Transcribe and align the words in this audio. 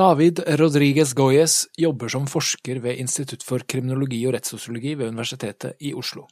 David 0.00 0.40
Rodriguez 0.56 1.12
Goyes 1.12 1.66
jobber 1.76 2.08
som 2.08 2.24
forsker 2.30 2.78
ved 2.80 3.02
Institutt 3.02 3.42
for 3.44 3.60
kriminologi 3.68 4.22
og 4.24 4.32
rettssosiologi 4.32 4.94
ved 4.96 5.10
Universitetet 5.10 5.82
i 5.84 5.90
Oslo. 5.92 6.22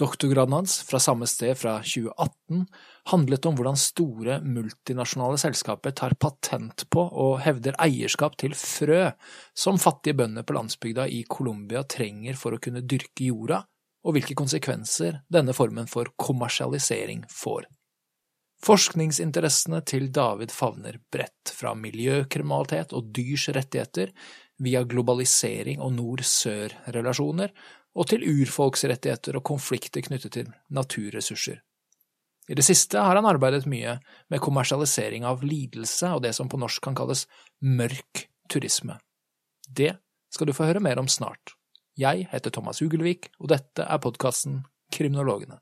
Doktorgraden 0.00 0.54
hans 0.56 0.78
fra 0.88 0.96
samme 1.02 1.28
sted 1.28 1.52
fra 1.60 1.74
2018 1.84 2.62
handlet 3.12 3.48
om 3.50 3.58
hvordan 3.58 3.76
store 3.76 4.38
multinasjonale 4.46 5.42
selskaper 5.42 5.92
tar 6.00 6.16
patent 6.16 6.86
på 6.88 7.04
og 7.26 7.42
hevder 7.44 7.76
eierskap 7.82 8.38
til 8.40 8.56
frø 8.56 9.02
som 9.52 9.76
fattige 9.82 10.16
bønder 10.22 10.48
på 10.48 10.56
landsbygda 10.56 11.10
i 11.12 11.26
Colombia 11.28 11.84
trenger 11.84 12.40
for 12.40 12.56
å 12.56 12.62
kunne 12.62 12.86
dyrke 12.88 13.28
jorda, 13.28 13.60
og 14.00 14.16
hvilke 14.16 14.38
konsekvenser 14.38 15.20
denne 15.28 15.52
formen 15.52 15.92
for 15.92 16.08
kommersialisering 16.16 17.26
får. 17.28 17.68
Forskningsinteressene 18.62 19.80
til 19.82 20.06
David 20.14 20.52
favner 20.54 21.00
bredt, 21.12 21.50
fra 21.50 21.72
miljøkriminalitet 21.74 22.94
og 22.94 23.10
dyrs 23.14 23.48
rettigheter, 23.56 24.12
via 24.62 24.84
globalisering 24.86 25.80
og 25.82 25.96
nord-sør-relasjoner, 25.96 27.50
og 27.98 28.08
til 28.08 28.22
urfolksrettigheter 28.24 29.36
og 29.36 29.44
konflikter 29.44 30.04
knyttet 30.06 30.36
til 30.38 30.52
naturressurser. 30.70 31.58
I 32.48 32.56
det 32.58 32.64
siste 32.66 32.98
har 32.98 33.18
han 33.18 33.26
arbeidet 33.28 33.68
mye 33.70 33.96
med 34.30 34.42
kommersialisering 34.42 35.26
av 35.26 35.44
lidelse 35.46 36.10
og 36.14 36.22
det 36.24 36.32
som 36.34 36.50
på 36.50 36.58
norsk 36.58 36.82
kan 36.82 36.96
kalles 36.98 37.26
mørk 37.62 38.26
turisme. 38.50 38.98
Det 39.68 39.94
skal 40.32 40.48
du 40.48 40.54
få 40.56 40.66
høre 40.70 40.82
mer 40.82 40.98
om 41.02 41.10
snart. 41.10 41.54
Jeg 41.98 42.26
heter 42.32 42.50
Thomas 42.50 42.80
Hugelvik, 42.80 43.28
og 43.38 43.52
dette 43.52 43.84
er 43.84 44.00
podkasten 44.02 44.62
Kriminologene. 44.92 45.60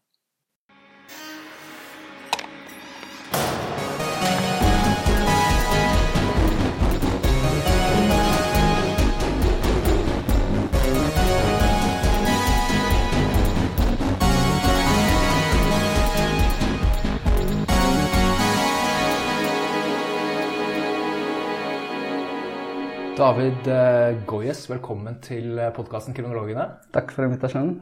David 23.20 23.66
eh, 23.68 24.14
Goyes, 24.24 24.62
velkommen 24.70 25.18
til 25.20 25.58
podkasten 25.76 26.14
Kriminologene. 26.16 26.62
Takk 26.94 27.10
for 27.12 27.26
invitasjonen. 27.26 27.74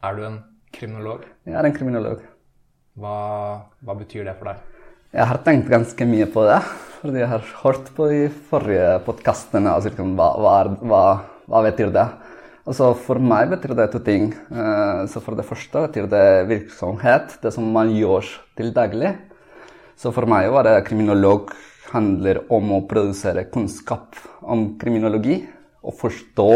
Er 0.00 0.14
du 0.16 0.22
en 0.24 0.38
kriminolog? 0.72 1.26
Jeg 1.44 1.58
er 1.60 1.68
en 1.68 1.74
kriminolog. 1.74 2.22
Hva, 2.96 3.16
hva, 3.84 3.96
betyr 3.98 4.24
det 4.24 4.32
for 4.38 4.48
deg? 4.48 4.62
Jeg 5.12 5.28
har 5.28 5.40
tenkt 5.44 5.68
ganske 5.68 6.06
mye 6.08 6.28
på 6.32 6.46
det. 6.48 6.56
Fordi 7.02 7.20
jeg 7.20 7.28
har 7.34 7.44
hørt 7.58 7.90
på 7.98 8.08
de 8.08 8.22
forrige 8.48 8.88
podkastene. 9.04 9.74
Altså, 9.74 9.92
hva, 10.00 10.30
hva, 10.80 11.02
hva, 11.44 11.62
betyr 11.68 11.92
det? 11.92 12.06
Altså, 12.64 12.94
for 13.04 13.20
meg 13.20 13.52
betyr 13.52 13.76
det 13.76 13.90
to 13.92 14.00
ting. 14.08 14.30
Eh, 14.32 15.04
så 15.12 15.20
for 15.20 15.36
det 15.36 15.44
første 15.50 15.84
betyr 15.90 16.08
det 16.14 16.24
virksomhet. 16.54 17.36
Det 17.44 17.52
som 17.52 17.68
man 17.76 17.92
gjør 17.92 18.32
til 18.56 18.72
daglig. 18.72 19.12
Så 20.00 20.08
for 20.08 20.24
meg 20.24 20.48
var 20.56 20.64
det 20.70 20.78
kriminolog 20.88 21.52
handler 21.94 22.42
om 22.52 22.72
å 22.74 22.82
produsere 22.90 23.46
kunnskap 23.52 24.18
om 24.42 24.74
kriminologi 24.80 25.38
og 25.84 25.96
forstå 26.00 26.50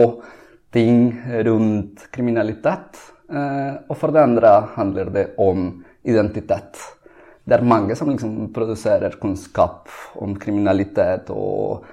ting 0.74 1.12
rundt 1.46 2.08
kriminalitet. 2.14 2.98
Eh, 3.30 3.74
og 3.88 3.96
for 4.00 4.14
det 4.14 4.24
andre 4.24 4.52
handler 4.74 5.12
det 5.14 5.26
om 5.40 5.70
identitet. 6.08 6.80
Det 7.48 7.56
er 7.56 7.64
mange 7.64 7.96
som 7.96 8.10
liksom 8.10 8.50
produserer 8.52 9.16
kunnskap 9.20 9.88
om 10.20 10.34
kriminalitet 10.40 11.30
og 11.32 11.86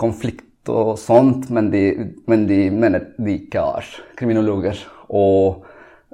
konflikt 0.00 0.70
og 0.72 0.94
sånt, 1.00 1.50
men 1.52 1.68
de, 1.72 1.82
men 2.30 2.46
de 2.48 2.64
mener 2.70 3.10
de 3.18 3.36
ikke 3.42 3.64
er 3.80 3.92
kriminologer. 4.16 4.78
Og 5.12 5.66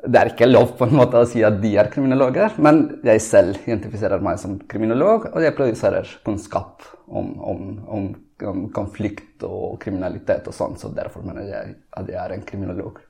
det 0.07 0.21
er 0.21 0.31
ikke 0.31 0.47
lov 0.47 0.77
på 0.79 0.87
en 0.87 0.95
måte 0.99 1.19
å 1.19 1.27
si 1.27 1.43
at 1.47 1.59
de 1.63 1.73
er 1.81 1.91
kriminologer, 1.91 2.55
men 2.63 3.01
jeg 3.07 3.23
selv 3.25 3.59
identifiserer 3.67 4.23
meg 4.23 4.39
som 4.39 4.55
kriminolog, 4.71 5.31
og 5.33 5.43
jeg 5.43 5.57
produserer 5.59 6.11
kunnskap 6.27 6.87
om, 7.09 7.33
om, 7.43 7.63
om, 7.89 8.09
om 8.47 8.65
konflikt 8.75 9.43
og 9.49 9.79
kriminalitet 9.83 10.47
og 10.51 10.55
sånn, 10.55 10.77
så 10.79 10.93
derfor 10.95 11.27
mener 11.27 11.49
jeg 11.49 11.77
at 11.99 12.13
jeg 12.13 12.21
er 12.23 12.37
en 12.37 12.47
kriminolog. 12.47 13.01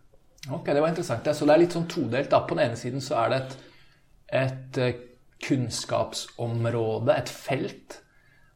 Ok, 0.48 0.70
Det 0.70 0.80
var 0.80 0.88
interessant. 0.88 1.28
Så 1.34 1.44
det 1.44 1.54
er 1.54 1.60
litt 1.60 1.74
sånn 1.76 1.88
todelt. 1.90 2.30
da. 2.30 2.40
På 2.46 2.56
den 2.56 2.68
ene 2.68 2.78
siden 2.80 3.04
så 3.04 3.18
er 3.24 3.32
det 3.32 3.40
et, 3.40 3.56
et 4.40 4.78
eh, 4.80 5.02
kunnskapsområde, 5.44 7.14
et 7.14 7.28
felt, 7.28 7.98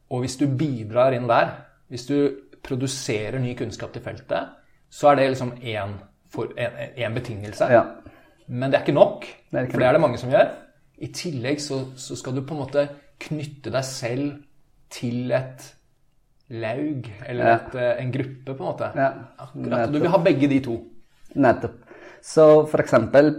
og 0.09 0.23
hvis 0.23 0.39
du 0.41 0.47
bidrar 0.47 1.13
inn 1.15 1.29
der, 1.29 1.53
hvis 1.91 2.07
du 2.09 2.17
produserer 2.63 3.37
ny 3.41 3.53
kunnskap 3.59 3.93
til 3.93 4.03
feltet, 4.03 4.57
så 4.93 5.11
er 5.11 5.19
det 5.19 5.29
liksom 5.33 5.53
én 5.61 7.15
betingelse. 7.15 7.69
Ja. 7.71 7.85
Men 8.53 8.69
det 8.69 8.77
er 8.77 8.85
ikke 8.85 8.95
nok, 8.95 9.25
det 9.49 9.57
er 9.57 9.67
ikke 9.67 9.75
for 9.75 9.83
det 9.83 9.87
er 9.89 9.97
det 9.97 10.03
mange 10.03 10.19
som 10.21 10.33
gjør. 10.33 10.49
I 11.03 11.09
tillegg 11.15 11.61
så, 11.61 11.79
så, 11.97 12.17
skal 12.19 12.35
du 12.35 12.43
på 12.45 12.53
en 12.55 12.61
måte 12.61 12.83
knytte 13.23 13.71
deg 13.73 13.87
selv 13.87 14.27
til 14.93 15.31
et 15.33 15.63
laug, 16.53 17.07
eller 17.25 17.49
ja. 17.49 17.55
et, 17.55 17.77
eh, 17.81 17.93
en 18.03 18.11
gruppe, 18.13 18.51
på 18.51 18.59
en 18.59 18.67
måte. 18.67 18.89
Ja. 18.99 19.07
Akkurat. 19.41 19.89
Du 19.89 19.97
vil 19.97 20.13
ha 20.13 20.19
begge 20.21 20.49
de 20.51 20.59
to. 20.67 20.75
Nettopp. 21.33 21.79
Så 22.23 22.45
for 22.69 22.83
eksempel, 22.83 23.31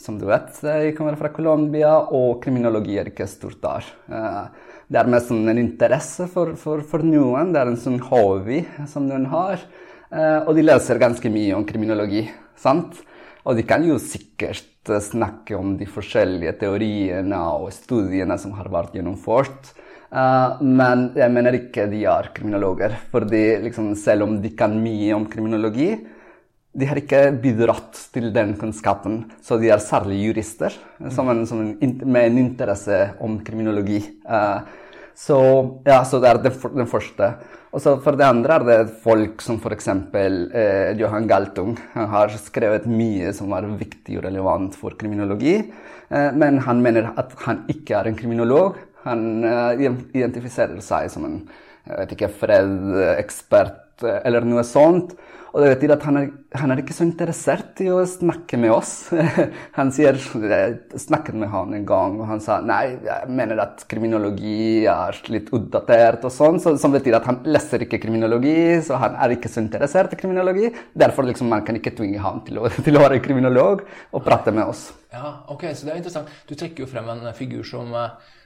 som 0.00 0.20
du 0.20 0.28
vet, 0.28 0.52
jeg 0.62 0.94
kommer 0.96 1.18
fra 1.18 1.32
Colombia, 1.34 1.96
og 2.14 2.38
kriminologi 2.44 2.98
er 3.00 3.10
ikke 3.10 3.26
stort 3.30 3.58
der. 3.64 3.90
Eh, 4.06 4.70
det 4.94 5.00
er 5.00 5.10
mest 5.10 5.32
en 5.34 5.58
interesse 5.58 6.28
for, 6.30 6.54
for, 6.60 6.84
for 6.86 7.02
noen. 7.02 7.50
Det 7.54 7.58
er 7.58 7.72
en 7.72 7.80
sånn 7.80 7.98
hobby 8.06 8.62
som 8.90 9.08
noen 9.08 9.26
har. 9.32 9.66
Eh, 10.14 10.40
og 10.44 10.54
de 10.54 10.62
leser 10.62 11.02
ganske 11.02 11.32
mye 11.32 11.58
om 11.58 11.66
kriminologi. 11.66 12.28
sant? 12.60 13.02
Og 13.44 13.58
de 13.58 13.64
kan 13.68 13.84
jo 13.84 13.98
sikkert 14.00 14.88
snakke 15.04 15.56
om 15.56 15.74
de 15.80 15.88
forskjellige 15.88 16.54
teoriene 16.60 17.40
og 17.58 17.70
studiene 17.76 18.36
som 18.40 18.54
har 18.56 18.70
vært 18.72 18.96
gjennomført. 18.96 19.72
Uh, 20.14 20.60
men 20.62 21.08
jeg 21.18 21.32
mener 21.34 21.56
ikke 21.58 21.88
de 21.90 22.04
er 22.06 22.30
kriminologer. 22.36 22.94
fordi 23.10 23.44
liksom, 23.64 23.94
selv 23.98 24.28
om 24.28 24.40
de 24.40 24.52
kan 24.56 24.76
mye 24.80 25.12
om 25.16 25.26
kriminologi, 25.26 25.96
de 26.74 26.86
har 26.86 26.98
ikke 26.98 27.32
bidratt 27.42 27.98
til 28.14 28.32
den 28.34 28.54
kunnskapen. 28.58 29.24
Så 29.42 29.58
de 29.60 29.70
er 29.70 29.78
særlig 29.78 30.24
jurister 30.24 30.74
som 31.10 31.28
en, 31.30 31.44
som 31.46 31.60
en, 31.60 32.00
med 32.04 32.30
en 32.30 32.38
interesse 32.38 33.14
om 33.20 33.38
kriminologi. 33.44 34.00
Uh, 34.26 34.62
så, 35.14 35.38
ja, 35.86 36.00
så 36.06 36.20
det 36.22 36.30
er 36.30 36.40
den, 36.44 36.56
den 36.74 36.90
første. 36.90 37.32
Og 37.74 37.82
så 37.82 37.96
for 38.02 38.18
det 38.18 38.26
andre 38.26 38.56
er 38.58 38.64
det 38.68 38.96
folk 39.02 39.42
som 39.42 39.58
f.eks. 39.58 39.88
Eh, 40.14 40.94
Johan 41.00 41.26
Galtung. 41.30 41.74
Han 41.94 42.10
har 42.12 42.34
skrevet 42.38 42.86
mye 42.90 43.32
som 43.34 43.54
er 43.56 43.66
viktig 43.80 44.20
og 44.20 44.26
relevant 44.28 44.78
for 44.78 44.94
kriminologi, 44.98 45.56
eh, 46.10 46.30
men 46.34 46.60
han 46.66 46.82
mener 46.82 47.12
at 47.18 47.34
han 47.46 47.64
ikke 47.72 47.98
er 47.98 48.10
en 48.10 48.18
kriminolog. 48.18 48.78
Han 49.08 49.44
eh, 49.46 49.86
identifiserer 50.14 50.78
seg 50.84 51.10
som 51.12 51.26
en 51.28 51.38
jeg 51.84 51.98
vet 51.98 52.12
ikke, 52.16 52.32
fredekspert 52.40 54.04
eh, 54.06 54.20
eller 54.24 54.46
noe 54.48 54.64
sånt. 54.66 55.12
Og 55.54 55.62
det 55.62 55.68
betyr 55.76 55.92
at 55.94 56.02
han 56.02 56.16
er, 56.18 56.24
han 56.58 56.72
er, 56.74 56.80
ikke 56.82 56.96
så 56.96 57.04
interessert 57.06 57.78
i 57.84 57.86
å 57.94 58.00
snakke 58.10 58.58
med 58.58 58.72
oss. 58.74 58.92
Han 59.78 59.92
sier 59.94 60.18
Jeg 60.18 60.98
snakket 60.98 61.36
med 61.38 61.50
han 61.52 61.76
en 61.76 61.84
gang, 61.86 62.16
og 62.18 62.26
han 62.26 62.40
sa 62.42 62.56
nei, 62.64 62.96
jeg 63.04 63.30
mener 63.30 63.62
at 63.62 63.84
kriminologi 63.90 64.82
er 64.90 65.18
litt 65.30 65.52
utdatert 65.54 66.26
og 66.26 66.34
sånn. 66.34 66.58
Så, 66.62 66.74
som 66.80 66.94
betyr 66.94 67.18
at 67.20 67.28
han 67.30 67.40
leser 67.46 67.86
ikke 67.86 68.00
kriminologi, 68.02 68.80
så 68.86 68.98
han 69.02 69.18
er 69.22 69.36
ikke 69.36 69.50
så 69.50 69.62
interessert 69.62 70.14
i 70.14 70.18
kriminologi. 70.18 70.72
Derfor 70.94 71.26
liksom 71.28 71.50
man 71.54 71.62
kan 71.66 71.78
ikke 71.78 71.94
tvinge 71.98 72.22
ham 72.22 72.42
til 72.46 72.58
å, 72.58 72.70
til 72.86 72.98
å 72.98 73.04
være 73.06 73.22
kriminolog 73.22 73.86
og 73.86 74.26
prate 74.26 74.54
med 74.54 74.74
oss. 74.74 74.88
Ja, 75.14 75.36
ok, 75.54 75.68
så 75.70 75.86
det 75.86 75.94
er 75.94 76.02
interessant. 76.02 76.34
Du 76.50 76.56
trekker 76.58 76.82
jo 76.82 76.90
frem 76.90 77.10
en 77.14 77.28
figur 77.38 77.66
som, 77.66 77.94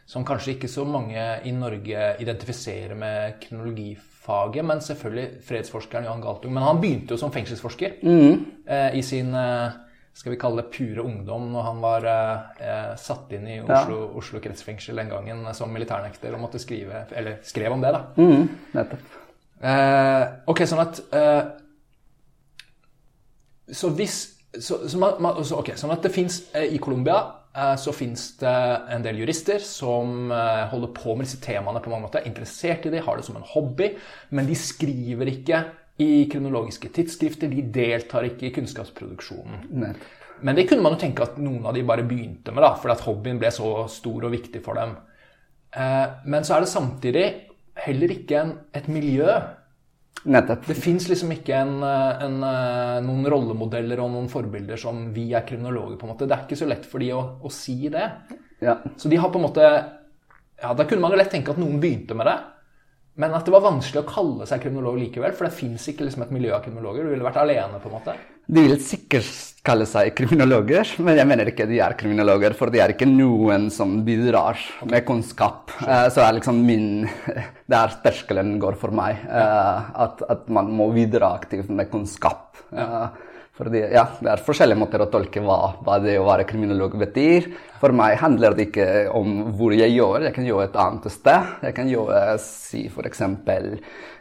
som 0.08 0.24
kanskje 0.24 0.54
ikke 0.54 0.70
så 0.72 0.86
mange 0.88 1.20
i 1.44 1.50
Norge 1.52 2.04
identifiserer 2.22 2.96
med 2.96 3.34
kronologifaget, 3.42 4.64
men 4.64 4.80
selvfølgelig 4.80 5.42
fredsforskeren 5.44 6.08
Johan 6.08 6.22
Galtung. 6.24 6.54
Men 6.56 6.64
han 6.64 6.80
begynte 6.80 7.12
jo 7.12 7.20
som 7.20 7.32
fengselsforsker 7.34 8.00
mm. 8.00 8.38
eh, 8.64 8.96
i 8.96 9.02
sin 9.04 9.34
eh, 9.36 9.76
skal 10.16 10.32
vi 10.32 10.38
kalle 10.40 10.62
det 10.62 10.72
pure 10.72 11.04
ungdom 11.04 11.50
når 11.52 11.66
han 11.66 11.82
var 11.84 12.08
eh, 12.08 12.94
satt 12.98 13.36
inn 13.36 13.44
i 13.52 13.60
Oslo, 13.60 13.98
ja. 14.00 14.08
Oslo, 14.18 14.40
kretsfengsel 14.42 14.96
den 14.98 15.12
gangen 15.12 15.44
som 15.54 15.76
militærnekter 15.76 16.32
og 16.32 16.40
måtte 16.42 16.60
skrive 16.62 17.04
Eller 17.12 17.42
skrev 17.46 17.76
om 17.76 17.84
det, 17.84 17.92
da. 17.92 18.00
Mm, 18.16 18.48
nettopp. 18.72 19.16
Eh, 19.60 20.24
ok, 20.48 20.64
sånn 20.70 20.84
at 20.86 21.02
eh, 21.18 21.42
Så 23.76 23.92
hvis 23.92 24.16
så, 24.54 24.80
så, 24.88 24.96
så, 25.44 25.58
okay, 25.58 25.76
Sånn 25.76 25.92
at 25.92 26.00
det 26.02 26.14
fins 26.14 26.46
eh, 26.56 26.70
i 26.72 26.80
Colombia 26.80 27.20
Eh, 27.47 27.47
så 27.80 27.92
fins 27.96 28.30
det 28.40 28.54
en 28.94 29.04
del 29.04 29.20
jurister 29.22 29.62
som 29.64 30.30
eh, 30.34 30.64
holder 30.70 30.92
på 30.96 31.16
med 31.16 31.26
disse 31.26 31.40
temaene 31.42 31.82
på 31.82 31.92
mange 31.92 32.06
måter. 32.06 32.22
Er 32.22 32.30
interessert 32.30 32.86
i 32.86 32.92
det, 32.92 33.02
har 33.06 33.18
det 33.18 33.26
som 33.26 33.38
en 33.38 33.46
hobby, 33.54 33.92
men 34.36 34.48
de 34.48 34.56
skriver 34.58 35.32
ikke 35.32 35.62
i 36.04 36.28
kronologiske 36.30 36.92
tidsskrifter. 36.94 37.50
De 37.50 37.64
deltar 37.74 38.28
ikke 38.28 38.48
i 38.48 38.54
kunnskapsproduksjonen. 38.58 39.66
Nei. 39.82 39.92
Men 40.46 40.54
det 40.54 40.68
kunne 40.70 40.84
man 40.84 40.94
jo 40.94 41.02
tenke 41.02 41.24
at 41.24 41.38
noen 41.42 41.64
av 41.66 41.74
de 41.74 41.82
bare 41.86 42.06
begynte 42.06 42.52
med, 42.54 42.62
da, 42.62 42.76
fordi 42.78 42.94
at 42.94 43.04
hobbyen 43.08 43.40
ble 43.42 43.50
så 43.54 43.72
stor 43.90 44.28
og 44.28 44.34
viktig 44.36 44.62
for 44.62 44.78
dem. 44.78 44.94
Eh, 45.74 46.06
men 46.30 46.46
så 46.46 46.56
er 46.56 46.64
det 46.64 46.70
samtidig 46.70 47.26
heller 47.78 48.14
ikke 48.14 48.42
en, 48.42 48.52
et 48.76 48.86
miljø. 48.90 49.34
Nettopp. 50.28 50.66
Det 50.66 50.74
fins 50.74 51.06
liksom 51.08 51.30
ikke 51.32 51.54
en, 51.54 51.82
eh, 51.82 52.24
en, 52.24 52.42
eh, 52.42 53.00
noen 53.06 53.26
rollemodeller 53.30 54.00
og 54.02 54.10
noen 54.12 54.28
forbilder 54.28 54.76
som 54.76 55.12
vi 55.14 55.32
er 55.32 55.46
kriminologer, 55.46 55.96
på 55.96 56.06
en 56.06 56.12
måte. 56.14 56.26
Det 56.26 56.36
er 56.36 56.44
ikke 56.46 56.58
så 56.58 56.68
lett 56.68 56.86
for 56.86 56.98
de 56.98 57.12
å, 57.14 57.22
å 57.40 57.50
si 57.52 57.88
det. 57.88 58.10
Ja. 58.60 58.78
Så 58.96 59.08
de 59.08 59.16
har 59.16 59.30
på 59.30 59.38
en 59.38 59.46
måte 59.46 59.64
Ja, 60.58 60.72
da 60.74 60.82
kunne 60.82 61.00
man 61.00 61.12
jo 61.12 61.18
lett 61.20 61.30
tenke 61.30 61.52
at 61.52 61.58
noen 61.60 61.78
begynte 61.78 62.16
med 62.18 62.26
det. 62.26 62.38
Men 63.14 63.34
at 63.34 63.44
det 63.46 63.52
var 63.54 63.62
vanskelig 63.62 64.02
å 64.02 64.08
kalle 64.10 64.46
seg 64.46 64.60
kriminolog 64.60 64.98
likevel, 64.98 65.32
for 65.32 65.46
det 65.46 65.54
fins 65.54 65.86
ikke 65.86 66.06
liksom 66.06 66.24
et 66.24 66.32
miljø 66.34 66.50
av 66.56 66.64
kriminologer. 66.64 67.06
Du 67.06 67.12
ville 67.12 67.22
vært 67.22 67.38
alene, 67.42 67.78
på 67.78 67.86
en 67.86 67.94
måte. 67.94 68.14
De 68.46 68.64
vil 68.66 68.74
sikkert 68.82 69.47
kalle 69.68 69.86
seg 69.88 70.10
kriminologer, 70.18 70.88
men 71.04 71.20
jeg 71.20 71.28
mener 71.28 71.50
ikke 71.52 71.66
de 71.68 71.78
er 71.84 71.94
kriminologer, 72.00 72.56
for 72.58 72.72
de 72.72 72.80
er 72.82 72.94
ikke 72.96 73.06
noen 73.10 73.68
som 73.74 73.98
bidrar 74.06 74.58
med 74.88 75.04
kunnskap. 75.08 75.70
Eh, 75.84 76.08
Så 76.10 76.24
er 76.24 76.34
liksom 76.40 76.64
min 76.66 77.06
Der 77.68 77.92
terskelen 78.02 78.56
går 78.58 78.76
for 78.80 78.90
meg. 78.96 79.16
eh, 79.28 79.80
At, 80.08 80.22
at 80.28 80.48
man 80.48 80.70
må 80.72 80.88
bidra 80.96 81.34
aktivt 81.38 81.68
med 81.70 81.90
kunnskap. 81.92 82.56
Eh, 82.72 83.08
Fordi, 83.58 83.80
ja, 83.90 84.04
Det 84.22 84.28
er 84.30 84.42
forskjellige 84.46 84.78
måter 84.78 85.02
å 85.02 85.08
tolke 85.10 85.40
hva, 85.42 85.74
hva 85.82 85.96
det 86.00 86.12
å 86.20 86.24
være 86.28 86.44
kriminolog 86.46 86.92
betyr. 87.00 87.48
For 87.80 87.90
meg 87.90 88.16
handler 88.20 88.54
det 88.54 88.68
ikke 88.68 88.86
om 89.18 89.52
hvor 89.58 89.74
jeg 89.74 89.96
gjør, 89.96 90.22
Jeg 90.28 90.34
kan 90.36 90.46
gjøre 90.46 90.68
et 90.68 90.76
annet 90.78 91.10
sted. 91.10 91.48
Jeg 91.66 91.74
kan 91.74 91.88
gjøre, 91.90 92.38
si 92.38 92.84
f.eks. 92.86 93.20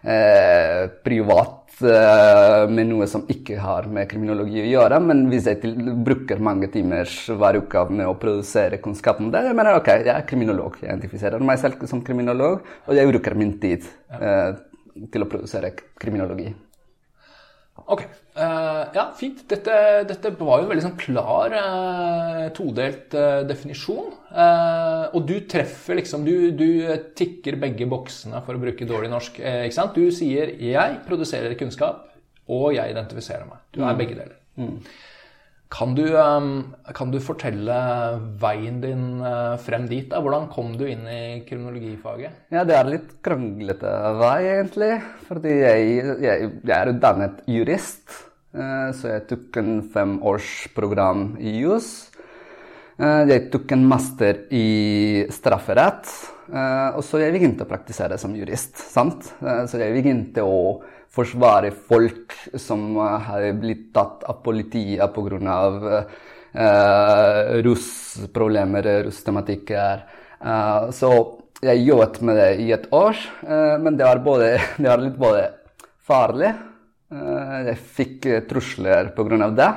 Eh, 0.07 0.87
privat 1.05 1.66
med 1.81 2.87
noe 2.89 3.07
som 3.09 3.25
ikke 3.29 3.59
har 3.61 3.87
med 3.91 4.09
kriminologi 4.09 4.63
å 4.63 4.69
gjøre. 4.71 4.99
Men 5.03 5.25
hvis 5.31 5.49
jeg 5.51 5.61
til, 5.63 5.75
bruker 6.05 6.41
mange 6.43 6.69
timer 6.73 7.07
hver 7.07 7.59
uke 7.61 7.83
med 7.91 8.09
å 8.09 8.15
produsere 8.19 8.81
kunnskap 8.83 9.21
om 9.21 9.31
det, 9.33 9.45
jeg 9.47 9.57
mener 9.57 9.79
ok, 9.79 9.91
jeg 10.01 10.13
er 10.15 10.29
kriminolog. 10.29 10.79
Jeg 10.81 10.91
identifiserer 10.91 11.43
meg 11.45 11.61
selv 11.61 11.85
som 11.89 12.03
kriminolog, 12.05 12.63
og 12.87 12.97
jeg 12.97 13.11
bruker 13.11 13.37
min 13.37 13.57
tid 13.61 13.85
eh, 14.19 14.55
til 15.13 15.25
å 15.25 15.29
produsere 15.29 15.75
kriminologi. 15.99 16.49
Ok. 17.87 18.01
eh, 18.35 18.83
ja, 18.97 19.05
fint. 19.17 19.45
Dette, 19.49 19.75
dette 20.09 20.31
var 20.35 20.59
jo 20.59 20.65
en 20.65 20.71
veldig 20.73 20.83
sånn 20.83 20.97
klar 20.99 21.53
eh, 21.55 22.43
todelt 22.57 23.15
eh, 23.15 23.43
definisjon. 23.47 24.11
Og 25.15 25.21
du 25.25 25.37
treffer 25.49 25.97
liksom 26.01 26.25
du, 26.27 26.51
du 26.51 26.67
tikker 27.17 27.55
begge 27.61 27.87
boksene, 27.89 28.41
for 28.45 28.57
å 28.57 28.61
bruke 28.61 28.87
dårlig 28.89 29.09
norsk. 29.13 29.39
Ikke 29.39 29.77
sant? 29.77 29.95
Du 29.95 30.11
sier 30.11 30.51
'jeg 30.59 30.99
produserer 31.07 31.55
kunnskap', 31.55 32.03
og 32.47 32.73
'jeg 32.75 32.91
identifiserer 32.91 33.47
meg'. 33.47 33.63
Du 33.71 33.81
er 33.83 33.95
begge 33.95 34.19
deler. 34.19 34.35
Kan 35.69 35.95
du, 35.97 36.05
eh, 36.15 36.45
kan 36.95 37.09
du 37.11 37.17
fortelle 37.19 37.75
veien 38.39 38.77
din 38.81 39.01
eh, 39.19 39.57
frem 39.59 39.87
dit? 39.89 40.07
da? 40.09 40.21
Hvordan 40.23 40.47
kom 40.53 40.77
du 40.79 40.85
inn 40.87 41.03
i 41.11 41.41
kriminologifaget? 41.47 42.37
Ja, 42.55 42.63
det 42.63 42.77
er 42.77 42.87
litt 42.93 43.09
kranglete 43.25 43.91
vei, 44.21 44.37
egentlig. 44.53 44.93
Fordi 45.27 45.57
jeg, 45.59 45.89
jeg, 46.23 46.47
jeg 46.63 46.77
er 46.77 46.93
utdannet 46.93 47.41
jurist. 47.51 48.15
eh, 48.55 48.89
Så 48.95 49.11
jeg 49.11 49.25
tok 49.27 49.59
en 49.59 49.73
femårsprogram 49.91 51.33
i 51.43 51.57
jus. 51.65 51.89
Eh, 52.97 53.25
Jeg 53.29 53.49
tok 53.51 53.75
en 53.75 53.83
master 53.91 54.45
i 54.55 55.27
strafferett. 55.29 56.07
Og 56.47 57.01
så 57.03 57.19
jeg 57.19 57.33
begynte 57.35 57.65
å 57.65 57.67
praktisere 57.67 58.15
som 58.17 58.31
jurist. 58.39 58.77
sant? 58.79 59.33
Så 59.67 59.81
jeg 59.81 59.91
begynte 59.97 60.45
å 60.47 60.79
forsvare 61.17 61.73
folk 61.73 62.35
som 62.61 62.95
har 63.01 63.49
blitt 63.57 63.89
tatt 63.97 64.23
av 64.29 64.41
politiet 64.45 65.13
pga. 65.15 65.57
Uh, 66.57 67.57
russproblemer, 67.61 68.87
rustematikker. 69.05 70.05
Uh, 70.41 70.87
så 70.95 71.11
jeg 71.65 71.83
jobbet 71.87 72.19
med 72.25 72.37
det 72.37 72.49
i 72.61 72.71
et 72.73 72.87
år, 72.93 73.17
uh, 73.43 73.75
men 73.81 73.97
det 73.97 74.05
var, 74.05 74.21
både, 74.25 74.49
det 74.81 74.89
var 74.89 75.01
litt 75.01 75.19
både 75.19 75.43
farlig 76.07 76.51
uh, 76.53 77.57
Jeg 77.67 77.77
fikk 77.97 78.27
eh, 78.29 78.43
trusler 78.49 79.11
pga. 79.15 79.49
det. 79.57 79.69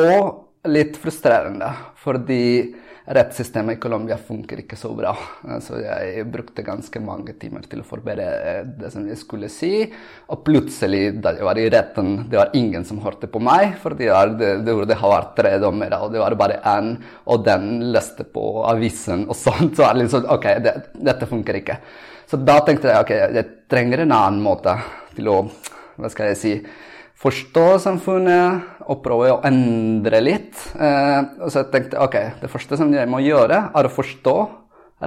Og 0.00 0.70
litt 0.70 0.96
frustrerende, 1.00 1.70
fordi 2.00 2.74
rettssystemet 3.04 3.76
i 3.76 3.80
Colombia 3.80 4.16
funker 4.16 4.62
ikke 4.62 4.76
så 4.80 4.90
bra. 4.96 5.12
Eh, 5.48 5.58
Så 5.60 5.80
jeg 5.82 6.24
brukte 6.32 6.64
ganske 6.64 7.00
mange 7.04 7.34
timer 7.40 7.66
til 7.68 7.82
å 7.82 7.86
forberede 7.86 8.64
det 8.80 8.92
som 8.92 9.06
jeg 9.08 9.18
skulle 9.20 9.50
si. 9.52 9.84
Og 10.28 10.44
plutselig, 10.46 11.20
da 11.20 11.34
jeg 11.36 11.44
var 11.44 11.60
i 11.60 11.68
retten, 11.72 12.28
det 12.30 12.40
var 12.40 12.54
ingen 12.54 12.84
som 12.84 13.02
hørte 13.04 13.28
på 13.28 13.42
meg, 13.44 13.76
for 13.82 13.96
det, 13.98 14.08
det, 14.38 14.64
burde 14.64 14.96
vært 14.96 15.36
tre 15.36 15.58
dommere, 15.58 16.00
og 16.00 16.12
det 16.12 16.22
var 16.22 16.38
bare 16.38 16.62
én, 16.74 16.96
og 17.26 17.44
den 17.44 17.92
leste 17.92 18.24
på 18.24 18.64
avisen 18.64 19.28
og 19.28 19.36
sånt. 19.36 19.76
Så 19.76 19.84
var 19.84 19.94
det 19.94 20.06
liksom, 20.06 20.26
ok, 20.30 20.50
det, 20.64 20.74
dette 20.94 21.28
funker 21.28 21.60
ikke. 21.60 21.78
Så 22.30 22.40
da 22.40 22.58
tenkte 22.64 22.88
jeg 22.88 23.04
ok, 23.04 23.14
jeg 23.36 23.50
trenger 23.68 24.04
en 24.04 24.16
annen 24.16 24.42
måte 24.42 24.78
til 25.14 25.28
å 25.28 25.38
hva 25.94 26.08
skal 26.10 26.32
jeg 26.32 26.38
si, 26.40 26.52
forstå 27.24 27.64
samfunnet 27.80 28.88
og 28.90 29.00
prøve 29.04 29.30
å 29.32 29.40
endre 29.48 30.20
litt. 30.20 30.58
Eh, 30.76 31.20
så 31.48 31.62
jeg 31.62 31.70
tenkte 31.72 32.02
ok, 32.04 32.18
det 32.42 32.50
første 32.52 32.78
som 32.80 32.92
jeg 32.92 33.08
må 33.10 33.22
gjøre, 33.24 33.70
er 33.72 33.88
å 33.88 33.92
forstå 33.92 34.36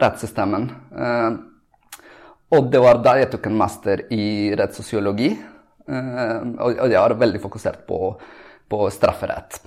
rettssystemet. 0.01 0.73
Eh, 0.97 1.29
og 2.57 2.69
det 2.71 2.81
var 2.81 3.01
da 3.03 3.17
jeg 3.19 3.29
tok 3.33 3.49
en 3.49 3.59
master 3.59 4.07
i 4.13 4.49
rettssosiologi. 4.57 5.31
Eh, 5.87 6.37
og, 6.57 6.81
jeg 6.89 6.97
var 6.97 7.17
veldig 7.21 7.43
fokusert 7.43 7.85
på, 7.89 8.01
på 8.67 8.87
strafferett. 8.93 9.61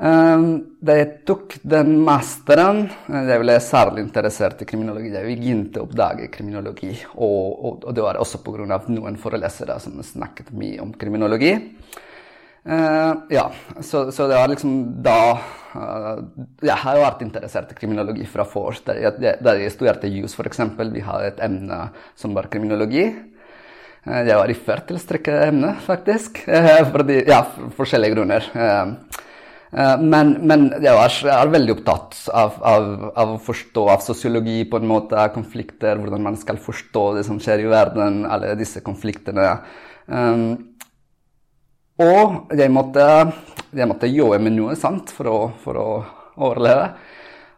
Um, 0.00 0.46
da 0.80 0.94
jeg 0.96 1.08
tok 1.28 1.58
den 1.68 1.98
masteren, 2.02 2.86
eh, 3.12 3.26
jeg 3.28 3.42
ble 3.42 3.56
særlig 3.62 4.02
interessert 4.06 4.62
i 4.64 4.66
kriminologi. 4.66 5.12
Jeg 5.12 5.28
begynte 5.28 5.82
å 5.82 5.86
oppdage 5.86 6.30
kriminologi, 6.32 6.94
og, 7.12 7.50
og, 7.52 7.84
og 7.84 7.94
det 7.94 8.02
var 8.02 8.18
også 8.18 8.40
pga. 8.42 8.80
noen 8.88 9.18
forelesere 9.20 9.76
som 9.80 10.00
snakket 10.02 10.50
mye 10.56 10.80
om 10.82 10.94
kriminologi. 10.96 11.54
Uh, 12.62 13.26
ja, 13.28 13.48
så, 13.80 14.04
så 14.14 14.28
det 14.30 14.36
var 14.38 14.46
liksom 14.52 15.02
da 15.02 15.34
uh, 15.74 16.20
Jeg 16.62 16.76
har 16.78 17.00
vært 17.00 17.24
interessert 17.26 17.72
i 17.74 17.78
kriminologi 17.78 18.26
fra 18.30 18.46
før. 18.46 18.78
Da 18.86 18.94
jeg, 18.94 19.38
da 19.42 19.56
jeg 19.58 19.72
studerte 19.74 20.10
jus, 20.10 20.36
f.eks., 20.38 20.62
vi 20.94 21.02
hadde 21.02 21.32
et 21.32 21.42
emne 21.42 21.80
som 22.14 22.34
var 22.38 22.50
kriminologi. 22.50 23.08
Uh, 24.06 24.22
Jeg 24.22 24.38
var 24.38 24.50
i 24.50 24.58
førtelstrekket 24.58 25.62
å 25.62 25.74
faktisk. 25.86 26.44
Fordi, 26.94 27.24
ja, 27.26 27.42
for 27.50 27.82
forskjellige 27.82 28.16
grunner. 28.16 28.50
Eh, 29.72 30.00
Men, 30.00 30.34
men 30.44 30.66
jeg, 30.84 30.92
er 31.32 31.52
veldig 31.52 31.78
opptatt 31.78 32.18
av, 32.28 32.58
av, 32.60 32.88
av 33.16 33.30
å 33.36 33.40
forstå 33.40 33.86
av 33.94 34.02
sosiologi 34.04 34.58
på 34.68 34.80
en 34.80 34.90
måte, 34.90 35.22
konflikter, 35.32 35.96
hvordan 36.00 36.26
man 36.26 36.36
skal 36.40 36.60
forstå 36.60 37.06
det 37.16 37.24
som 37.28 37.38
skjer 37.40 37.64
i 37.64 37.70
verden, 37.72 38.26
alle 38.28 38.52
disse 38.58 38.82
konfliktene. 38.84 39.54
Um, 40.06 40.44
og 42.02 42.52
jeg 42.58 42.72
måtte, 42.72 43.06
jeg 43.72 43.88
måtte 43.88 44.10
jobbe 44.10 44.42
med 44.42 44.56
noe 44.58 44.76
sant 44.76 45.12
for 45.14 45.30
å, 45.30 45.38
for 45.62 45.80
å 45.80 45.88
overleve. 46.42 46.90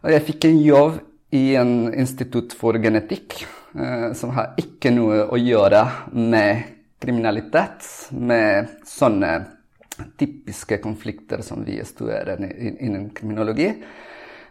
Og 0.05 0.15
jeg 0.15 0.27
fikk 0.29 0.47
en 0.51 0.63
jobb 0.63 1.01
i 1.35 1.45
en 1.59 1.75
institutt 1.91 2.55
for 2.55 2.79
genetikk 2.79 3.41
uh, 3.75 4.13
som 4.15 4.37
har 4.37 4.55
ikke 4.61 4.95
noe 4.95 5.25
å 5.35 5.41
gjøre 5.41 5.83
med 6.15 6.71
kriminalitet, 7.03 7.83
med 8.15 8.71
sånne 8.87 9.35
typiske 10.19 10.79
konflikter 10.83 11.43
som 11.45 11.65
vi 11.65 11.79
studerer 11.85 12.41
innen 12.59 13.11
kriminologi. 13.15 13.71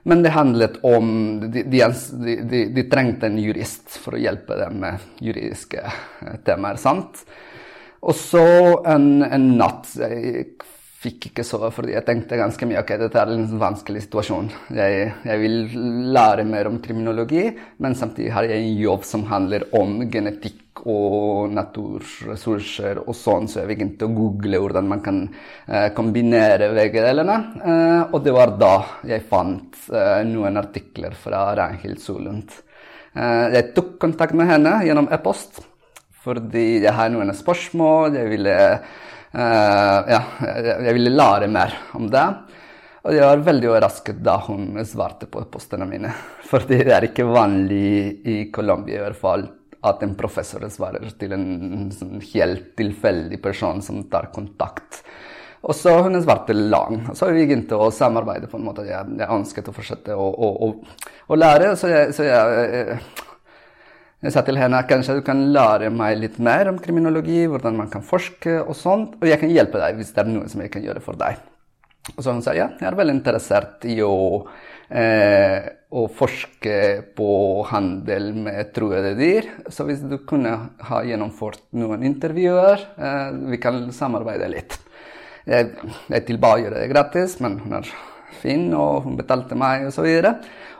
Men 0.03 0.23
det 0.23 0.33
handlet 0.35 0.79
om 0.83 1.39
De, 1.39 1.63
de, 1.63 1.83
de, 2.43 2.65
de, 2.75 2.83
trengte 2.91 3.29
en 3.29 3.39
jurist 3.39 3.95
for 4.03 4.17
å 4.17 4.19
hjelpe 4.19 4.57
dem 4.59 4.81
med 4.83 5.23
juridiske 5.23 5.83
temaer. 6.43 6.79
sant? 6.81 7.23
Og 8.03 8.15
så 8.19 8.47
en, 8.89 9.23
en 9.23 9.45
natt 9.57 9.93
fikk 11.03 11.29
ikke 11.29 11.45
sove 11.45 11.69
fordi 11.75 11.95
jeg 11.97 12.05
tenkte 12.07 12.39
ganske 12.39 12.67
mye 12.67 12.81
ok, 12.81 12.95
dette 13.01 13.19
er 13.19 13.31
en 13.33 13.45
vanskelig 13.59 14.05
situasjon. 14.05 14.49
Jeg, 14.77 15.07
jeg 15.27 15.41
vil 15.41 15.57
lære 16.15 16.45
mer 16.47 16.69
om 16.69 16.79
kriminologi, 16.83 17.49
men 17.83 17.97
samtidig 17.99 18.33
har 18.35 18.47
jeg 18.47 18.63
en 18.63 18.77
jobb 18.79 19.07
som 19.07 19.25
handler 19.29 19.67
om 19.75 20.01
genetikk 20.11 20.83
og 20.89 21.51
naturressurser 21.53 23.03
og 23.03 23.15
sånn, 23.15 23.47
så 23.47 23.61
jeg 23.61 23.69
begynte 23.69 24.07
å 24.07 24.13
google 24.15 24.59
hvordan 24.63 24.89
man 24.89 25.03
kan 25.05 25.19
eh, 25.27 25.89
kombinere 25.95 26.71
begge 26.75 27.03
delene. 27.05 27.37
Eh, 27.61 28.01
og 28.09 28.23
det 28.25 28.33
var 28.35 28.55
da 28.59 28.73
jeg 29.07 29.27
fant 29.29 29.77
eh, 29.93 30.23
noen 30.27 30.59
artikler 30.59 31.15
fra 31.19 31.45
Ragnhild 31.59 32.01
Solund. 32.03 32.57
Eh, 33.13 33.45
jeg 33.59 33.71
tok 33.77 33.95
kontakt 34.01 34.35
med 34.37 34.49
henne 34.49 34.79
gjennom 34.87 35.11
e-post 35.13 35.61
fordi 36.23 36.83
jeg 36.85 36.93
har 36.95 37.09
noen 37.11 37.33
spørsmål. 37.35 38.15
Jeg 38.15 38.29
ville, 38.31 38.53
ja, 39.33 40.19
jeg, 40.45 40.93
ville 40.93 41.13
lære 41.13 41.49
mer 41.51 41.73
om 41.97 42.05
det. 42.11 42.25
Og 43.03 43.15
jeg 43.17 43.27
var 43.27 43.41
veldig 43.43 43.69
overrasket 43.71 44.21
da 44.23 44.37
hun 44.45 44.77
svarte 44.87 45.27
på 45.27 45.43
postene 45.51 45.87
mine. 45.89 46.13
For 46.49 46.63
det 46.69 46.85
er 46.85 47.09
ikke 47.09 47.27
vanlig 47.27 48.21
i 48.29 48.37
Colombia 48.53 49.01
i 49.01 49.05
hvert 49.07 49.19
fall 49.19 49.47
at 49.83 50.03
en 50.05 50.13
professor 50.15 50.63
svarer 50.71 51.09
til 51.19 51.33
en 51.35 51.89
sånn 51.91 52.21
helt 52.23 52.69
tilfeldig 52.79 53.41
person 53.43 53.81
som 53.83 54.05
tar 54.11 54.29
kontakt. 54.31 55.01
Og 55.63 55.75
så 55.75 55.97
hun 56.03 56.15
svarte 56.23 56.55
lang. 56.55 57.01
Så 57.15 57.29
vi 57.31 57.43
begynte 57.43 57.79
å 57.79 57.89
samarbeide 57.91 58.49
på 58.51 58.59
en 58.59 58.65
måte. 58.67 58.85
Jeg, 58.87 59.15
jeg 59.19 59.31
ønsket 59.31 59.67
å 59.67 59.75
fortsette 59.75 60.15
å, 60.15 60.25
å, 60.27 60.49
å, 60.67 60.71
å 61.31 61.37
lære. 61.39 61.73
Så 61.79 61.91
jeg, 61.91 62.15
så 62.15 62.27
jeg 62.27 62.97
Jeg 64.23 64.31
sa 64.31 64.39
til 64.47 64.55
henne 64.55 64.79
kanskje 64.87 65.17
du 65.17 65.25
kan 65.27 65.39
lære 65.51 65.89
meg 65.91 66.15
litt 66.15 66.37
mer 66.39 66.69
om 66.71 66.77
kriminologi, 66.79 67.41
hvordan 67.51 67.75
man 67.75 67.89
kan 67.91 68.05
forske 68.07 68.53
og 68.61 68.71
sånt, 68.79 69.17
og 69.19 69.27
jeg 69.27 69.41
kan 69.41 69.51
hjelpe 69.51 69.81
deg 69.81 69.97
hvis 69.97 70.13
det 70.15 70.23
er 70.23 70.29
noe 70.31 70.47
som 70.47 70.63
jeg 70.63 70.71
kan 70.71 70.85
gjøre 70.85 71.03
for 71.03 71.19
deg. 71.19 71.41
Og 72.13 72.21
så 72.23 72.31
hun 72.31 72.39
sa 72.43 72.53
ja, 72.55 72.69
jeg 72.79 72.87
er 72.87 72.95
veldig 72.95 73.17
interessert 73.17 73.83
i 73.91 73.97
å, 74.03 74.13
eh, 74.87 75.67
å 75.91 76.05
forske 76.07 76.77
på 77.17 77.27
handel 77.67 78.31
med 78.45 78.71
truede 78.75 79.11
dyr. 79.19 79.49
Så 79.67 79.83
hvis 79.89 80.03
du 80.07 80.15
kunne 80.27 80.55
ha 80.87 81.03
gjennomført 81.03 81.65
noen 81.75 82.07
intervjuer, 82.07 82.87
eh, 82.95 83.29
vi 83.51 83.59
kan 83.59 83.89
samarbeide 83.91 84.47
litt. 84.55 84.79
Jeg, 85.43 85.75
jeg 86.15 86.27
tilba 86.31 86.55
gjøre 86.63 86.79
det 86.79 86.91
gratis, 86.95 87.41
men 87.43 87.59
hun 87.65 87.79
er 87.81 87.91
fin, 88.43 88.67
og 88.77 89.07
hun 89.07 89.17
betalte 89.19 89.57
meg, 89.59 89.87
osv. 89.89 90.07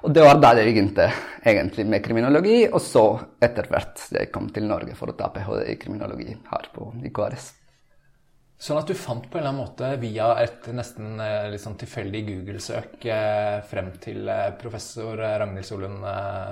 Og 0.04 0.14
det 0.14 0.24
var 0.26 0.40
da 0.44 0.54
det 0.58 0.68
begynte 0.68 1.10
egentlig 1.44 1.88
med 1.90 2.04
kriminologi, 2.06 2.62
og 2.70 2.82
så 2.84 3.08
etter 3.44 3.68
hvert 3.72 4.08
jeg 4.12 4.32
kom 4.34 4.52
til 4.54 4.68
Norge 4.70 4.96
for 5.00 5.12
å 5.12 5.18
ta 5.18 5.32
ph.d. 5.34 5.66
i 5.72 5.78
kriminologi 5.80 6.32
her 6.52 6.72
på 6.76 6.92
IKRS. 7.10 7.52
Sånn 8.64 8.80
at 8.80 8.88
du 8.88 8.96
fant 8.96 9.26
på 9.28 9.36
en 9.36 9.42
eller 9.42 9.52
annen 9.52 9.66
måte 9.66 9.88
via 10.00 10.30
et 10.40 10.70
nesten 10.72 11.18
liksom 11.52 11.74
tilfeldig 11.82 12.22
Google-søk 12.30 13.08
eh, 13.12 13.58
frem 13.68 13.90
til 14.04 14.30
professor 14.62 15.20
Ragnhild 15.20 15.68
Solund, 15.68 16.06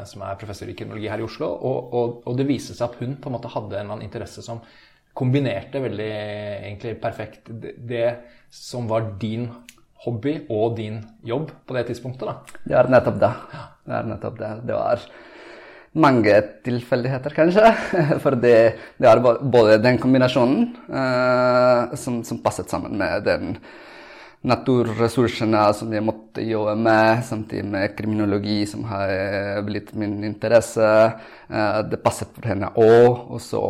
som 0.09 0.25
er 0.27 0.39
professor 0.41 0.67
i 0.67 0.75
kriminologi 0.75 1.07
her 1.07 1.23
i 1.23 1.27
Oslo, 1.27 1.47
og, 1.55 1.93
og, 1.95 2.17
og, 2.25 2.35
det 2.35 2.49
viste 2.49 2.75
seg 2.75 2.89
at 2.89 2.99
hun 2.99 3.15
på 3.21 3.31
en 3.31 3.37
måte 3.37 3.53
hadde 3.53 3.77
en 3.77 3.85
eller 3.85 3.95
annen 3.95 4.09
interesse 4.09 4.43
som 4.43 4.59
kombinerte 5.15 5.79
veldig 5.83 6.11
egentlig 6.11 6.97
perfekt 7.03 7.51
det 7.51 8.07
som 8.51 8.91
var 8.91 9.13
din 9.19 9.47
hobby 10.05 10.37
og 10.49 10.77
din 10.77 11.01
jobb 11.23 11.51
på 11.65 11.77
det 11.77 11.87
tidspunktet? 11.91 12.29
da? 12.29 12.61
Det 12.65 12.77
er 12.77 12.89
nettopp 12.89 13.19
det. 13.21 13.33
Det 13.85 13.99
er 13.99 14.07
nettopp 14.09 14.39
det. 14.39 14.53
Det 14.65 14.77
var 14.77 15.05
mange 15.91 16.39
tilfeldigheter, 16.65 17.35
kanskje. 17.35 17.71
For 18.23 18.37
det, 18.39 18.57
det 18.97 19.09
er 19.09 19.21
både 19.21 19.79
den 19.83 19.99
kombinasjonen 20.01 20.67
uh, 20.89 21.95
som, 21.99 22.21
som, 22.23 22.41
passet 22.43 22.71
sammen 22.71 22.97
med 22.97 23.25
den 23.27 23.57
naturressursene 24.41 25.67
som 25.77 25.91
jeg 25.93 26.01
måtte 26.01 26.41
jobbe 26.41 26.73
med, 26.81 27.19
samtidig 27.27 27.67
med 27.69 27.91
kriminologi, 27.93 28.63
som 28.65 28.87
har 28.89 29.11
blitt 29.67 29.91
min 29.93 30.15
interesse. 30.25 30.87
Uh, 31.51 31.81
det 31.91 32.01
passet 32.01 32.31
for 32.33 32.49
henne 32.49 32.71
òg. 32.73 33.27
Og 33.35 33.43
så 33.43 33.61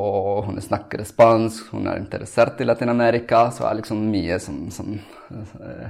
hun 0.45 0.61
snakker 0.63 1.03
spansk, 1.09 1.73
hun 1.73 1.89
er 1.91 1.99
interessert 1.99 2.61
i 2.61 2.69
Latin-Amerika, 2.69 3.49
så 3.49 3.65
det 3.65 3.73
er 3.73 3.81
liksom 3.81 4.07
mye 4.13 4.39
som, 4.39 4.63
som 4.71 4.93
uh, 5.33 5.89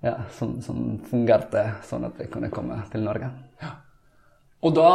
ja, 0.00 0.16
som, 0.32 0.60
som, 0.64 0.98
fungerte 1.10 1.66
sånn 1.84 2.08
at 2.08 2.18
vi 2.20 2.28
kunne 2.32 2.50
komme 2.52 2.80
til 2.92 3.04
Norge. 3.04 3.30
Ja. 3.60 3.76
Og, 4.60 4.74
da, 4.76 4.88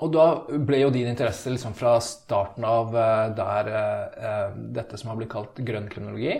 og 0.00 0.12
da, 0.14 0.26
ble 0.64 0.80
jo 0.80 0.92
din 0.94 1.10
interesse 1.10 1.52
liksom 1.52 1.74
fra 1.76 1.98
starten 2.04 2.64
av 2.64 2.94
eh, 2.96 3.26
der 3.36 3.68
eh, 3.72 4.54
dette 4.78 5.00
som 5.00 5.12
har 5.12 5.18
blitt 5.20 5.32
kalt 5.32 5.60
grønn 5.60 5.90
kriminologi, 5.92 6.38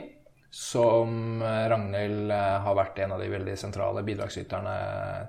som 0.50 1.42
Ragnhild 1.44 2.32
eh, 2.32 2.54
har 2.64 2.78
vært 2.78 3.02
en 3.04 3.12
av 3.16 3.20
de 3.20 3.28
veldig 3.32 3.58
sentrale 3.60 4.04
bidragsyterne 4.06 4.78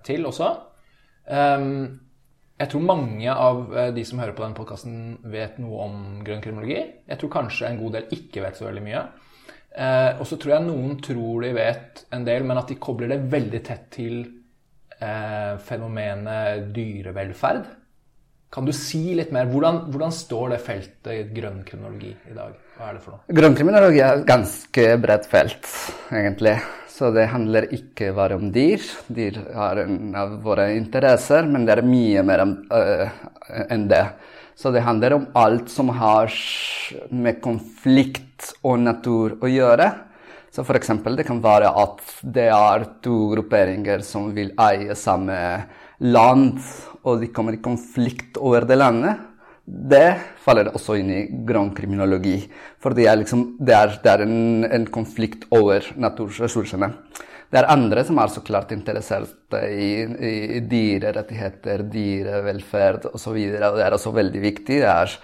til 0.07 0.29
også. 0.29 0.53
Um, 1.27 1.99
jeg 2.61 2.71
tror 2.71 2.85
mange 2.85 3.33
av 3.33 3.59
de 3.95 4.03
som 4.05 4.19
hører 4.21 4.35
på 4.37 4.43
denne 4.43 4.57
podkasten, 4.57 4.95
vet 5.33 5.57
noe 5.61 5.85
om 5.87 6.01
grønn 6.25 6.43
kriminologi. 6.43 6.79
Jeg 7.09 7.19
tror 7.19 7.31
kanskje 7.33 7.67
en 7.67 7.79
god 7.81 7.95
del 7.97 8.15
ikke 8.15 8.43
vet 8.45 8.59
så 8.59 8.67
veldig 8.67 8.83
mye. 8.85 9.03
Eh, 9.71 10.19
og 10.19 10.27
så 10.27 10.37
tror 10.39 10.57
jeg 10.57 10.67
noen 10.67 10.97
tror 11.03 11.45
de 11.45 11.53
vet 11.55 12.05
en 12.11 12.25
del, 12.27 12.43
men 12.47 12.59
at 12.59 12.71
de 12.71 12.79
kobler 12.81 13.13
det 13.13 13.21
veldig 13.31 13.61
tett 13.63 13.85
til 13.93 14.17
eh, 14.99 15.53
fenomenet 15.63 16.67
dyrevelferd. 16.75 17.69
Kan 18.51 18.67
du 18.67 18.73
si 18.75 19.13
litt 19.15 19.31
mer? 19.31 19.47
Hvordan, 19.47 19.85
hvordan 19.93 20.11
står 20.11 20.51
det 20.51 20.59
feltet 20.65 21.31
grønn 21.31 21.61
kriminologi 21.63 22.11
i 22.11 22.35
dag? 22.35 22.57
Hva 22.75 22.89
er 22.89 22.97
det 22.97 23.03
for 23.05 23.15
noe? 23.15 23.35
Grønn 23.39 23.55
kriminologi 23.55 24.01
er 24.03 24.17
et 24.17 24.27
ganske 24.27 24.87
bredt 24.99 25.29
felt, 25.31 25.69
egentlig. 26.11 26.57
Så 26.91 27.13
det 27.15 27.29
handler 27.31 27.69
ikke 27.71 28.11
bare 28.17 28.35
om 28.35 28.51
dyr. 28.51 28.83
Dyr 29.07 29.39
har 29.55 29.79
en 29.85 30.11
av 30.19 30.35
våre 30.43 30.67
interesser, 30.75 31.47
men 31.47 31.63
det 31.65 31.77
er 31.77 31.87
mye 31.87 32.25
mer 32.27 32.43
uh, 32.43 33.15
enn 33.71 33.87
det. 33.89 34.03
Så 34.61 34.69
det 34.69 34.83
handler 34.85 35.15
om 35.15 35.23
alt 35.33 35.71
som 35.73 35.87
har 35.89 36.29
med 37.09 37.39
konflikt 37.41 38.51
og 38.61 38.77
natur 38.83 39.39
å 39.41 39.49
gjøre. 39.49 39.87
Så 40.53 40.61
f.eks. 40.61 40.91
det 41.17 41.25
kan 41.25 41.39
være 41.41 41.71
at 41.81 42.03
det 42.21 42.45
er 42.53 42.85
to 43.01 43.15
grupperinger 43.31 44.03
som 44.05 44.29
vil 44.35 44.51
eie 44.61 44.93
samme 44.99 45.39
land, 46.05 46.59
og 47.01 47.23
de 47.23 47.31
kommer 47.33 47.57
i 47.57 47.63
konflikt 47.63 48.37
over 48.37 48.67
det 48.69 48.77
landet. 48.77 49.17
Det 49.65 50.19
faller 50.45 50.69
også 50.75 50.99
inn 50.99 51.09
i 51.09 51.25
grønn 51.47 51.73
kriminologi. 51.73 52.37
For 52.77 52.93
det 52.93 53.09
er, 53.09 53.17
liksom, 53.23 53.55
det 53.57 53.77
er, 53.77 53.97
det 54.03 54.13
er 54.13 54.25
en, 54.27 54.67
en 54.67 54.87
konflikt 54.93 55.49
over 55.57 55.89
naturressursene. 55.97 56.91
Det 57.51 57.59
er 57.59 57.67
andre 57.67 58.03
som 58.07 58.19
er 58.23 58.29
så 58.31 58.41
klart 58.47 58.69
interessert 58.71 59.55
i, 59.59 59.89
i 60.07 60.59
dyrerettigheter, 60.71 61.83
dyrevelferd 61.91 63.09
osv. 63.11 63.39
Det 63.51 63.71
er 63.85 63.95
også 63.97 64.13
veldig 64.15 64.43
viktig. 64.45 64.77
Det 64.79 64.87
er 64.87 65.17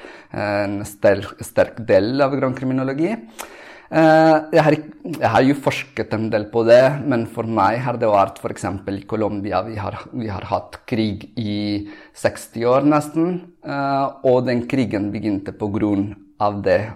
en 0.44 0.82
sterk, 0.88 1.38
sterk 1.48 1.80
del 1.88 2.20
av 2.26 2.36
grønn 2.36 2.58
kriminologi. 2.58 3.14
Eh, 3.88 4.36
jeg 4.52 4.64
har, 4.66 4.76
jeg 5.08 5.32
har, 5.32 5.44
jo 5.48 5.56
forsket 5.64 6.12
en 6.18 6.28
del 6.34 6.50
på 6.52 6.66
det, 6.68 6.82
men 7.08 7.24
for 7.32 7.48
meg 7.48 7.80
har 7.86 7.96
det 8.00 8.12
vært 8.12 8.42
f.eks. 8.44 8.68
i 8.92 9.04
Colombia. 9.08 9.64
Vi 9.64 9.80
har, 9.80 9.96
vi 10.12 10.28
har 10.28 10.44
hatt 10.52 10.82
krig 10.90 11.30
i 11.40 11.88
60 12.12 12.68
år 12.68 12.88
nesten, 12.92 13.38
eh, 13.64 14.06
og 14.28 14.44
den 14.50 14.66
krigen 14.68 15.14
begynte 15.16 15.56
på 15.56 15.72
grunn 15.72 16.10
av 16.40 16.62
det 16.62 16.92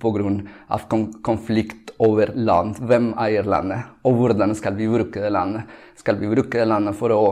pga. 0.00 1.00
konflikt 1.22 1.90
over 1.98 2.32
land. 2.34 2.78
Hvem 2.80 3.12
eier 3.20 3.44
landet, 3.44 3.84
og 4.04 4.20
hvordan 4.20 4.54
skal 4.54 4.76
vi 4.76 4.88
bruke 4.88 5.20
det 5.20 5.32
landet? 5.32 5.68
Skal 5.96 6.16
vi 6.20 6.30
bruke 6.30 6.58
det 6.58 6.68
landet 6.68 6.96
for 6.96 7.12
å 7.12 7.22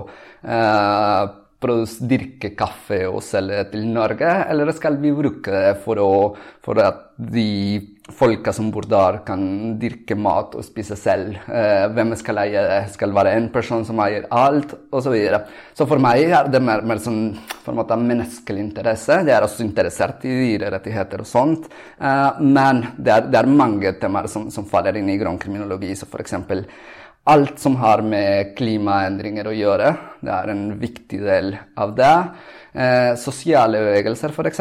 eh, 0.42 1.25
dyrke 1.64 2.50
kaffe 2.56 3.06
og 3.09 3.23
selge 3.25 3.71
til 3.73 3.87
Norge, 3.88 4.30
eller 4.50 4.73
skal 4.76 4.99
vi 5.00 5.12
bruke 5.16 5.50
det 5.50 5.76
for, 5.85 5.97
å, 5.97 6.37
for 6.64 6.80
at 6.83 7.14
de 7.16 7.93
folka 8.12 8.52
som 8.52 8.70
bor 8.73 8.84
der, 8.88 9.23
kan 9.25 9.78
dyrke 9.80 10.16
mat 10.18 10.54
og 10.58 10.64
spise 10.66 10.96
selv? 10.99 11.38
Eh, 11.49 11.87
hvem 11.96 12.12
skal 12.20 12.42
eie 12.42 12.64
det? 12.68 12.80
Skal 12.92 13.14
være 13.16 13.32
en 13.38 13.49
person 13.52 13.84
som 13.88 14.00
eier 14.04 14.26
alt? 14.28 14.75
Og 14.90 15.00
så, 15.04 15.12
videre. 15.14 15.44
så 15.73 15.87
for 15.88 16.02
meg 16.02 16.26
er 16.28 16.50
det 16.52 16.61
mer, 16.62 16.84
mer 16.84 17.00
sånn 17.00 17.37
måte 17.73 17.96
menneskelig 17.96 18.61
interesse. 18.61 19.23
Jeg 19.25 19.32
er 19.32 19.46
også 19.46 19.64
interessert 19.64 20.26
i 20.28 20.34
dyrerettigheter 20.42 21.25
og 21.25 21.30
sånt. 21.30 21.70
Eh, 21.96 22.42
men 22.44 22.84
det 22.99 23.16
er, 23.16 23.30
det 23.30 23.40
er 23.40 23.54
mange 23.62 23.94
temaer 24.00 24.28
som, 24.28 24.50
som 24.52 24.68
faller 24.68 25.00
inn 25.00 25.08
i 25.08 25.18
grønn 25.20 25.40
kriminologi. 25.40 25.94
Så 25.96 26.11
eksempel 26.20 26.66
alt 27.25 27.58
som 27.58 27.78
har 27.80 28.02
med 28.04 28.52
klimaendringer 28.58 29.49
å 29.49 29.56
gjøre. 29.56 29.94
Det 30.20 30.32
er 30.34 30.52
en 30.52 30.66
viktig 30.80 31.23
del 31.25 31.54
av 31.80 31.96
det. 31.96 32.16
Eh, 32.75 33.14
sosiale 33.14 33.78
bevegelser, 33.78 34.33
f.eks. 34.35 34.61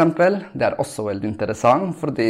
Det 0.53 0.65
er 0.67 0.75
også 0.77 1.07
veldig 1.07 1.25
interessant, 1.31 1.95
fordi 1.97 2.27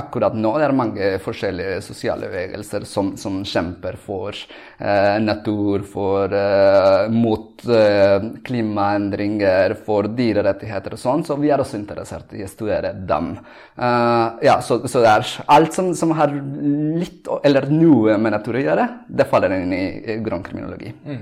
akkurat 0.00 0.32
nå 0.32 0.54
det 0.56 0.64
er 0.64 0.72
mange 0.72 1.10
forskjellige 1.20 1.82
sosiale 1.84 2.30
bevegelser 2.30 2.86
som, 2.88 3.10
som 3.20 3.42
kjemper 3.44 3.98
for 4.00 4.32
eh, 4.32 5.18
natur, 5.20 5.84
for, 5.84 6.32
eh, 6.32 7.12
mot 7.12 7.60
eh, 7.68 8.24
klimaendringer, 8.46 9.74
for 9.84 10.08
dyrerettigheter 10.16 10.96
og 10.96 11.02
sånn, 11.02 11.26
så 11.28 11.36
vi 11.36 11.52
er 11.52 11.60
også 11.60 11.76
interessert 11.76 12.32
i 12.32 12.46
å 12.46 12.48
studere 12.48 12.94
dem. 12.96 13.34
Eh, 13.76 14.40
ja, 14.48 14.56
så, 14.64 14.80
så, 14.88 15.04
det 15.04 15.12
er 15.12 15.28
alt 15.58 15.76
som, 15.76 15.92
som, 15.98 16.16
har 16.16 16.32
litt 16.32 17.28
eller 17.44 17.68
noe 17.68 18.16
med 18.16 18.32
natur 18.32 18.56
å 18.56 18.64
gjøre, 18.64 18.88
det 19.12 19.28
faller 19.28 19.58
inn 19.60 19.76
i, 19.76 19.84
grønn 20.24 20.48
kriminologi. 20.48 20.96
Mm. 21.04 21.20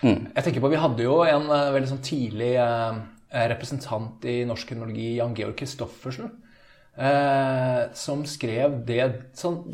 Mm. 0.00 0.18
Jeg 0.32 0.48
tenker 0.48 0.64
på, 0.64 0.72
Vi 0.72 0.80
hadde 0.80 1.04
jo 1.04 1.20
en 1.28 1.48
uh, 1.50 1.70
veldig 1.76 1.92
sånn 1.92 2.04
tidlig 2.06 2.54
representant 3.30 4.24
i 4.24 4.42
norsk 4.48 4.68
kriminologi, 4.68 5.16
Jan 5.18 5.34
Georg 5.36 5.56
Kristoffersen, 5.58 6.30
uh, 6.98 7.80
som 7.92 8.24
skrev 8.26 8.78
det, 8.88 9.02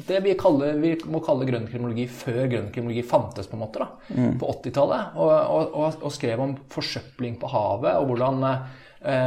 det 0.09 0.21
vi, 0.25 0.35
kaller, 0.39 0.81
vi, 0.83 0.95
må 1.07 1.23
kalle 1.25 1.47
grønn 1.49 1.69
kriminologi 1.71 2.09
før 2.11 2.49
grønn 2.51 2.73
kriminologi 2.75 3.05
fantes, 3.07 3.51
på 3.51 3.59
en 3.59 3.65
måte, 3.65 3.85
da, 3.85 4.17
mm. 4.17 4.35
på 4.43 4.51
80-tallet. 4.57 5.15
Og, 5.23 5.35
og, 5.35 6.01
og, 6.03 6.11
skrev 6.15 6.43
om 6.43 6.57
forsøpling 6.75 7.39
på 7.43 7.53
havet, 7.55 7.95
og 8.01 8.11
hvordan, 8.11 8.49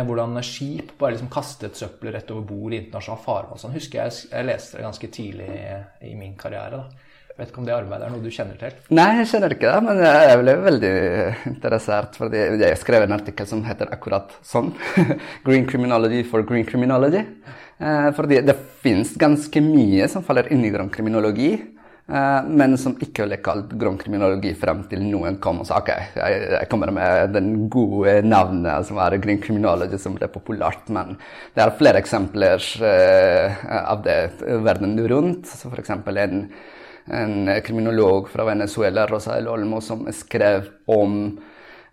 hvordan 0.09 0.39
skip 0.43 0.95
bare 0.99 1.15
liksom 1.15 1.31
kastet 1.31 1.79
søppel 1.79 2.11
rett 2.15 2.31
over 2.33 2.47
bord 2.49 2.73
i 2.73 2.81
internasjonalt 2.81 3.23
farvann. 3.23 3.61
Sånn 3.61 3.75
husker 3.77 4.03
jeg 4.03 4.31
jeg 4.31 4.47
leste 4.49 4.79
det 4.79 4.87
ganske 4.87 5.11
tidlig 5.13 5.51
i 6.03 6.15
min 6.17 6.33
karriere. 6.39 6.83
da. 6.83 7.06
Vet 7.37 7.51
ikke 7.51 7.61
om 7.61 7.67
det 7.67 7.75
arbeidet 7.75 8.07
er 8.07 8.13
noe 8.15 8.23
du 8.23 8.31
kjenner 8.33 8.57
til? 8.57 8.77
Nei, 8.97 9.11
jeg 9.19 9.29
kjenner 9.29 9.53
ikke 9.53 9.69
det, 9.69 9.81
men 9.85 9.99
jeg 10.01 10.37
ble 10.41 10.55
veldig 10.63 10.93
interessert. 11.51 12.17
fordi 12.17 12.43
Jeg 12.63 12.79
skrev 12.81 13.05
en 13.05 13.13
artikkel 13.19 13.45
som 13.45 13.61
heter 13.67 13.91
akkurat 13.93 14.33
sånn. 14.41 14.71
'Green 15.45 15.67
Criminology 15.69 16.23
for 16.25 16.41
Green 16.41 16.65
Criminology'. 16.65 17.25
Eh, 17.77 18.11
fordi 18.17 18.41
det 18.41 18.55
finnes 18.81 19.13
ganske 19.21 19.61
mye 19.61 20.07
som 20.09 20.23
faller 20.25 20.49
inn 20.53 20.63
i 20.65 20.71
grønn 20.73 20.89
kriminologi. 20.89 21.51
Eh, 22.07 22.47
men 22.47 22.73
som 22.79 22.95
ikke 23.03 23.27
ble 23.27 23.37
kalt 23.43 23.73
grønn 23.77 23.99
kriminologi 24.01 24.53
frem 24.57 24.85
til 24.89 25.03
noen 25.05 25.37
kom 25.43 25.59
og 25.61 25.67
sa 25.67 25.81
ok, 25.81 25.91
jeg, 26.15 26.69
kommer 26.71 26.89
med 26.95 27.35
den 27.35 27.67
gode 27.69 28.15
navnet 28.25 28.87
som 28.87 28.97
er 29.03 29.19
green 29.21 29.41
criminology, 29.43 29.99
som 30.01 30.15
ble 30.17 30.29
populært. 30.31 30.89
Men 30.89 31.19
det 31.53 31.65
er 31.65 31.75
flere 31.77 32.01
eksempler 32.01 32.65
uh, 32.81 33.61
av 33.93 34.01
det 34.07 34.17
verden 34.65 34.97
rundt. 35.11 35.53
Eksempel 35.77 36.23
en, 36.23 36.47
en 37.13 37.49
kriminolog 37.63 38.29
fra 38.29 38.45
Venezuela, 38.47 39.07
Rosael 39.07 39.47
Olmo, 39.47 39.81
som 39.81 40.05
skrev 40.13 40.67
om 40.85 41.17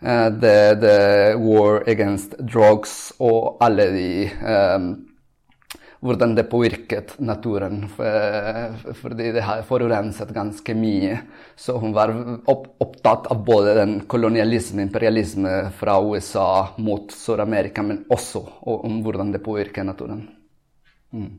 uh, 0.02 0.28
the, 0.40 0.56
the, 0.80 0.98
war 1.38 1.82
against 1.88 2.38
drugs 2.38 3.12
og 3.18 3.56
alle 3.64 3.90
de 3.94 4.08
um, 4.42 4.88
hvordan 6.04 6.34
det 6.36 6.44
påvirket 6.52 7.14
naturen. 7.18 7.86
Fordi 9.00 9.30
det 9.32 9.44
har 9.44 9.64
forurenset 9.64 10.34
ganske 10.36 10.76
mye. 10.76 11.16
Så 11.56 11.78
hun 11.80 11.94
var 11.96 12.12
opptatt 12.44 13.30
av 13.32 13.40
både 13.46 13.72
den 13.78 13.94
kolonialisme, 14.10 14.84
imperialisme 14.84 15.54
fra 15.78 15.96
USA 16.04 16.74
mot 16.76 17.12
Sør-Amerika, 17.12 17.82
men 17.82 18.04
også 18.12 18.44
om 18.68 19.00
hvordan 19.04 19.32
det 19.32 19.42
påvirker 19.44 19.88
naturen. 19.88 20.26
Mm. 21.14 21.30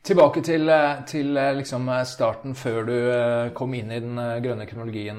Tilbake 0.00 0.40
til, 0.40 0.62
eh, 0.72 1.00
til 1.04 1.36
eh, 1.36 1.50
liksom 1.58 1.88
eh, 1.92 2.06
starten 2.08 2.54
før 2.56 2.86
du 2.88 2.94
kom 3.52 3.74
inn 3.76 3.90
i 3.92 3.98
den 4.00 4.16
grønne 4.40 4.64
kronologien. 4.64 5.18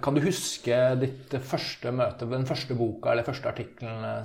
Kan 0.00 0.16
du 0.16 0.22
huske 0.24 0.78
ditt 0.96 1.34
første 1.44 1.92
møte, 1.92 2.24
den 2.30 2.46
første 2.48 2.76
boka 2.78 3.12
eller 3.12 3.26
første 3.26 3.50
artikkelen 3.50 4.24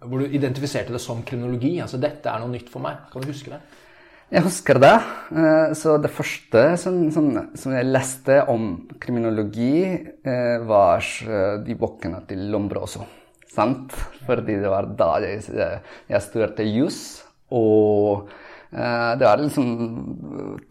hvor 0.00 0.22
du 0.22 0.32
identifiserte 0.32 0.94
det 0.94 1.02
som 1.04 1.20
kronologi? 1.28 1.74
Altså 1.84 2.00
'dette 2.00 2.32
er 2.32 2.40
noe 2.40 2.54
nytt 2.54 2.72
for 2.72 2.80
meg'. 2.80 3.04
Kan 3.12 3.20
du 3.20 3.28
huske 3.28 3.52
det? 3.52 3.60
Jeg 4.32 4.42
husker 4.42 4.80
det. 4.80 4.96
Så 5.76 5.98
det 6.02 6.10
første 6.10 6.64
som, 6.80 7.10
som, 7.12 7.28
som 7.54 7.72
jeg 7.76 7.86
leste 7.86 8.40
om 8.48 8.88
kriminologi, 8.98 10.00
var 10.66 11.04
de 11.62 11.76
bøkene 11.78 12.24
til 12.26 12.48
Lombroso. 12.50 13.04
Sant? 13.46 13.92
Fordi 14.26 14.56
det 14.56 14.72
var 14.72 14.88
da 14.98 15.12
jeg, 15.22 15.44
jeg 16.08 16.22
studerte 16.24 16.64
juss. 16.64 17.25
Og 17.54 18.30
eh, 18.72 19.12
det 19.20 19.26
er 19.26 19.42
liksom 19.42 19.68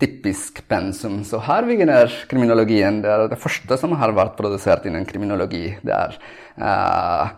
typisk 0.01 0.63
pensum. 0.70 1.22
Så 1.27 1.39
her 1.46 1.67
begynner 1.67 2.12
kriminologien. 2.29 3.01
Det 3.03 3.12
er 3.12 3.27
det 3.32 3.41
første 3.41 3.79
som 3.79 3.96
har 4.00 4.15
vært 4.15 4.36
produsert 4.39 4.88
innen 4.89 5.08
kriminologi. 5.08 5.70
Det 5.86 5.96
er 5.96 6.17
uh, 6.60 7.32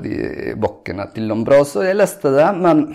de 0.00 0.54
bokkene 0.62 1.08
til 1.12 1.28
Lombroso. 1.28 1.84
Jeg 1.84 1.98
leste 1.98 2.32
det, 2.32 2.48
men 2.56 2.86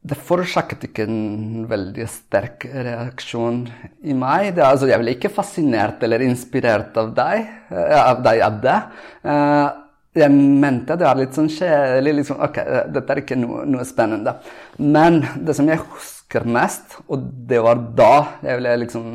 det 0.00 0.16
forårsaket 0.16 0.86
ikke 0.86 1.04
en 1.04 1.66
veldig 1.68 2.06
sterk 2.08 2.64
reaksjon 2.70 3.66
i 4.08 4.14
meg. 4.16 4.54
Det, 4.56 4.64
altså, 4.64 4.88
jeg 4.88 5.02
ble 5.02 5.16
ikke 5.16 5.32
fascinert 5.34 6.00
eller 6.06 6.24
inspirert 6.24 6.96
av 7.00 7.10
deg, 7.18 7.50
av, 7.74 8.22
deg, 8.24 8.42
av 8.46 8.60
det. 8.64 8.80
Uh, 9.26 9.89
jeg 10.16 10.32
mente 10.34 10.96
det 10.98 11.06
var 11.06 11.18
litt 11.18 11.36
sånn 11.36 11.50
kjedelig. 11.52 12.14
Liksom, 12.20 12.40
ok, 12.42 12.58
dette 12.94 13.14
er 13.14 13.22
ikke 13.22 13.38
noe, 13.38 13.66
noe, 13.68 13.84
spennende. 13.86 14.34
Men 14.82 15.20
det 15.38 15.54
som 15.58 15.68
jeg 15.70 15.82
husker 15.84 16.46
mest, 16.50 16.98
og 17.06 17.28
det 17.50 17.60
var 17.62 17.78
da 17.98 18.14
jeg 18.46 18.62
ble 18.62 18.80
liksom 18.86 19.14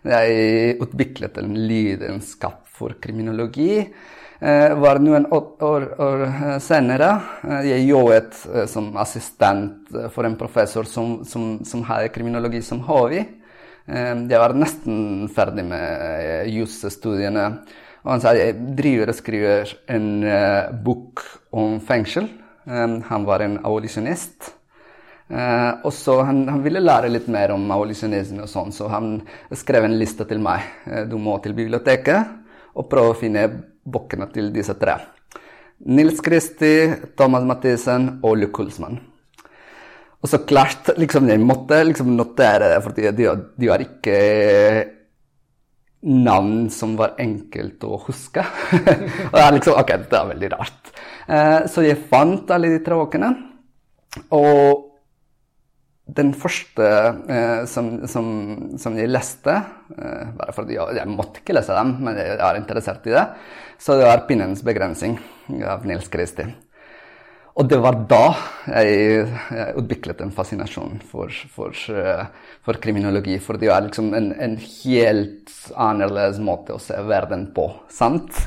Jeg 0.00 0.78
utviklet 0.80 1.36
en 1.36 1.50
lidenskap 1.68 2.62
for 2.72 2.94
kriminologi. 3.04 3.82
Eh, 4.40 4.72
var 4.80 4.96
noen 5.04 5.26
år, 5.28 5.42
år, 5.60 5.84
år 6.00 6.22
senere. 6.64 7.10
Eh, 7.44 7.66
jeg 7.68 7.84
jobbet 7.90 8.38
eh, 8.48 8.64
som 8.64 8.96
assistent 8.96 9.92
for 10.14 10.24
en 10.24 10.38
professor 10.40 10.88
som, 10.88 11.18
som, 11.28 11.58
som 11.68 11.84
hadde 11.84 12.08
kriminologi 12.14 12.62
som 12.64 12.80
HV. 12.86 13.12
Eh, 13.20 14.14
jeg 14.24 14.40
var 14.40 14.56
nesten 14.56 15.28
ferdig 15.36 15.66
med 15.68 15.84
eh, 15.84 16.48
jusstudiene. 16.56 17.46
Og 18.04 18.14
han 18.14 18.22
sa 18.22 18.32
jeg 18.36 18.56
driver 18.78 19.12
og 19.12 19.18
skriver 19.18 19.74
en 19.92 20.08
uh, 20.24 20.70
bok 20.84 21.24
om 21.52 21.76
fengsel. 21.84 22.30
Um, 22.64 23.00
han 23.08 23.26
var 23.28 23.44
en 23.44 23.58
abolisjonist. 23.60 24.54
Uh, 25.30 25.84
og 25.86 25.92
så 25.94 26.16
han, 26.26 26.42
han, 26.50 26.62
ville 26.64 26.82
lære 26.82 27.12
litt 27.12 27.28
mer 27.30 27.52
om 27.54 27.68
abolisjonisme, 27.70 28.42
og 28.46 28.50
sånn, 28.50 28.72
så 28.74 28.88
han 28.90 29.20
skrev 29.54 29.86
en 29.86 29.98
liste 30.00 30.26
til 30.26 30.40
meg. 30.42 30.64
Uh, 30.88 31.04
du 31.10 31.18
må 31.22 31.36
til 31.44 31.54
biblioteket 31.58 32.36
og 32.74 32.88
prøve 32.90 33.12
å 33.12 33.18
finne 33.18 33.46
bøkene 33.84 34.30
til 34.34 34.50
disse 34.54 34.74
tre. 34.80 34.96
Nils 35.90 36.20
Kristi, 36.20 36.90
Thomas 37.16 37.46
Mathisen 37.48 38.18
og 38.20 38.36
Luke 38.40 38.60
Hulsmann. 38.60 38.98
Og 40.20 40.28
så 40.28 40.42
klart, 40.44 40.90
liksom, 41.00 41.30
jeg 41.32 41.40
måtte 41.40 41.78
liksom 41.86 42.12
notere 42.12 42.74
det, 42.74 42.80
for 42.84 42.96
de, 42.96 43.12
de, 43.16 43.68
var 43.70 43.80
ikke 43.80 44.16
navn 46.00 46.70
som 46.72 46.94
var 46.96 47.16
enkelt 47.20 47.82
å 47.84 47.98
huske. 48.06 48.44
og 49.32 49.40
er 49.40 49.56
liksom, 49.56 49.76
ok, 49.76 49.96
det 50.08 50.18
er 50.18 50.30
veldig 50.32 50.52
rart. 50.54 50.92
Eh, 51.28 51.58
så 51.70 51.84
jeg 51.84 52.00
fant 52.10 52.50
alle 52.54 52.72
de 52.72 52.80
tråkene. 52.84 53.32
Og 54.34 54.86
den 56.10 56.32
første 56.34 56.86
eh, 57.30 57.60
som, 57.70 57.92
som, 58.10 58.30
som, 58.80 58.96
jeg 58.98 59.12
leste, 59.12 59.54
eh, 59.94 60.32
bare 60.38 60.54
fordi 60.56 60.74
jeg, 60.78 60.96
jeg, 60.98 61.12
måtte 61.12 61.42
ikke 61.42 61.54
lese 61.58 61.76
dem, 61.76 61.92
men 62.02 62.18
jeg 62.18 62.38
er 62.38 62.58
interessert 62.58 63.06
i 63.06 63.14
det, 63.14 63.26
så 63.80 63.96
det 63.96 64.08
var 64.08 64.24
'Pinnens 64.26 64.64
begrensning' 64.66 65.20
av 65.64 65.86
Nils 65.88 66.10
Kristi. 66.12 66.48
Og 67.58 67.66
det 67.68 67.80
var 67.82 67.96
da 68.08 68.24
jeg, 68.70 69.24
jeg 69.50 69.76
utviklet 69.80 70.20
en 70.22 70.32
fascinasjon 70.34 71.00
for, 71.10 71.34
for, 71.50 71.74
eh, 71.90 72.26
for, 72.66 72.78
kriminologi. 72.82 73.38
For 73.42 73.58
det 73.60 73.72
er 73.72 73.86
liksom 73.88 74.12
en, 74.16 74.30
en, 74.38 74.56
helt 74.60 75.54
annerledes 75.74 76.38
måte 76.44 76.76
å 76.76 76.82
se 76.82 76.98
verden 77.08 77.48
på. 77.56 77.66
sant? 77.90 78.44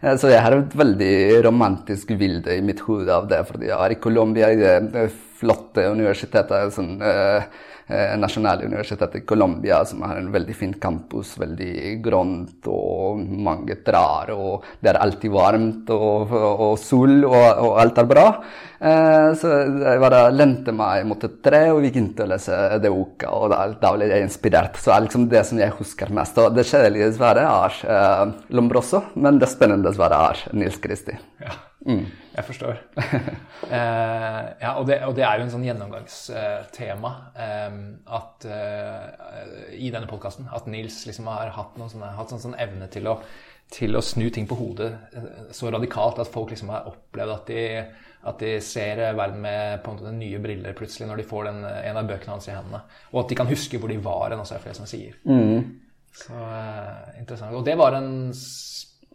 Eh, 0.00 0.14
så 0.20 0.30
jeg 0.30 0.44
har 0.44 0.54
et 0.54 0.76
veldig 0.78 1.14
romantisk 1.48 2.14
bilde 2.20 2.54
i 2.54 2.64
mitt 2.64 2.84
hode 2.86 3.12
av 3.12 3.26
det. 3.30 3.42
fordi 3.50 3.72
jeg 3.72 3.78
er 3.78 3.96
i 3.96 4.02
Colombia, 4.06 4.52
i 4.52 4.60
det 4.62 5.08
flotte 5.40 5.90
universitetet. 5.92 6.74
sånn... 6.76 6.96
Uh, 7.02 7.74
Nasjonaluniversitetet 7.88 9.20
i 9.20 9.26
Colombia, 9.28 9.84
som 9.86 10.02
har 10.02 10.18
en 10.18 10.32
veldig 10.34 10.54
fin 10.58 10.72
campus. 10.82 11.36
Veldig 11.38 12.00
grønt 12.02 12.66
og 12.70 13.20
mange 13.46 13.76
trær, 13.86 14.32
og 14.34 14.64
det 14.82 14.90
er 14.90 14.98
alltid 15.04 15.34
varmt 15.34 15.92
og, 15.94 16.32
og, 16.32 16.72
sol, 16.82 17.20
og, 17.28 17.36
og, 17.36 17.76
alt 17.82 18.00
er 18.02 18.08
bra. 18.10 18.24
Eh, 18.76 19.28
så 19.38 19.52
jeg 19.84 20.02
bare 20.02 20.24
lente 20.34 20.74
meg 20.76 21.06
mot 21.08 21.22
et 21.28 21.38
tre 21.44 21.62
og 21.72 21.80
begynte 21.84 22.26
å 22.26 22.30
lese 22.34 22.58
det 22.82 22.90
uka, 22.92 23.30
og 23.30 23.54
da, 23.54 23.62
da, 23.78 23.94
ble 23.94 24.10
jeg 24.10 24.26
inspirert. 24.26 24.80
Så 24.80 24.90
det 24.90 24.96
er 24.96 25.06
liksom 25.06 25.30
det 25.32 25.46
som 25.52 25.62
jeg 25.62 25.78
husker 25.78 26.12
mest. 26.18 26.42
Og 26.42 26.58
det 26.58 26.66
kjedelige 26.68 27.12
dessverre 27.12 27.46
er 27.46 27.80
eh, 27.86 28.26
Lombroso, 28.56 29.06
men 29.14 29.40
det 29.42 29.52
spennende 29.52 29.90
dessverre 29.90 30.26
er 30.32 30.44
Nils 30.58 30.82
Kristi. 30.82 31.16
Ja. 31.42 31.54
Mm. 31.86 32.06
Jeg 32.34 32.44
forstår. 32.48 32.80
eh, 33.76 34.40
ja, 34.60 34.72
og 34.74 34.86
det, 34.88 34.98
og 35.06 35.14
det, 35.16 35.24
er 35.24 35.38
jo 35.38 35.46
en 35.46 35.52
sånn 35.52 35.66
gjennomgangstema 35.66 37.12
eh, 37.44 37.76
at 38.18 38.46
eh, 38.50 39.76
i 39.78 39.92
denne 39.94 40.10
podkasten 40.10 40.50
at 40.52 40.66
Nils 40.70 41.04
liksom 41.06 41.30
har 41.30 41.54
hatt, 41.54 41.78
noen 41.78 41.92
sånne, 41.92 42.10
hatt 42.18 42.34
sånn, 42.34 42.42
sånn 42.42 42.58
evne 42.60 42.90
til 42.92 43.06
å, 43.12 43.14
til 43.72 43.96
å, 43.96 44.02
snu 44.04 44.26
ting 44.34 44.48
på 44.50 44.58
hodet 44.58 44.90
eh, 45.14 45.30
så 45.54 45.70
radikalt 45.72 46.20
at 46.22 46.32
folk 46.32 46.52
liksom 46.52 46.74
har 46.74 46.90
opplevd 46.90 47.36
at 47.36 47.54
de, 47.54 47.64
at 48.26 48.42
de 48.42 48.52
ser 48.66 49.06
verden 49.06 49.40
med 49.46 49.80
på 49.84 49.94
en 49.94 50.00
måte 50.00 50.14
nye 50.18 50.42
briller 50.42 50.76
plutselig 50.76 51.08
når 51.08 51.22
de 51.22 51.30
får 51.30 51.50
den, 51.52 51.64
en 51.64 52.02
av 52.02 52.10
bøkene 52.10 52.34
hans 52.34 52.50
i 52.50 52.56
hendene. 52.56 52.82
Og 53.14 53.22
at 53.22 53.30
de 53.30 53.38
kan 53.38 53.50
huske 53.50 53.78
hvor 53.80 53.94
de 53.94 54.02
var 54.02 54.32
hen, 54.32 54.42
også 54.42 54.58
er 54.58 54.66
flere 54.66 54.80
som 54.82 54.90
sier. 54.90 55.14
Mm. 55.24 55.86
Så 56.16 56.34
eh, 56.34 57.20
interessant. 57.20 57.54
Og 57.54 57.64
det 57.66 57.78
var 57.78 57.94
en 57.94 58.32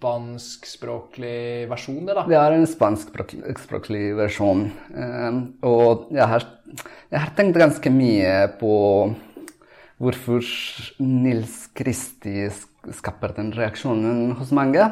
spanskspråklig 0.02 1.70
versjon, 1.70 2.08
det, 2.08 2.16
da? 2.18 2.24
Det 2.26 2.38
er 2.40 2.56
en 2.56 2.66
spanskspråklig 2.66 4.16
versjon. 4.18 4.66
Um, 4.98 5.38
og 5.62 6.10
jeg 6.10 6.26
har, 6.26 6.48
jeg 7.12 7.22
har, 7.22 7.30
tenkt 7.38 7.60
ganske 7.62 7.94
mye 7.94 8.34
på 8.58 8.74
hvorfor 10.02 10.42
Nils 11.06 11.68
Kristi 11.78 12.50
skaper 12.98 13.38
den 13.38 13.54
reaksjonen 13.54 14.34
hos 14.42 14.50
mange. 14.58 14.90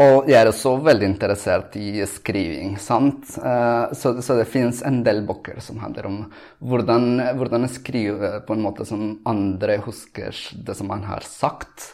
Og 0.00 0.32
jeg 0.32 0.40
er 0.40 0.48
også 0.48 0.78
veldig 0.80 1.10
interessert 1.12 1.76
i 1.76 2.00
skriving. 2.08 2.78
sant? 2.80 3.36
Uh, 3.36 3.92
så, 3.92 4.16
så, 4.24 4.40
det 4.40 4.48
fins 4.48 4.80
en 4.80 5.02
del 5.04 5.26
bøker 5.28 5.60
som 5.60 5.84
handler 5.84 6.08
om 6.08 6.22
hvordan, 6.64 7.34
hvordan 7.36 7.68
skrive 7.68 8.38
på 8.48 8.56
en 8.56 8.64
måte 8.64 8.88
som 8.88 9.18
andre 9.28 9.82
husker 9.84 10.32
det 10.56 10.80
som 10.80 10.88
man 10.88 11.04
har 11.04 11.28
sagt. 11.28 11.92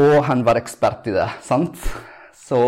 Og 0.00 0.24
han 0.26 0.42
var 0.46 0.58
ekspert 0.58 1.06
i 1.10 1.14
det, 1.14 1.28
sant? 1.46 1.78
Så 2.34 2.58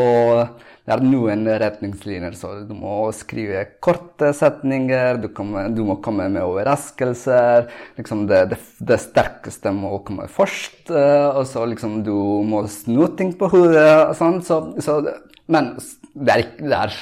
det 0.87 0.95
er 0.95 1.03
noen 1.03 1.43
retningslinjer. 1.59 2.37
Så 2.39 2.53
du 2.69 2.73
må 2.79 3.09
skrive 3.17 3.65
korte 3.83 4.31
setninger, 4.37 5.19
du, 5.19 5.27
kommer, 5.35 5.73
du 5.75 5.83
må 5.89 5.99
komme 6.05 6.29
med 6.31 6.47
overraskelser. 6.47 7.67
Liksom 7.99 8.25
det, 8.31 8.45
det, 8.53 8.61
det, 8.87 9.01
sterkeste 9.03 9.75
må 9.75 9.97
komme 10.07 10.29
først. 10.31 10.87
Eh, 10.95 11.29
og 11.33 11.43
så 11.51 11.67
liksom 11.67 11.99
du 12.07 12.15
må 12.47 12.63
snu 12.71 13.09
ting 13.19 13.35
på 13.39 13.51
hodet 13.51 13.91
og 14.07 14.15
sånn. 14.21 14.39
Så, 14.47 14.61
så, 14.87 15.01
men 15.51 15.75
det 16.15 16.39
er, 16.39 16.49
det 16.63 16.79
er 16.85 16.99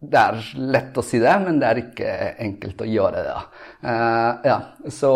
det 0.00 0.16
er 0.16 0.38
lett 0.56 0.96
å 0.96 1.04
si 1.04 1.18
det, 1.20 1.32
men 1.44 1.58
det 1.60 1.68
er 1.68 1.80
ikke 1.82 2.12
enkelt 2.40 2.80
å 2.80 2.88
gjøre 2.88 3.24
det. 3.26 3.34
Uh, 3.84 4.30
ja, 4.48 4.56
så, 4.88 5.10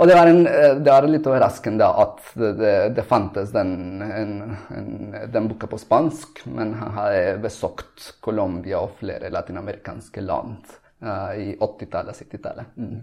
og 0.00 0.08
det 0.08 0.16
var, 0.16 0.30
en, 0.30 0.44
det 0.80 0.88
var, 0.88 1.06
litt 1.12 1.26
overraskende 1.28 1.86
at 2.02 2.22
det, 2.40 2.50
det, 2.56 2.74
det 2.96 3.04
fantes 3.04 3.52
den, 3.52 3.74
en, 4.00 4.34
en, 4.72 4.90
den 5.28 5.48
boka 5.50 5.68
på 5.68 5.78
spansk, 5.80 6.42
men 6.48 6.72
han 6.80 6.94
har 6.96 7.40
besøkt 7.42 8.14
Colombia 8.24 8.80
og 8.80 8.96
flere 9.02 9.28
latinamerikanske 9.32 10.24
land 10.24 10.72
uh, 11.04 11.36
i 11.36 11.52
80-tallet, 11.52 12.16
og 12.16 12.32
70-tallet. 12.32 12.74
Mm. 12.80 13.00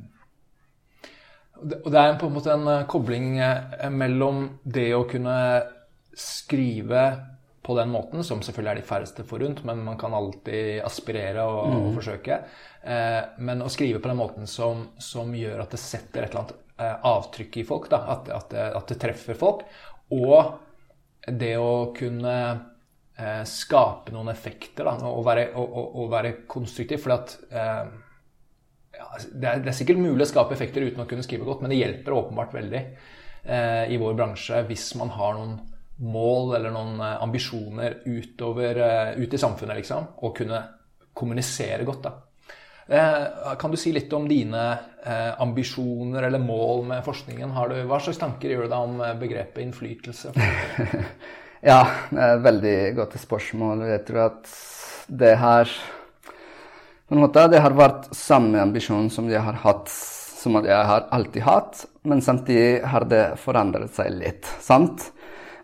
Og 1.84 1.90
det 1.94 2.02
er 2.02 2.20
på 2.22 2.28
en 2.28 2.36
måte 2.36 2.54
en 2.54 2.68
kobling 2.90 3.32
mellom 3.94 4.44
det 4.66 4.92
å 4.94 5.08
kunne 5.10 5.38
skrive 6.18 7.08
på 7.68 7.76
den 7.76 7.90
måten, 7.92 8.24
som 8.24 8.42
selvfølgelig 8.42 8.72
er 8.72 8.80
de 8.80 8.88
færreste 8.88 9.24
forunt, 9.28 9.64
men 9.68 9.82
man 9.84 9.98
kan 10.00 10.14
alltid 10.16 10.80
aspirere 10.88 11.44
og, 11.44 11.66
mm. 11.68 11.82
og 11.82 11.98
forsøke. 12.00 12.38
Eh, 12.88 13.20
men 13.44 13.64
å 13.66 13.68
skrive 13.72 14.00
på 14.00 14.08
den 14.08 14.20
måten 14.22 14.48
som, 14.48 14.86
som, 15.04 15.34
gjør 15.36 15.66
at 15.66 15.76
det 15.76 15.82
setter 15.82 16.24
et 16.24 16.32
eller 16.32 16.46
annet 16.46 16.56
eh, 16.56 16.67
avtrykk 16.78 17.58
i 17.58 17.66
folk, 17.66 17.90
da, 17.90 18.04
at, 18.14 18.28
at, 18.30 18.54
at, 18.54 18.88
det, 18.92 18.98
treffer 19.02 19.38
folk, 19.38 19.64
og 20.14 21.28
det 21.28 21.56
å 21.60 21.92
kunne 21.96 22.36
eh, 23.18 23.44
skape 23.50 24.14
noen 24.16 24.32
effekter 24.32 24.88
da, 24.88 24.96
og, 25.10 25.24
være, 25.28 25.50
og, 25.60 25.78
og 26.04 26.12
være 26.12 26.34
konstruktiv. 26.50 27.02
For 27.04 27.16
at 27.18 27.34
eh, 27.50 27.88
ja, 28.98 29.08
det, 29.32 29.48
er, 29.48 29.64
det, 29.64 29.72
er, 29.72 29.78
sikkert 29.78 30.04
mulig 30.04 30.28
å 30.28 30.30
skape 30.30 30.56
effekter 30.56 30.86
uten 30.86 31.04
å 31.04 31.08
kunne 31.10 31.26
skrive 31.26 31.48
godt, 31.48 31.64
men 31.64 31.74
det 31.74 31.82
hjelper 31.82 32.16
åpenbart 32.18 32.56
veldig 32.58 32.84
eh, 32.84 33.84
i 33.94 34.00
vår 34.02 34.16
bransje 34.18 34.64
hvis 34.70 34.90
man 35.00 35.12
har 35.18 35.36
noen 35.38 35.58
mål 35.98 36.56
eller 36.60 36.74
noen 36.74 37.02
eh, 37.02 37.18
ambisjoner 37.26 38.02
utover, 38.06 38.82
eh, 38.86 39.12
ut 39.18 39.34
i 39.34 39.42
samfunnet, 39.42 39.82
liksom, 39.82 40.14
og 40.22 40.36
kunne 40.38 40.64
kommunisere 41.18 41.86
godt. 41.88 42.04
da. 42.06 42.16
Eh, 42.88 43.56
kan 43.60 43.74
du 43.74 43.78
si 43.80 43.92
litt 43.96 44.14
om 44.16 44.28
dine 44.30 44.68
ambisjoner 45.40 46.26
eller 46.28 46.42
mål 46.44 46.82
med 46.90 47.04
forskningen? 47.06 47.54
Du, 47.72 47.76
hva 47.88 48.00
slags 48.04 48.20
tanker 48.20 48.52
gjør 48.52 48.66
du 48.66 48.72
deg 48.74 48.88
om 48.90 48.98
begrepet 49.22 49.62
innflytelse? 49.64 50.34
ja, 51.70 51.78
det 52.12 52.20
er 52.26 52.34
et 52.34 52.44
veldig 52.44 52.78
godt 52.98 53.16
spørsmål. 53.22 53.86
Jeg 53.88 54.04
tror 54.10 54.24
at 54.26 54.52
det 55.08 55.32
her 55.40 55.72
på 57.08 57.16
en 57.16 57.24
måte, 57.24 57.46
det 57.48 57.64
har 57.64 57.72
vært 57.72 58.10
samme 58.12 58.60
ambisjon 58.60 59.08
som 59.14 59.30
jeg 59.32 59.40
har 59.40 59.62
hatt 59.64 59.88
som 60.38 60.58
jeg 60.64 60.88
har 60.90 61.08
alltid 61.16 61.44
hatt, 61.48 61.86
men 62.08 62.22
samtidig 62.24 62.84
har 62.88 63.06
det 63.10 63.24
forandret 63.42 63.94
seg 63.96 64.14
litt. 64.16 64.48
sant? 64.64 65.10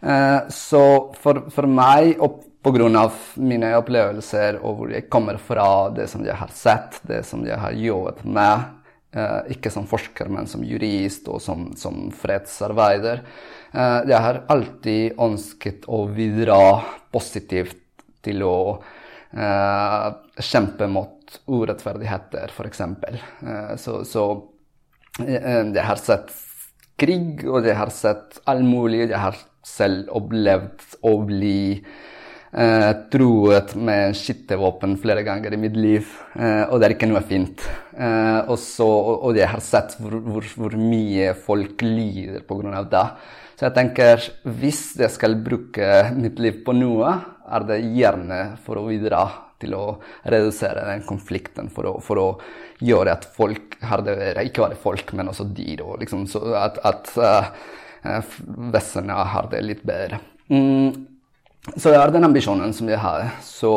Eh, 0.01 0.39
så 0.51 0.83
for, 1.19 1.45
for 1.53 1.69
meg, 1.69 2.17
og 2.19 2.41
pga. 2.63 3.09
mine 3.35 3.73
opplevelser 3.77 4.59
og 4.61 4.77
hvor 4.77 4.93
jeg 4.93 5.09
kommer 5.11 5.37
fra, 5.37 5.89
det 5.95 6.07
som 6.11 6.23
jeg 6.25 6.35
har 6.39 6.51
sett, 6.53 7.01
det 7.03 7.23
som 7.27 7.45
jeg 7.45 7.59
har 7.59 7.75
jobbet 7.75 8.23
med, 8.25 8.63
eh, 9.13 9.51
ikke 9.55 9.71
som 9.71 9.87
forsker, 9.87 10.29
men 10.29 10.47
som 10.47 10.63
jurist 10.63 11.27
og 11.27 11.41
som, 11.41 11.73
som 11.75 12.09
fredsarbeider, 12.11 13.23
eh, 13.73 13.99
jeg 14.09 14.21
har 14.27 14.43
alltid 14.47 15.19
ønsket 15.19 15.87
å 15.87 16.05
bidra 16.07 16.59
positivt 17.11 17.79
til 18.23 18.43
å 18.47 18.57
kjempe 19.33 20.85
mot 20.85 21.39
urettferdigheter, 21.49 22.51
f.eks. 22.53 22.81
Så, 23.81 23.95
så 24.05 24.25
jeg 25.25 25.85
har 25.87 25.97
sett 25.97 26.29
krig, 26.99 27.43
og 27.47 27.65
jeg 27.67 27.77
har 27.77 27.91
sett 27.93 28.39
all 28.49 28.63
mulig. 28.65 29.07
Jeg 29.07 29.19
har 29.19 29.37
selv 29.65 30.11
opplevd 30.19 30.83
å 31.07 31.15
bli 31.27 31.81
eh, 32.53 32.89
truet 33.11 33.75
med 33.75 34.15
skytevåpen 34.17 34.95
flere 35.01 35.23
ganger 35.25 35.53
i 35.53 35.59
mitt 35.59 35.77
liv, 35.77 36.09
eh, 36.37 36.63
og 36.69 36.79
det 36.79 36.87
er 36.87 36.95
ikke 36.95 37.09
noe 37.11 37.23
fint. 37.27 37.63
Eh, 37.97 38.39
og, 38.47 38.57
så, 38.61 38.87
og, 38.87 39.31
jeg 39.37 39.49
har 39.51 39.63
sett 39.63 39.97
hvor, 39.99 40.17
hvor, 40.25 40.49
hvor 40.57 40.77
mye 40.79 41.33
folk 41.37 41.81
lider 41.85 42.45
pga. 42.47 42.83
det. 42.89 43.05
Så 43.53 43.67
jeg 43.67 43.75
tenker 43.77 44.27
hvis 44.59 44.83
jeg 44.99 45.13
skal 45.13 45.37
bruke 45.43 45.89
mitt 46.17 46.41
liv 46.41 46.63
på 46.65 46.75
noe, 46.77 47.13
er 47.53 47.65
det 47.67 47.83
gjerne 47.93 48.43
for 48.63 48.79
å 48.79 48.87
bidra 48.87 49.25
til 49.63 49.75
å 49.77 49.85
redusere 50.27 50.83
den 50.89 51.05
konflikten, 51.07 51.69
for 51.71 51.87
å, 51.87 51.93
for 52.03 52.19
å 52.19 52.27
gjøre 52.83 53.13
at 53.13 53.27
folk 53.35 53.77
har 53.85 54.03
det 54.03 54.17
ikke 54.49 54.65
bare 54.65 54.79
folk, 54.79 55.13
men 55.15 55.31
også 55.31 55.47
dyr. 55.55 55.85
og 55.85 56.01
liksom, 56.01 56.25
at, 56.59 56.79
at 56.83 57.11
uh, 57.15 58.33
vesenet 58.73 59.33
har 59.35 59.49
det 59.53 59.63
litt 59.63 59.85
bedre. 59.87 60.19
Mm. 60.51 61.12
Så 61.71 61.89
det 61.89 61.95
er 61.95 62.11
den 62.11 62.27
ambisjonen 62.27 62.73
som 62.75 62.89
jeg 62.91 62.99
har. 62.99 63.29
Så, 63.45 63.71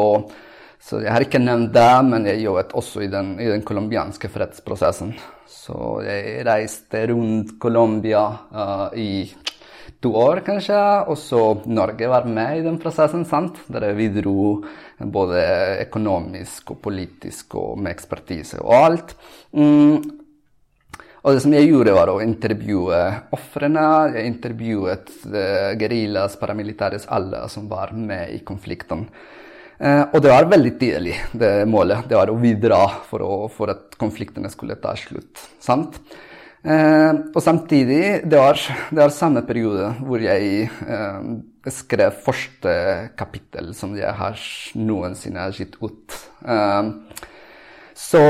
så, 0.83 0.99
jeg 1.05 1.13
har 1.13 1.23
ikke 1.23 1.39
nevnt 1.43 1.73
det, 1.75 1.91
men 2.09 2.27
jeg 2.27 2.43
jobbet 2.43 2.75
også 2.75 3.05
i 3.07 3.11
den, 3.13 3.37
i 3.39 3.47
den 3.53 3.63
colombianske 3.67 4.31
fredsprosessen. 4.33 5.15
Så 5.47 6.01
jeg 6.07 6.43
reiste 6.47 7.05
rundt 7.13 7.55
Colombia 7.63 8.25
uh, 8.51 8.89
i 8.99 9.29
to 10.03 10.11
år, 10.19 10.43
kanskje, 10.47 10.77
og 11.07 11.17
så 11.19 11.41
Norge 11.71 12.11
var 12.11 12.27
med 12.27 12.59
i 12.59 12.67
den 12.67 12.81
prosessen, 12.83 13.25
sant? 13.29 13.63
der 13.71 13.87
vi 13.97 14.11
dro 14.19 14.65
både 14.99 15.41
økonomisk 15.87 16.75
og 16.75 16.83
politisk 16.85 17.55
og 17.63 17.79
med 17.79 17.95
ekspertise 17.95 18.61
og 18.63 18.77
alt. 18.77 19.17
Mm. 19.55 20.26
Og 21.27 21.35
det 21.35 21.43
som 21.43 21.55
jeg 21.57 21.67
gjorde, 21.73 21.95
var 21.97 22.11
å 22.13 22.21
intervjue 22.23 22.99
ofrene. 23.35 23.87
Jeg 24.15 24.31
intervjuet 24.31 25.09
uh, 25.27 25.73
geriljas, 25.75 26.37
paramilitares, 26.39 27.09
alle 27.11 27.41
som 27.51 27.65
var 27.67 27.91
med 27.99 28.31
i 28.31 28.45
konflikten. 28.47 29.03
Uh, 29.81 30.05
og 30.07 30.21
det 30.23 30.31
var 30.31 30.47
veldig 30.53 30.71
tidlig, 30.79 31.17
det 31.35 31.51
målet. 31.67 32.07
Det 32.07 32.15
var 32.15 32.31
å 32.31 32.37
bidra 32.39 32.79
for, 33.09 33.27
for 33.57 33.73
at 33.75 33.97
konfliktene 33.99 34.53
skulle 34.53 34.79
ta 34.79 34.93
slutt. 35.01 35.43
sant? 35.59 35.99
Uh, 36.63 37.27
og 37.33 37.41
samtidig, 37.43 38.05
det 38.31 38.39
var, 38.39 38.63
det 38.95 39.01
var 39.03 39.15
samme 39.17 39.43
periode 39.49 39.89
hvor 40.07 40.23
jeg 40.23 40.69
skrev 41.75 42.23
første 42.23 42.77
kapittel 43.19 43.73
som 43.75 43.99
jeg 43.99 44.15
har 44.15 44.39
noensinne 44.79 45.49
gitt 45.59 45.75
ut. 45.83 46.15
Så 47.99 48.23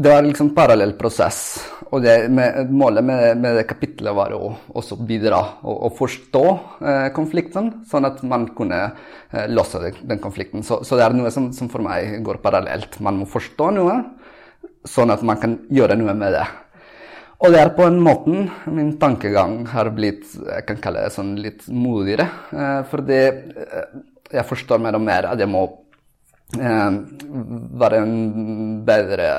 det 0.00 0.08
var 0.08 0.24
liksom 0.24 0.54
parallell 0.56 0.94
prosess. 0.98 1.42
Og 1.90 2.04
med, 2.30 2.70
målet 2.70 3.04
med, 3.04 3.40
med, 3.42 3.56
det 3.58 3.66
kapitlet 3.68 4.14
var 4.14 4.32
å 4.36 4.52
også 4.78 4.96
bidra 5.06 5.40
og, 5.66 5.74
og 5.88 5.96
forstå 5.98 6.44
eh, 6.86 7.08
konflikten, 7.16 7.72
sånn 7.90 8.06
at 8.06 8.22
man 8.22 8.46
kunne 8.56 8.78
eh, 8.86 9.48
løse 9.50 9.82
den, 9.82 9.98
den 10.12 10.22
konflikten. 10.22 10.62
Så, 10.66 10.80
så, 10.86 10.96
det 10.96 11.08
er 11.08 11.16
noe 11.18 11.32
som, 11.34 11.50
som, 11.56 11.70
for 11.72 11.82
meg 11.82 12.20
går 12.26 12.38
parallelt. 12.44 13.00
Man 13.02 13.18
må 13.18 13.28
forstå 13.30 13.72
noe, 13.74 13.98
sånn 14.86 15.10
at 15.12 15.26
man 15.26 15.42
kan 15.42 15.58
gjøre 15.68 15.98
noe 15.98 16.14
med 16.14 16.38
det. 16.38 16.46
Og 17.40 17.54
det 17.54 17.60
er 17.60 17.74
på 17.74 17.86
en 17.88 17.98
måte 18.04 18.46
min 18.70 18.94
tankegang 19.00 19.62
har 19.72 19.88
blitt 19.96 20.28
jeg 20.36 20.64
kan 20.68 20.80
kalle 20.84 21.06
det 21.06 21.14
sånn 21.14 21.34
litt 21.40 21.66
modigere. 21.72 22.28
Eh, 22.52 22.80
fordi 22.90 23.20
eh, 23.26 23.92
jeg 24.30 24.46
forstår 24.46 24.82
mer 24.86 24.98
og 24.98 25.06
mer 25.10 25.32
at 25.32 25.40
jeg 25.40 25.50
må 25.50 25.66
eh, 26.54 26.98
være 27.82 28.02
en 28.04 28.18
bedre 28.86 29.30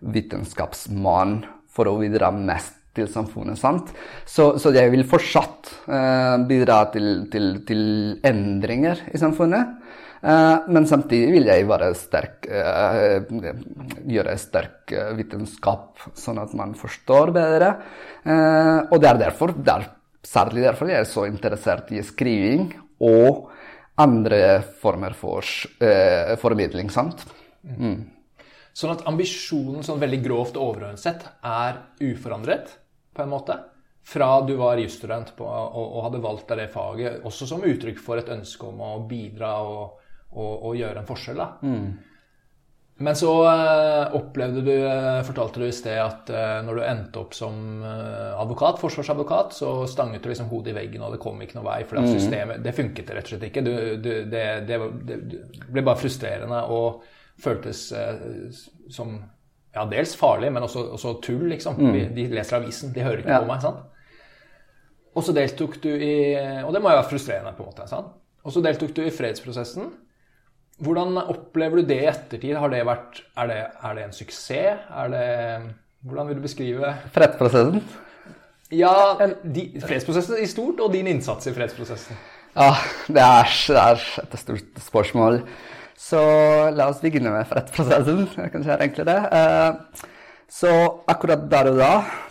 vitenskapsmann 0.00 1.40
for 1.70 1.90
å 1.90 1.98
bidra 2.00 2.32
mest 2.34 2.76
til 2.96 3.06
samfunnet. 3.10 3.58
sant? 3.58 3.92
Så, 4.26 4.56
så 4.58 4.72
jeg 4.74 4.90
vil 4.92 5.06
fortsatt 5.08 5.70
eh, 5.86 6.36
bidra 6.48 6.82
til, 6.94 7.26
til, 7.30 7.52
til, 7.66 7.82
endringer 8.26 9.04
i 9.14 9.20
samfunnet. 9.20 9.76
Eh, 10.20 10.66
men 10.68 10.86
samtidig 10.88 11.30
vil 11.32 11.48
jeg 11.48 11.68
være 11.68 11.92
sterk, 11.96 12.44
eh, 12.50 13.30
gjøre 14.10 14.36
sterk 14.40 14.92
eh, 14.92 15.14
vitenskap, 15.16 16.02
sånn 16.18 16.42
at 16.42 16.52
man 16.58 16.74
forstår 16.78 17.32
bedre. 17.36 17.72
Og 18.90 18.98
det 19.00 19.08
er 19.08 19.22
derfor, 19.22 19.54
det 19.56 19.72
er 19.72 19.88
særlig 20.26 20.66
derfor 20.66 20.90
jeg 20.90 21.00
er 21.00 21.08
så 21.08 21.24
interessert 21.24 21.88
i 21.96 22.02
skriving 22.04 22.68
og 23.00 23.46
andre 24.00 24.60
former 24.82 25.16
for 25.16 25.46
formidling. 26.40 26.90
sant? 26.92 27.24
Mm. 27.64 28.19
Sånn 28.76 28.94
at 28.94 29.06
ambisjonen 29.10 29.84
sånn 29.86 30.00
veldig 30.02 30.20
grovt 30.24 30.58
overordnet 30.60 31.02
sett 31.02 31.26
er 31.46 31.80
uforandret, 32.06 32.76
på 33.14 33.24
en 33.24 33.32
måte. 33.32 33.56
Fra 34.06 34.28
du 34.46 34.54
var 34.58 34.80
jusstudent 34.80 35.34
og, 35.38 35.48
og, 35.48 35.98
hadde 36.06 36.22
valgt 36.24 36.48
deg 36.50 36.62
det 36.62 36.70
faget, 36.72 37.18
også 37.26 37.48
som 37.50 37.66
uttrykk 37.66 37.98
for 38.00 38.20
et 38.20 38.30
ønske 38.32 38.66
om 38.66 38.80
å 38.82 38.94
bidra 39.10 39.58
og, 39.66 40.06
og, 40.32 40.54
og 40.70 40.78
gjøre 40.78 41.02
en 41.02 41.10
forskjell. 41.10 41.42
da. 41.42 41.50
Mm. 41.66 41.90
Men 43.00 43.16
så 43.16 43.30
uh, 43.46 44.14
opplevde 44.16 44.60
du, 44.60 44.74
uh, 44.84 45.22
fortalte 45.24 45.62
du 45.62 45.64
i 45.64 45.72
sted, 45.72 45.96
at 45.96 46.28
uh, 46.34 46.58
når 46.66 46.80
du 46.80 46.82
endte 46.84 47.22
opp 47.22 47.36
som 47.36 47.80
advokat, 47.84 48.80
forsvarsadvokat, 48.80 49.54
så 49.56 49.70
stanget 49.88 50.24
du 50.24 50.28
liksom 50.28 50.50
hodet 50.50 50.74
i 50.74 50.76
veggen, 50.76 51.06
og 51.06 51.14
det 51.14 51.22
kom 51.22 51.40
ikke 51.40 51.56
noe 51.56 51.68
vei. 51.68 51.78
For 51.88 52.00
mm. 52.00 52.10
systemet 52.12 52.60
det 52.64 52.76
funket 52.76 53.14
rett 53.16 53.24
og 53.24 53.34
slett 53.34 53.48
ikke. 53.48 53.64
Du, 53.64 53.72
du, 54.04 54.10
det, 54.28 54.44
det, 54.68 54.80
det, 55.08 55.40
ble 55.70 55.84
bare 55.86 56.00
frustrerende. 56.00 56.60
og 56.68 57.00
føltes 57.42 57.86
eh, 57.96 58.50
som 58.92 59.14
ja, 59.74 59.84
dels 59.90 60.16
farlig, 60.18 60.50
men 60.52 60.66
også, 60.66 60.82
også 60.96 61.14
tull, 61.24 61.46
liksom. 61.52 61.78
Mm. 61.78 62.14
De 62.16 62.26
leser 62.32 62.58
avisen, 62.58 62.92
de 62.94 63.04
hører 63.06 63.22
ikke 63.22 63.36
ja. 63.36 63.42
på 63.44 63.50
meg. 63.50 63.62
sant? 63.62 63.86
Og 65.10 65.26
så 65.26 65.34
deltok 65.34 65.76
du 65.82 65.90
i 65.90 66.14
Og 66.62 66.70
det 66.74 66.80
må 66.82 66.92
jo 66.92 67.00
være 67.00 67.08
frustrerende, 67.10 67.54
på 67.56 67.64
en 67.64 67.72
måte. 67.72 67.86
sant? 67.90 68.14
Og 68.46 68.54
så 68.54 68.62
deltok 68.64 68.94
du 68.96 69.02
i 69.04 69.12
fredsprosessen. 69.14 69.90
hvordan 70.80 71.18
opplever 71.18 71.80
du 71.80 71.88
det 71.90 71.98
i 72.02 72.08
ettertid? 72.08 72.56
Har 72.56 72.70
det 72.72 72.86
vært, 72.88 73.22
er, 73.36 73.50
det, 73.50 73.58
er 73.84 73.96
det 73.98 74.04
en 74.04 74.14
suksess? 74.16 74.86
Det, 75.12 75.26
hvordan 76.08 76.30
vil 76.30 76.38
du 76.38 76.46
beskrive 76.46 76.94
Fredsprosessen? 77.12 77.82
Ja, 78.70 79.18
de, 79.42 79.64
fredsprosessen 79.82 80.38
i 80.38 80.46
stort, 80.46 80.78
og 80.80 80.92
din 80.94 81.08
innsats 81.10 81.48
i 81.50 81.52
fredsprosessen. 81.52 82.16
Ja, 82.54 82.70
det 83.10 83.22
er, 83.22 83.50
det 83.66 83.80
er 83.82 84.04
et 84.22 84.38
stort 84.38 84.82
spørsmål. 84.86 85.40
Så 86.00 86.20
la 86.72 86.88
oss 86.88 87.02
begynne 87.02 87.32
med 87.34 87.48
fredsprosessen. 87.48 88.24
Kanskje 88.54 88.72
er 88.72 88.84
enklere. 88.86 89.16
Uh, 89.28 90.06
så 90.50 90.70
akkurat 91.10 91.44
der 91.50 91.68
og 91.70 91.78
da, 91.78 91.90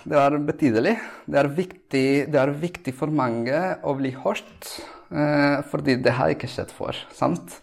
det 0.09 0.17
er 0.19 0.37
betydelig. 0.43 0.95
Det 1.29 1.39
er 1.39 1.51
viktig, 1.59 2.07
det 2.33 2.39
er 2.41 2.55
viktig 2.63 2.95
for 2.97 3.13
mange 3.13 3.59
å 3.85 3.93
bli 3.95 4.11
hørt, 4.25 4.71
uh, 5.13 5.61
fordi 5.69 5.99
det 6.03 6.15
har 6.17 6.33
ikke 6.33 6.49
skjedd 6.51 6.73
før. 6.75 6.97
sant? 7.15 7.59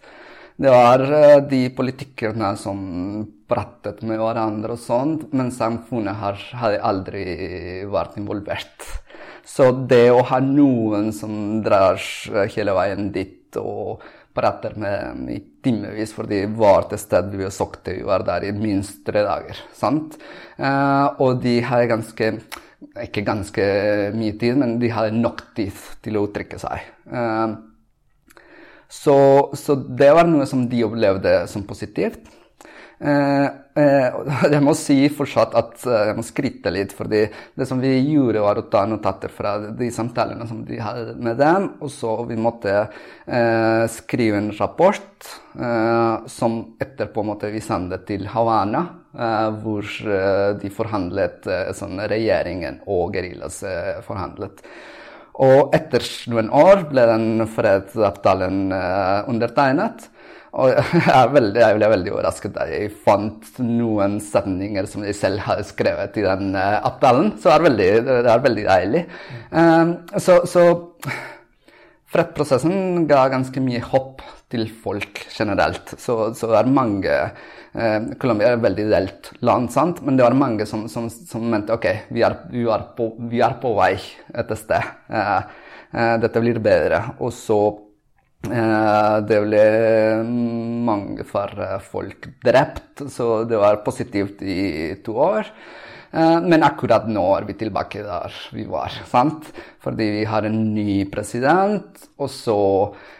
Det 0.57 0.71
var 0.73 1.03
uh, 1.03 1.43
de 1.45 1.67
politikerne 1.75 2.55
som 2.57 2.79
pratet 3.47 3.99
med 4.07 4.17
hverandre 4.23 4.73
og 4.73 4.81
sånt, 4.81 5.27
men 5.35 5.51
samfunnet 5.53 6.17
har, 6.23 6.39
hadde 6.63 6.85
aldri 6.87 7.25
vært 7.91 8.17
involvert. 8.17 8.87
Så 9.47 9.69
det 9.91 10.07
å 10.11 10.23
ha 10.27 10.39
noen 10.43 11.11
som 11.15 11.61
drar 11.63 11.99
hele 12.55 12.73
veien 12.75 13.11
dit 13.15 13.59
og 13.61 14.01
prater 14.37 14.77
med 14.79 14.95
dem 15.01 15.25
i 15.33 15.39
timevis, 15.65 16.13
fordi 16.15 16.43
hvert 16.57 16.93
sted 17.01 17.33
vi 17.35 17.49
søkte, 17.53 17.97
vi 17.97 18.05
var 18.07 18.25
der 18.27 18.47
i 18.47 18.53
minst 18.55 19.03
tre 19.07 19.25
dager. 19.25 19.59
sant? 19.73 20.17
Uh, 20.59 21.17
og 21.23 21.41
de 21.43 21.59
hadde 21.65 21.91
ganske 21.95 22.31
Ikke 23.01 23.23
ganske 23.25 23.63
mye 24.13 24.35
tid, 24.37 24.53
men 24.61 24.75
de 24.77 24.91
hadde 24.93 25.17
nok 25.17 25.39
tid 25.57 25.73
til 26.05 26.19
å 26.19 26.27
uttrykke 26.27 26.59
seg. 26.61 26.83
Uh, 27.09 27.57
så, 28.87 29.15
så, 29.57 29.75
det 29.97 30.11
var 30.13 30.29
noe 30.29 30.45
som 30.45 30.67
de 30.69 30.83
opplevde 30.85 31.39
som 31.49 31.65
positivt. 31.65 32.29
Uh, 33.77 34.25
jeg 34.49 34.61
må 34.65 34.73
si 34.73 34.95
fortsatt 35.13 35.53
at 35.59 35.83
jeg 35.85 36.15
må 36.17 36.23
skryte 36.25 36.71
litt, 36.73 36.95
fordi 36.97 37.19
det 37.29 37.67
som 37.69 37.77
vi 37.81 37.91
gjorde, 38.09 38.41
var 38.41 38.57
å 38.57 38.65
ta 38.71 38.81
notater 38.89 39.29
fra 39.29 39.51
de 39.77 39.91
samtalene 39.93 40.47
som 40.49 40.63
de 40.65 40.79
hadde 40.81 41.13
med 41.21 41.37
dem, 41.37 41.67
og 41.85 41.91
så 41.93 42.15
vi 42.25 42.39
måtte 42.41 42.73
uh, 42.87 43.85
skrive 43.91 44.41
en 44.41 44.53
rapport 44.57 45.33
som 46.29 46.57
etterpå 46.77 47.23
måtte 47.25 47.49
vi 47.49 47.57
sende 47.65 47.97
til 48.05 48.27
Havana, 48.29 48.83
hvor 49.63 49.87
de 50.61 50.69
forhandlet, 50.69 51.47
sånn 51.73 51.97
regjeringen 52.11 52.83
og 52.85 53.17
gerillas 53.17 53.63
forhandlet. 54.05 54.61
Og 55.41 55.73
etter 55.73 56.05
noen 56.29 56.51
år 56.53 56.83
ble 56.91 57.07
den 57.09 57.47
fredsavtalen 57.49 58.69
undertegnet. 58.69 60.05
Og 60.57 60.73
jeg, 61.11 61.31
veldig, 61.35 61.61
jeg, 61.61 61.77
ble 61.77 61.89
veldig 61.93 62.13
overrasket 62.15 62.55
da 62.55 62.67
jeg 62.71 62.91
fant 63.05 63.59
noen 63.61 64.17
setninger 64.23 64.87
som 64.89 65.05
jeg 65.05 65.17
selv 65.17 65.43
har 65.45 65.61
skrevet 65.67 66.17
i 66.17 66.25
den 66.25 66.55
uh, 66.57 66.79
appellen. 66.87 67.35
Så 67.37 67.51
det 67.51 67.57
er 67.57 67.67
veldig, 67.67 67.89
det 68.07 68.31
er 68.33 68.45
veldig 68.47 68.65
deilig. 68.69 69.03
Um, 69.51 69.93
så, 70.17 70.39
så 70.49 70.65
fredsprosessen 72.09 73.05
ga 73.09 73.27
ganske 73.33 73.61
mye 73.61 73.83
håp 73.85 74.25
til 74.49 74.65
folk 74.81 75.25
generelt. 75.35 75.93
Så, 75.99 76.33
så 76.39 76.49
det 76.49 76.59
er 76.61 76.69
mange 76.71 77.15
eh, 77.19 78.05
Colombia 78.15 78.53
er 78.53 78.55
et 78.55 78.61
veldig 78.63 78.85
delt 78.93 79.27
land, 79.43 79.67
sant? 79.73 79.99
men 80.07 80.15
det 80.15 80.23
var 80.23 80.37
mange 80.39 80.63
som, 80.69 80.85
som, 80.87 81.09
som 81.11 81.43
mente 81.51 81.75
ok, 81.75 81.89
vi 82.15 82.23
er, 82.23 82.37
vi, 82.53 82.63
er 82.71 82.85
på, 82.95 83.09
vi 83.27 83.43
er, 83.43 83.57
på, 83.59 83.73
vei 83.75 83.97
et 84.31 84.55
sted. 84.55 84.87
Uh, 85.11 85.43
dette 86.23 86.45
blir 86.45 86.63
bedre. 86.63 87.01
Og 87.19 87.35
så 87.35 87.59
Eh, 87.67 87.86
det 89.27 89.39
ble 89.43 89.63
mange 90.87 91.25
færre 91.27 91.77
folk 91.83 92.29
drept, 92.43 93.05
så 93.11 93.43
det 93.49 93.59
var 93.59 93.83
positivt 93.85 94.41
i 94.41 94.95
to 95.03 95.17
år. 95.27 95.51
Eh, 96.11 96.39
men 96.41 96.63
akkurat 96.63 97.07
nå 97.11 97.25
er 97.35 97.47
vi 97.49 97.57
tilbake 97.59 98.05
der 98.05 98.33
vi 98.55 98.65
var. 98.69 98.93
sant? 99.09 99.51
Fordi 99.83 100.09
vi 100.19 100.23
har 100.25 100.47
en 100.47 100.59
ny 100.73 101.05
president, 101.11 102.07
og 102.17 102.31
så 102.31 102.59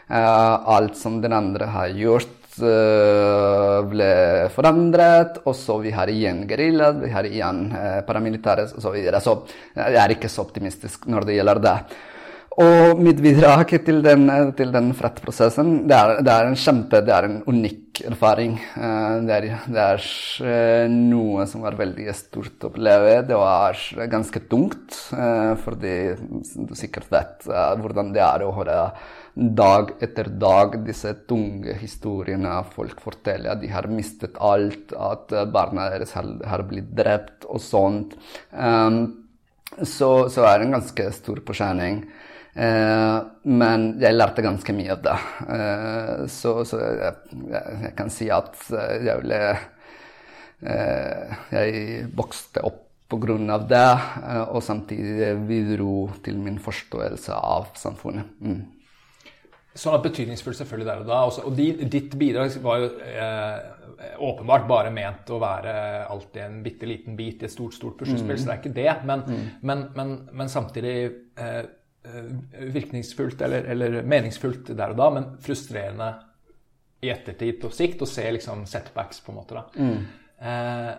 eh, 0.08 0.54
alt 0.76 0.96
som 0.96 1.20
den 1.22 1.36
andre 1.36 1.70
har 1.74 1.94
gjort, 1.94 2.34
ble 2.58 4.06
forandret. 4.50 5.36
Og 5.46 5.54
så 5.54 5.76
vi 5.78 5.92
har 5.94 6.10
igjen 6.10 6.40
gerilja, 6.50 6.90
vi 6.90 7.12
har 7.12 7.28
igjen 7.28 7.60
paramilitære 8.02 8.64
osv. 8.80 8.96
Så, 8.98 9.20
så 9.22 9.36
jeg 9.78 10.00
er 10.02 10.14
ikke 10.16 10.30
så 10.32 10.42
optimistisk 10.42 11.06
når 11.06 11.28
det 11.28 11.36
gjelder 11.36 11.60
det. 11.62 11.76
Og 12.58 12.98
mitt 12.98 13.20
bidrag 13.22 13.70
til 13.86 14.00
den, 14.02 14.24
til 14.58 14.72
den 14.74 14.88
frettprosessen, 14.98 15.84
det 15.86 15.94
er, 15.94 16.22
det 16.26 16.32
er, 16.32 16.48
en 16.48 16.56
kjempe, 16.58 16.98
det 17.06 17.12
er 17.14 17.26
en 17.28 17.36
unik 17.46 18.00
erfaring. 18.10 18.56
Eh, 18.58 19.18
det 19.28 19.36
er, 19.36 19.44
det 19.70 19.84
er, 19.84 20.06
eh, 20.42 20.86
noe 20.90 21.46
som 21.46 21.62
var 21.62 21.76
veldig 21.78 22.08
stort 22.18 22.66
å 22.66 22.72
oppleve. 22.72 23.12
Det 23.28 23.38
var 23.38 23.78
ganske 24.10 24.42
tungt, 24.50 24.98
eh, 25.14 25.52
fordi 25.62 25.94
du 26.66 26.74
sikkert 26.78 27.06
vet 27.14 27.46
hvordan 27.46 28.10
det 28.16 28.24
er 28.26 28.42
å 28.42 28.50
høre 28.56 28.78
dag 29.38 29.92
etter 30.02 30.26
dag 30.34 30.80
disse 30.82 31.12
tunge 31.30 31.76
historiene 31.78 32.56
folk 32.72 32.98
forteller. 33.04 33.52
At 33.52 33.62
de 33.62 33.70
har 33.70 33.86
mistet 33.86 34.40
alt, 34.42 34.96
at 34.98 35.30
barna 35.54 35.92
deres 35.94 36.16
har 36.18 36.66
blitt 36.66 36.90
drept 36.90 37.46
og 37.46 37.62
sånt. 37.62 38.18
så, 39.78 40.10
så 40.26 40.48
er 40.48 40.58
det 40.58 40.66
en 40.66 40.80
ganske 40.80 41.06
stor 41.14 41.46
påkjenning. 41.46 42.02
Eh, 42.54 43.18
men 43.44 43.86
jeg 44.00 44.16
lærte 44.16 44.44
ganske 44.44 44.74
mye 44.74 44.94
av 44.94 45.04
det. 45.04 45.16
Eh, 45.54 46.24
så, 46.32 46.54
så 46.68 46.80
jeg, 46.82 47.14
jeg, 47.52 47.92
kan 47.98 48.10
si 48.12 48.30
at 48.34 48.56
eh, 48.72 49.08
jeg 49.08 49.24
ble 49.24 49.42
Jeg 50.58 52.06
vokste 52.18 52.64
opp 52.66 52.84
pga. 53.08 53.58
det, 53.70 53.90
og 54.50 54.58
samtidig 54.60 55.28
bidro 55.46 56.10
til 56.24 56.36
min 56.42 56.58
forståelse 56.58 57.32
av 57.32 57.70
samfunnet. 57.78 58.26
Mm. 58.42 58.64
Sånn 59.78 59.94
at 59.94 60.02
betydningsfullt 60.02 60.58
selvfølgelig 60.58 60.88
der 60.88 61.04
og 61.04 61.06
da. 61.06 61.20
Også, 61.30 61.44
og 61.46 61.54
ditt 61.94 62.18
bidrag 62.18 62.58
var 62.60 62.82
jo 62.82 62.90
eh, 63.06 64.10
åpenbart 64.18 64.66
bare 64.66 64.90
ment 64.90 65.30
å 65.30 65.38
være 65.38 65.76
alltid 66.10 66.42
en 66.42 66.58
bitte 66.66 66.90
liten 66.90 67.16
bit 67.16 67.46
i 67.46 67.46
et 67.46 67.54
stort 67.54 67.78
stort 67.78 68.02
puslespill, 68.02 68.34
mm. 68.34 68.42
så 68.42 68.50
det 68.50 68.56
er 68.56 68.60
ikke 68.64 68.76
det. 68.82 68.92
Men, 69.06 69.24
mm. 69.24 69.48
men, 69.62 69.86
men, 69.94 70.14
men 70.42 70.50
samtidig 70.50 70.96
Eh, 71.38 71.64
virkningsfullt 72.72 73.40
eller, 73.42 73.64
eller, 73.74 74.02
meningsfullt 74.02 74.70
der 74.76 74.94
og 74.94 75.00
da, 75.00 75.08
men 75.16 75.26
frustrerende 75.44 76.12
i 77.00 77.10
ettertid 77.12 77.60
på 77.62 77.70
sikt 77.74 78.02
å 78.02 78.08
se 78.10 78.24
liksom 78.34 78.64
setbacks, 78.66 79.20
på 79.22 79.32
en 79.32 79.38
måte. 79.38 79.58
da. 79.58 79.84
Mm. 79.84 80.06
Eh, 80.38 80.94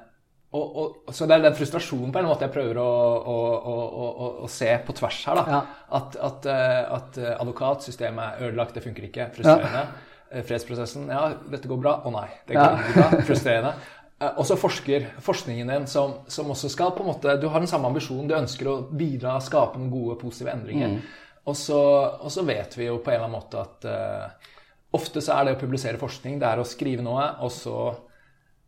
og, 0.49 0.77
og, 0.81 1.09
så 1.13 1.27
det 1.29 1.35
er 1.35 1.43
den 1.45 1.57
frustrasjonen 1.57 2.13
på 2.13 2.21
en 2.21 2.27
måte 2.29 2.47
jeg 2.47 2.53
prøver 2.55 2.79
å, 2.81 2.91
å, 3.21 3.35
å, 3.59 4.29
å 4.45 4.49
se 4.49 4.69
på 4.85 4.95
tvers 4.97 5.19
her. 5.29 5.41
da. 5.41 5.57
Ja. 5.57 5.59
At, 5.99 6.19
at, 6.29 6.47
eh, 6.49 6.79
at, 6.97 7.19
advokatsystemet 7.35 8.39
er 8.39 8.49
ødelagt, 8.49 8.77
det 8.77 8.85
funker 8.85 9.09
ikke. 9.09 9.29
Frustrerende. 9.35 9.83
Ja. 9.89 10.05
Fredsprosessen, 10.45 11.07
ja, 11.09 11.23
dette 11.49 11.69
går 11.69 11.79
bra. 11.81 11.95
Å 12.05 12.11
nei, 12.13 12.27
det 12.47 12.57
går 12.57 12.65
ja. 12.65 12.81
ikke 12.81 12.97
bra. 12.97 13.23
Frustrerende. 13.31 13.73
Eh, 14.19 14.35
også 14.41 14.57
forsker, 14.59 15.07
forskningen 15.23 15.71
din 15.71 15.87
som, 15.87 16.17
som, 16.27 16.51
også 16.51 16.71
skal 16.71 16.91
på 16.95 17.05
en 17.05 17.11
måte 17.13 17.37
Du 17.39 17.47
har 17.47 17.63
den 17.63 17.71
samme 17.71 17.87
ambisjonen, 17.87 18.27
du 18.27 18.35
ønsker 18.35 18.67
å 18.67 18.81
bidra, 18.91 19.37
skape 19.43 19.79
noen 19.79 19.93
gode, 19.93 20.19
positive 20.19 20.51
endringer. 20.53 20.97
Mm. 20.97 21.39
Og, 21.45 21.55
så, 21.57 21.79
og, 22.19 22.27
så, 22.33 22.43
vet 22.45 22.75
vi 22.77 22.89
jo 22.89 22.99
på 22.99 23.13
en 23.13 23.15
eller 23.15 23.29
annen 23.29 23.39
måte 23.39 23.61
at 23.63 23.87
uh, 23.87 24.51
ofte 24.93 25.23
så 25.23 25.37
er 25.37 25.47
det 25.47 25.55
å 25.55 25.61
publisere 25.61 26.01
forskning, 26.01 26.37
det 26.41 26.49
er 26.49 26.61
å 26.61 26.67
skrive 26.67 27.05
noe, 27.05 27.23
og 27.41 27.49
så 27.55 27.77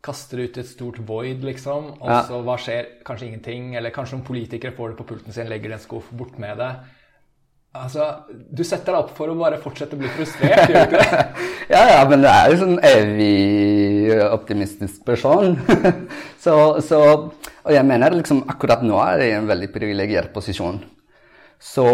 kaste 0.02 0.38
det 0.38 0.48
ut 0.48 0.58
et 0.58 0.70
stort 0.70 0.98
void, 1.06 1.44
liksom. 1.46 1.92
Og 2.00 2.10
ja. 2.10 2.22
så 2.26 2.40
hva 2.42 2.56
skjer? 2.58 2.88
Kanskje 3.06 3.28
ingenting. 3.28 3.68
Eller 3.78 3.94
kanskje 3.94 4.16
noen 4.16 4.26
politikere 4.26 4.74
får 4.74 4.92
det 4.92 4.98
på 4.98 5.06
pulten 5.12 5.36
sin, 5.36 5.46
legger 5.52 5.76
en 5.76 5.84
skuff, 5.84 6.08
bort 6.18 6.40
med 6.42 6.58
det. 6.58 6.72
Altså, 7.72 8.04
Du 8.28 8.60
setter 8.68 8.92
deg 8.92 8.98
opp 8.98 9.14
for 9.16 9.32
å 9.32 9.36
bare 9.38 9.60
fortsette 9.62 9.96
å 9.96 10.00
bli 10.00 10.10
frustrert, 10.12 10.68
gjør 10.68 10.90
du 10.90 10.96
ikke 10.98 11.06
det? 11.08 11.46
ja, 11.72 11.84
ja, 11.94 12.02
men 12.08 12.20
det 12.24 12.32
er 12.32 12.50
jo 12.52 12.58
sånn 12.60 12.76
evig 12.84 14.12
optimistisk 14.26 15.00
person. 15.08 15.56
så, 16.44 16.56
så, 16.84 17.00
og 17.32 17.72
jeg 17.72 17.88
mener 17.88 18.18
liksom 18.18 18.44
akkurat 18.52 18.84
nå 18.84 19.00
er 19.06 19.24
jeg 19.24 19.32
i 19.32 19.38
en 19.38 19.48
veldig 19.48 19.70
privilegert 19.72 20.34
posisjon. 20.36 20.82
Så 21.62 21.88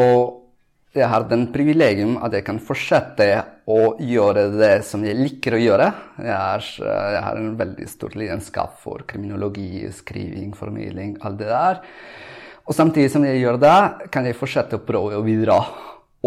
jeg 0.97 1.07
har 1.13 1.29
den 1.31 1.47
privilegium 1.55 2.17
at 2.27 2.35
jeg 2.35 2.47
kan 2.47 2.59
fortsette 2.65 3.29
å 3.71 3.81
gjøre 4.03 4.49
det 4.57 4.75
som 4.89 5.05
jeg 5.07 5.15
liker 5.19 5.55
å 5.55 5.63
gjøre. 5.63 5.93
Jeg, 6.19 6.35
er, 6.35 6.71
jeg 7.15 7.23
har 7.29 7.39
en 7.39 7.53
veldig 7.61 7.87
stor 7.93 8.19
lidenskap 8.19 8.81
for 8.83 9.07
kriminologi, 9.07 9.85
skriving, 9.95 10.57
formidling, 10.59 11.21
alt 11.23 11.39
det 11.39 11.53
der. 11.53 11.85
Og 12.69 12.77
samtidig 12.77 13.09
som 13.13 13.25
jeg 13.25 13.41
gjør 13.41 13.57
det, 13.63 13.77
kan 14.13 14.27
jeg 14.29 14.37
fortsette 14.37 14.77
å 14.77 14.85
prøve 14.85 15.17
å 15.17 15.25
bidra. 15.25 15.57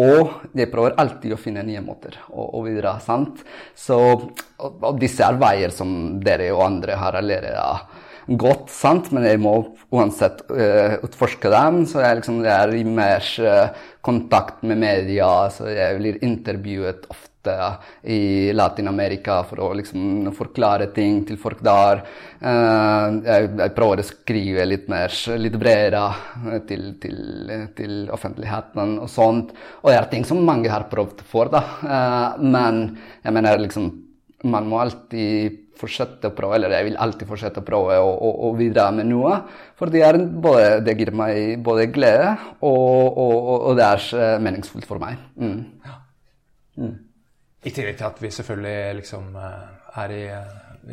Og 0.01 0.54
jeg 0.58 0.69
prøver 0.71 0.95
alltid 1.01 1.36
å 1.36 1.39
finne 1.39 1.63
nye 1.67 1.82
måter 1.84 2.15
å, 2.32 2.47
å 2.58 2.63
bidra. 2.65 2.95
sant? 3.04 3.43
Så, 3.77 3.97
og, 3.99 4.77
og 4.80 5.01
disse 5.01 5.25
er 5.25 5.38
veier 5.41 5.73
som 5.75 6.21
dere 6.23 6.49
og 6.56 6.63
andre 6.65 6.97
har 6.97 7.19
allerede 7.19 7.65
gått, 8.41 8.69
sant? 8.73 9.12
men 9.13 9.25
jeg 9.27 9.41
må 9.43 9.54
uansett 9.93 10.45
uh, 10.49 10.97
utforske 11.06 11.51
dem. 11.51 11.84
Så 11.89 12.01
jeg, 12.01 12.21
liksom, 12.21 12.39
jeg 12.47 12.56
er 12.56 12.77
i 12.80 12.86
mer 12.88 13.27
uh, 13.43 13.89
kontakt 14.01 14.63
med 14.65 14.82
media, 14.82 15.30
så 15.54 15.69
jeg 15.69 15.99
blir 15.99 16.21
intervjuet 16.25 17.06
ofte 17.12 17.31
i 17.47 18.51
Latin-Amerika 18.54 19.41
for 19.49 19.63
å 19.65 19.69
liksom 19.77 20.30
forklare 20.38 20.91
ting 20.95 21.23
til 21.27 21.39
folk 21.41 21.63
der. 21.65 22.04
Uh, 22.41 23.21
jeg, 23.25 23.49
jeg, 23.63 23.73
prøver 23.77 24.04
å 24.04 24.08
skrive 24.08 24.67
litt 24.67 24.91
mer, 24.91 25.15
litt 25.41 25.58
bredere 25.62 26.04
til, 26.69 26.86
til, 27.01 27.17
til, 27.77 27.97
offentligheten 28.13 28.99
og 29.01 29.10
sånt. 29.12 29.56
Og 29.82 29.91
det 29.91 29.97
er 29.97 30.12
ting 30.12 30.27
som 30.27 30.43
mange 30.45 30.71
har 30.71 30.89
prøvd 30.91 31.25
for, 31.27 31.51
da. 31.51 31.63
Men 32.41 32.86
jeg 33.23 33.34
mener 33.36 33.62
liksom 33.62 33.91
Man 34.41 34.65
må 34.65 34.80
alltid 34.82 35.60
fortsette 35.82 36.30
å 36.30 36.36
prøve, 36.36 36.58
eller 36.58 36.75
jeg 36.75 36.89
vil 36.89 36.97
alltid 37.01 37.30
fortsette 37.30 37.62
å 37.62 37.65
prøve 37.65 37.97
å, 38.01 38.10
å, 38.12 38.32
å 38.47 38.51
bidra 38.58 38.88
med 38.95 39.10
noe. 39.10 39.38
For 39.80 39.91
det, 39.93 40.04
er 40.06 40.19
både, 40.19 40.82
det 40.86 40.97
gir 40.99 41.13
meg 41.17 41.62
både 41.65 41.88
glede, 41.93 42.34
og, 42.60 43.17
og, 43.21 43.38
og 43.71 43.80
det 43.80 43.88
er 43.88 44.10
eh, 44.17 44.36
meningsfullt 44.43 44.88
for 44.89 45.01
meg. 45.01 45.21
Mm. 45.41 45.58
Mm. 46.82 46.93
I 47.62 47.71
tillegg 47.71 47.97
til 48.00 48.08
at 48.08 48.19
vi 48.24 48.32
selvfølgelig 48.34 48.97
liksom 49.02 49.36
eh, 49.38 50.02
er 50.02 50.13
i, 50.15 50.24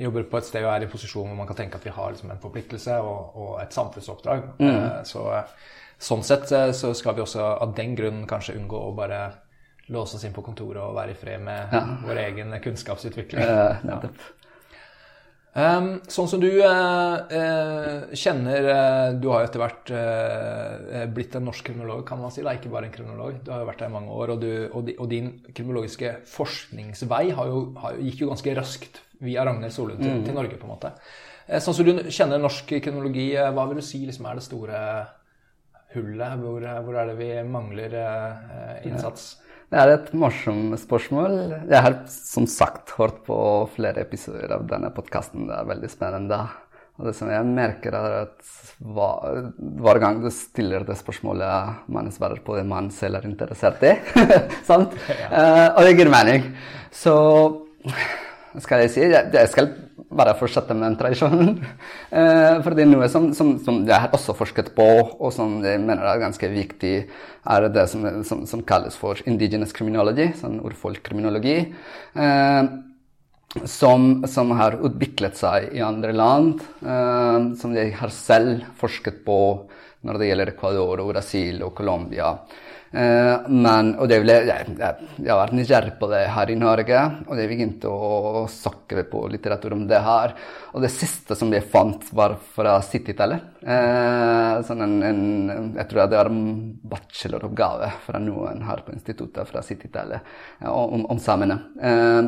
jobber 0.02 0.26
på 0.28 0.40
et 0.40 0.48
sted 0.48 0.66
og 0.66 0.74
er 0.74 0.84
i 0.84 0.90
posisjon 0.92 1.30
hvor 1.30 1.38
man 1.38 1.48
kan 1.48 1.56
tenke 1.62 1.80
at 1.80 1.86
vi 1.86 1.94
har 1.94 2.12
liksom 2.12 2.32
en 2.34 2.42
forpliktelse 2.42 2.98
og, 3.00 3.36
og 3.36 3.52
et 3.62 3.74
samfunnsoppdrag. 3.74 4.48
Mm. 4.60 4.70
Eh, 4.70 5.02
så, 5.08 5.26
sånn 5.98 6.24
sett 6.26 6.50
så 6.76 6.92
skal 6.94 7.16
vi 7.16 7.24
også 7.24 7.44
av 7.56 7.72
den 7.76 7.96
grunn 7.98 8.26
kanskje 8.28 8.58
unngå 8.58 8.82
å 8.88 8.96
bare 8.96 9.22
låse 9.88 10.18
oss 10.18 10.26
inn 10.28 10.36
på 10.36 10.44
kontoret 10.44 10.82
og 10.84 10.96
være 10.98 11.14
i 11.14 11.18
fred 11.18 11.40
med 11.40 11.72
ja. 11.72 11.80
vår 12.04 12.20
egen 12.26 12.52
kunnskapsutvikling. 12.60 13.48
Ja. 13.48 14.02
Um, 15.56 15.86
sånn 16.12 16.28
som 16.30 16.42
du 16.42 16.50
uh, 16.60 17.14
uh, 17.32 18.10
kjenner 18.14 18.66
uh, 18.68 19.06
Du 19.16 19.30
har 19.32 19.40
jo 19.42 19.48
etter 19.48 19.62
hvert 19.62 19.92
blitt 21.16 21.34
en 21.34 21.48
norsk 21.48 21.64
kriminolog, 21.70 22.04
kan 22.06 22.20
man 22.20 22.32
si. 22.34 22.44
Da. 22.44 22.54
Ikke 22.54 22.70
bare 22.72 22.90
en 22.90 22.94
kriminolog. 22.94 23.40
Du 23.44 23.50
har 23.54 23.64
jo 23.64 23.70
vært 23.70 23.82
der 23.82 23.90
i 23.90 23.96
mange 23.96 24.14
år. 24.14 24.34
Og, 24.36 24.44
du, 24.44 24.52
og, 24.68 24.84
di, 24.86 24.94
og 25.00 25.10
din 25.10 25.32
kriminologiske 25.48 26.14
forskningsvei 26.28 27.24
har 27.38 27.50
jo, 27.50 27.64
har, 27.80 27.98
gikk 28.04 28.22
jo 28.22 28.30
ganske 28.30 28.54
raskt 28.58 29.02
via 29.24 29.46
Ragnhild 29.48 29.74
Solund 29.74 30.04
til, 30.04 30.20
mm. 30.20 30.28
til, 30.28 30.36
Norge, 30.36 30.60
på 30.60 30.68
en 30.68 30.74
måte. 30.76 30.92
sånn 31.48 31.74
som 31.74 31.88
du 31.88 32.04
kjenner 32.06 32.38
norsk 32.38 32.76
kriminologi, 32.76 33.32
hva 33.34 33.66
vil 33.70 33.80
du 33.80 33.86
si 33.86 34.04
liksom, 34.04 34.28
er 34.30 34.38
det 34.38 34.46
store 34.46 34.84
hullet? 35.96 36.38
Hvor, 36.44 36.70
hvor 36.86 37.00
er 37.00 37.10
det 37.10 37.18
vi 37.18 37.32
mangler 37.48 37.98
innsats? 38.86 39.32
Ja. 39.40 39.47
Det 39.68 39.76
er 39.76 39.90
et 39.92 40.06
morsomt 40.16 40.78
spørsmål. 40.80 41.34
Jeg 41.68 41.84
har 41.84 41.98
som 42.08 42.46
sagt 42.48 42.94
hørt 42.96 43.18
på 43.26 43.36
flere 43.74 44.00
episoder 44.00 44.54
av 44.56 44.64
denne 44.70 44.88
podkasten. 44.96 45.44
Det 45.50 45.58
er 45.58 45.68
veldig 45.68 45.90
spennende. 45.92 46.38
Og 46.96 47.10
det 47.10 47.12
som 47.14 47.28
jeg 47.28 47.44
merker, 47.46 47.92
er 47.94 48.14
at 48.22 48.54
hver, 48.80 49.50
hver 49.84 50.00
gang 50.00 50.22
du 50.22 50.30
stiller 50.32 50.86
det 50.88 50.96
spørsmålet, 50.98 51.84
man 51.92 52.08
svarer 52.14 52.40
på 52.42 52.56
det 52.56 52.64
man 52.66 52.88
selv 52.94 53.20
er 53.20 53.28
interessert 53.28 53.84
i. 53.84 53.92
Sant? 54.70 54.96
Ja. 55.12 55.28
Uh, 55.28 55.66
og 55.76 55.84
det 55.84 55.92
gir 56.00 56.10
mening. 56.16 56.48
Så 56.88 57.14
skal 58.64 58.84
jeg 58.84 58.92
si 58.92 59.04
jeg, 59.04 59.30
jeg 59.34 59.50
skal 59.52 59.70
bare 60.18 60.34
fortsette 60.38 60.74
med 60.74 60.86
den 60.86 60.98
tradisjonen. 61.00 61.50
Uh, 62.10 62.58
for 62.64 62.74
det 62.74 62.84
er 62.84 62.90
noe 62.90 63.08
som, 63.12 63.30
som, 63.36 63.56
som, 63.64 63.82
jeg 63.88 64.04
har 64.04 64.14
også 64.16 64.34
forsket 64.36 64.72
på, 64.76 64.88
og 65.18 65.32
som 65.34 65.58
jeg 65.64 65.80
mener 65.82 66.06
er 66.08 66.22
ganske 66.22 66.50
viktig, 66.52 66.94
er 67.48 67.68
det 67.72 67.86
som, 67.92 68.06
som, 68.28 68.44
som 68.48 68.64
kalles 68.68 68.96
for 68.98 69.20
indigenous 69.28 69.74
criminology, 69.76 70.30
sånn 70.38 70.60
urfolkkriminologi. 70.64 71.58
Uh, 72.16 72.84
som, 73.64 74.26
som, 74.28 74.50
har 74.58 74.76
utviklet 74.84 75.38
seg 75.38 75.70
i 75.76 75.80
andre 75.84 76.12
land, 76.16 76.60
uh, 76.84 77.52
som 77.58 77.76
jeg 77.76 77.94
har 77.96 78.12
selv 78.12 78.66
forsket 78.80 79.22
på 79.26 79.40
når 80.06 80.18
det 80.20 80.28
gjelder 80.28 80.52
Ecuador, 80.52 81.00
og 81.02 81.12
Brasil 81.12 81.62
og 81.66 81.72
Colombia. 81.76 82.32
Eh, 82.90 83.48
men, 83.52 83.90
og 84.00 84.08
det 84.08 84.20
ble, 84.22 84.36
jeg, 84.48 84.72
jeg, 84.78 85.08
jeg 85.20 85.28
har 85.28 85.40
vært 85.42 85.56
nysgjerrig 85.58 85.94
på 86.00 86.08
det 86.12 86.22
her 86.32 86.52
i 86.52 86.56
Norge, 86.58 87.02
og 87.28 87.40
jeg 87.40 87.50
begynte 87.50 87.92
å 87.92 88.46
søke 88.52 89.04
på 89.10 89.26
litteratur 89.32 89.76
om 89.76 89.84
det 89.90 90.00
her. 90.04 90.34
Og 90.72 90.84
det 90.84 90.92
siste 90.94 91.36
som 91.38 91.52
jeg 91.52 91.68
fant, 91.68 92.08
var 92.16 92.38
fra 92.56 92.78
70-tallet. 92.80 93.46
Eh, 93.62 94.54
sånn 94.68 94.84
en, 94.86 94.98
en, 95.04 95.22
jeg 95.76 95.88
tror 95.90 96.04
det 96.06 96.20
var 96.20 96.32
en 96.32 96.42
bacheloroppgave 96.88 97.92
fra 98.06 98.22
noen 98.22 98.64
her 98.68 98.84
på 98.86 98.96
instituttet 98.96 99.48
fra 99.50 99.64
70-tallet 99.64 100.34
eh, 100.62 100.70
om, 100.72 101.04
om 101.12 101.20
samene. 101.22 101.60
Eh, 101.82 102.22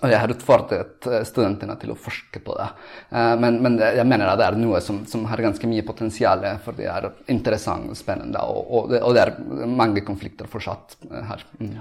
og 0.00 0.08
jeg 0.08 0.20
har 0.22 0.32
utfordret 0.32 1.06
eh, 1.10 1.22
studentene 1.28 1.76
til 1.80 1.92
å 1.92 1.98
forske 1.98 2.40
på 2.44 2.56
det. 2.58 2.68
Eh, 3.12 3.32
men, 3.42 3.58
men 3.64 3.78
jeg 3.82 4.06
mener 4.08 4.30
at 4.30 4.40
det 4.40 4.48
er 4.48 4.60
noe 4.60 4.80
som, 4.84 5.02
som, 5.08 5.26
har 5.30 5.44
ganske 5.44 5.68
mye 5.68 5.84
potensial, 5.86 6.44
for 6.64 6.78
det 6.78 6.88
er 6.90 7.10
interessant 7.32 7.92
og 7.92 7.98
spennende. 7.98 8.44
Og, 8.48 8.62
og, 8.62 8.92
det, 8.92 9.02
og 9.04 9.16
det, 9.16 9.26
er 9.26 9.66
mange 9.68 10.04
konflikter 10.06 10.48
fortsatt 10.50 10.96
eh, 11.10 11.26
her. 11.28 11.44
Mm. 11.60 11.74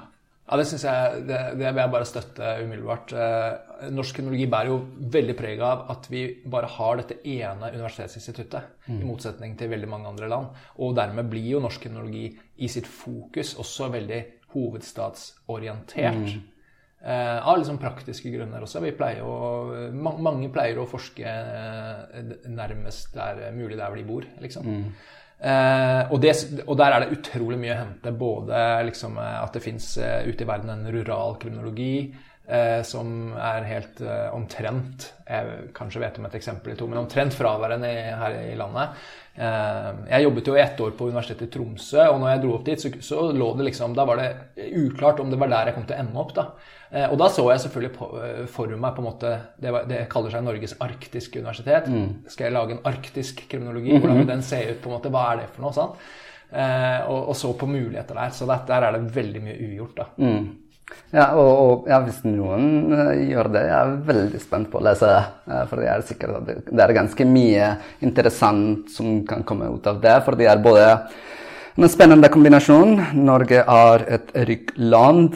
Ja, 0.52 0.58
det 0.60 0.65
synes 0.67 0.84
jeg 0.84 1.21
det, 1.30 1.39
det, 1.56 1.63
vil 1.69 1.80
jeg 1.80 1.93
bare 1.93 2.08
støtte 2.10 2.47
umiddelbart. 2.60 3.13
Norsk 3.95 4.17
kriminologi 4.17 4.50
bærer 4.52 4.74
jo 4.74 4.82
veldig 5.13 5.36
preg 5.39 5.63
av 5.63 5.86
at 5.93 6.10
vi 6.12 6.26
bare 6.43 6.67
har 6.74 7.00
dette 7.00 7.21
ene 7.24 7.69
universitetsinstituttet, 7.71 8.74
mm. 8.89 8.97
i 8.97 9.08
motsetning 9.08 9.56
til 9.56 9.71
veldig 9.71 9.88
mange 9.93 10.12
andre 10.12 10.28
land. 10.34 10.52
Og 10.84 10.91
dermed 10.97 11.32
blir 11.32 11.54
jo 11.54 11.63
norsk 11.63 11.86
kriminologi 11.86 12.26
i 12.60 12.71
sitt 12.74 12.89
fokus 12.91 13.56
også 13.63 13.88
veldig 13.95 14.21
hovedstadsorientert. 14.52 16.19
Mm. 16.19 16.51
Eh, 17.02 17.48
av 17.48 17.58
liksom 17.58 17.80
praktiske 17.82 18.30
grunner 18.30 18.62
også. 18.62 18.84
Pleier 18.98 19.26
å, 19.26 19.38
mange 19.98 20.52
pleier 20.54 20.78
å 20.78 20.90
forske 20.90 21.26
eh, 21.26 22.36
nærmest 22.46 23.16
der 23.18 23.48
mulig 23.56 23.80
der 23.80 23.90
hvor 23.90 23.98
de 23.98 24.06
bor, 24.06 24.28
liksom. 24.44 24.70
Mm. 24.70 24.84
Eh, 25.42 26.12
og, 26.12 26.20
det, 26.22 26.36
og, 26.68 26.76
der 26.78 26.94
er 26.94 27.04
det 27.04 27.16
utrolig 27.18 27.58
mye 27.62 27.74
å 27.74 27.80
hente. 27.80 28.14
Både 28.14 28.60
liksom, 28.86 29.18
at 29.18 29.58
det 29.58 29.64
fins 29.66 29.96
ute 29.98 30.46
i 30.46 30.50
verden 30.50 30.76
en 30.76 30.92
rural 30.94 31.40
kriminologi 31.42 31.96
eh, 32.52 32.82
som 32.86 33.34
er 33.34 33.66
helt 33.70 34.02
eh, 34.04 34.28
omtrent 34.36 35.08
Jeg 35.26 35.72
kanskje 35.78 36.04
vet 36.04 36.20
om 36.20 36.28
et 36.30 36.38
eksempel 36.38 36.74
i 36.74 36.78
to, 36.80 36.88
men 36.90 37.02
omtrent 37.02 37.36
fraværende 37.36 37.90
her 38.22 38.38
i 38.44 38.56
landet. 38.60 39.02
Jeg 39.36 40.24
jobbet 40.26 40.48
jo 40.52 40.56
ett 40.60 40.82
år 40.84 40.91
på 40.98 41.08
Universitetet 41.08 41.48
i 41.48 41.52
Tromsø, 41.54 42.02
og 42.12 42.17
når 42.20 42.34
jeg 42.34 42.41
dro 42.44 42.52
opp 42.58 42.65
dit, 42.67 42.82
så, 42.84 42.89
så 43.00 43.22
lå 43.32 43.48
det 43.56 43.70
liksom 43.70 43.94
Da 43.96 44.04
var 44.06 44.20
det 44.20 44.67
uklart 44.76 45.22
om 45.24 45.32
det 45.32 45.39
var 45.39 45.50
der 45.54 45.72
jeg 45.72 45.78
kom 45.78 45.86
til 45.88 45.96
å 45.96 46.02
ende 46.04 46.20
opp. 46.20 46.34
da. 46.36 46.48
Eh, 46.91 47.08
og 47.08 47.15
da 47.22 47.30
så 47.32 47.46
jeg 47.48 47.63
selvfølgelig 47.63 47.94
på, 47.96 48.08
eh, 48.20 48.39
for 48.52 48.74
meg 48.76 48.96
på 48.98 49.00
en 49.00 49.08
måte 49.08 49.30
det, 49.63 49.72
var, 49.72 49.86
det, 49.88 50.02
kaller 50.12 50.34
seg 50.34 50.44
Norges 50.44 50.76
arktiske 50.84 51.39
universitet. 51.39 51.88
Mm. 51.88 52.10
Skal 52.28 52.50
jeg 52.50 52.56
lage 52.58 52.76
en 52.76 52.84
arktisk 52.89 53.46
kriminologi? 53.52 53.96
Hvordan 53.96 54.20
vil 54.20 54.28
den 54.28 54.44
se 54.44 54.60
ut? 54.67 54.82
på 54.84 54.91
en 54.91 54.98
måte, 54.98 55.13
Hva 55.13 55.24
er 55.30 55.41
det 55.41 55.48
for 55.54 55.63
noe? 55.63 55.76
sant? 55.78 56.04
Eh, 56.52 57.00
og, 57.08 57.30
og, 57.32 57.36
så 57.39 57.54
på 57.56 57.70
muligheter 57.72 58.20
der. 58.20 58.36
Så 58.36 58.48
der, 58.50 58.65
der 58.67 58.88
er 58.88 58.98
det 58.98 59.15
veldig 59.15 59.44
mye 59.46 59.56
ugjort. 59.70 60.02
da. 60.02 60.10
Mm. 60.20 60.50
Ja, 61.12 61.26
og, 61.36 61.50
og 61.52 61.89
ja, 61.91 62.00
hvis 62.06 62.22
noen 62.24 62.94
uh, 62.94 63.12
gjør 63.15 63.50
det, 63.52 63.63
jeg 63.67 63.78
er 63.78 63.98
veldig 64.08 64.39
spent 64.44 64.70
på 64.72 64.80
å 64.80 64.86
lese 64.86 65.10
det. 65.10 65.24
Uh, 65.48 65.63
for 65.67 65.84
jeg 65.84 65.91
er 65.91 66.06
sikker 66.08 66.36
at 66.38 66.46
det, 66.48 66.56
det, 66.70 66.82
er 66.84 66.96
ganske 66.96 67.28
mye 67.28 67.67
interessant 68.08 68.91
som 68.94 69.22
kan 69.28 69.44
komme 69.48 69.67
ut 69.74 69.88
av 69.91 70.00
det. 70.04 70.17
For 70.26 70.39
det 70.39 70.48
er 70.52 70.63
både 70.63 70.88
en 71.76 71.91
spennende 71.91 72.32
kombinasjon. 72.32 72.96
Norge 73.20 73.63
er 73.63 74.06
et 74.20 74.32
rikt 74.48 74.80
land 74.80 75.36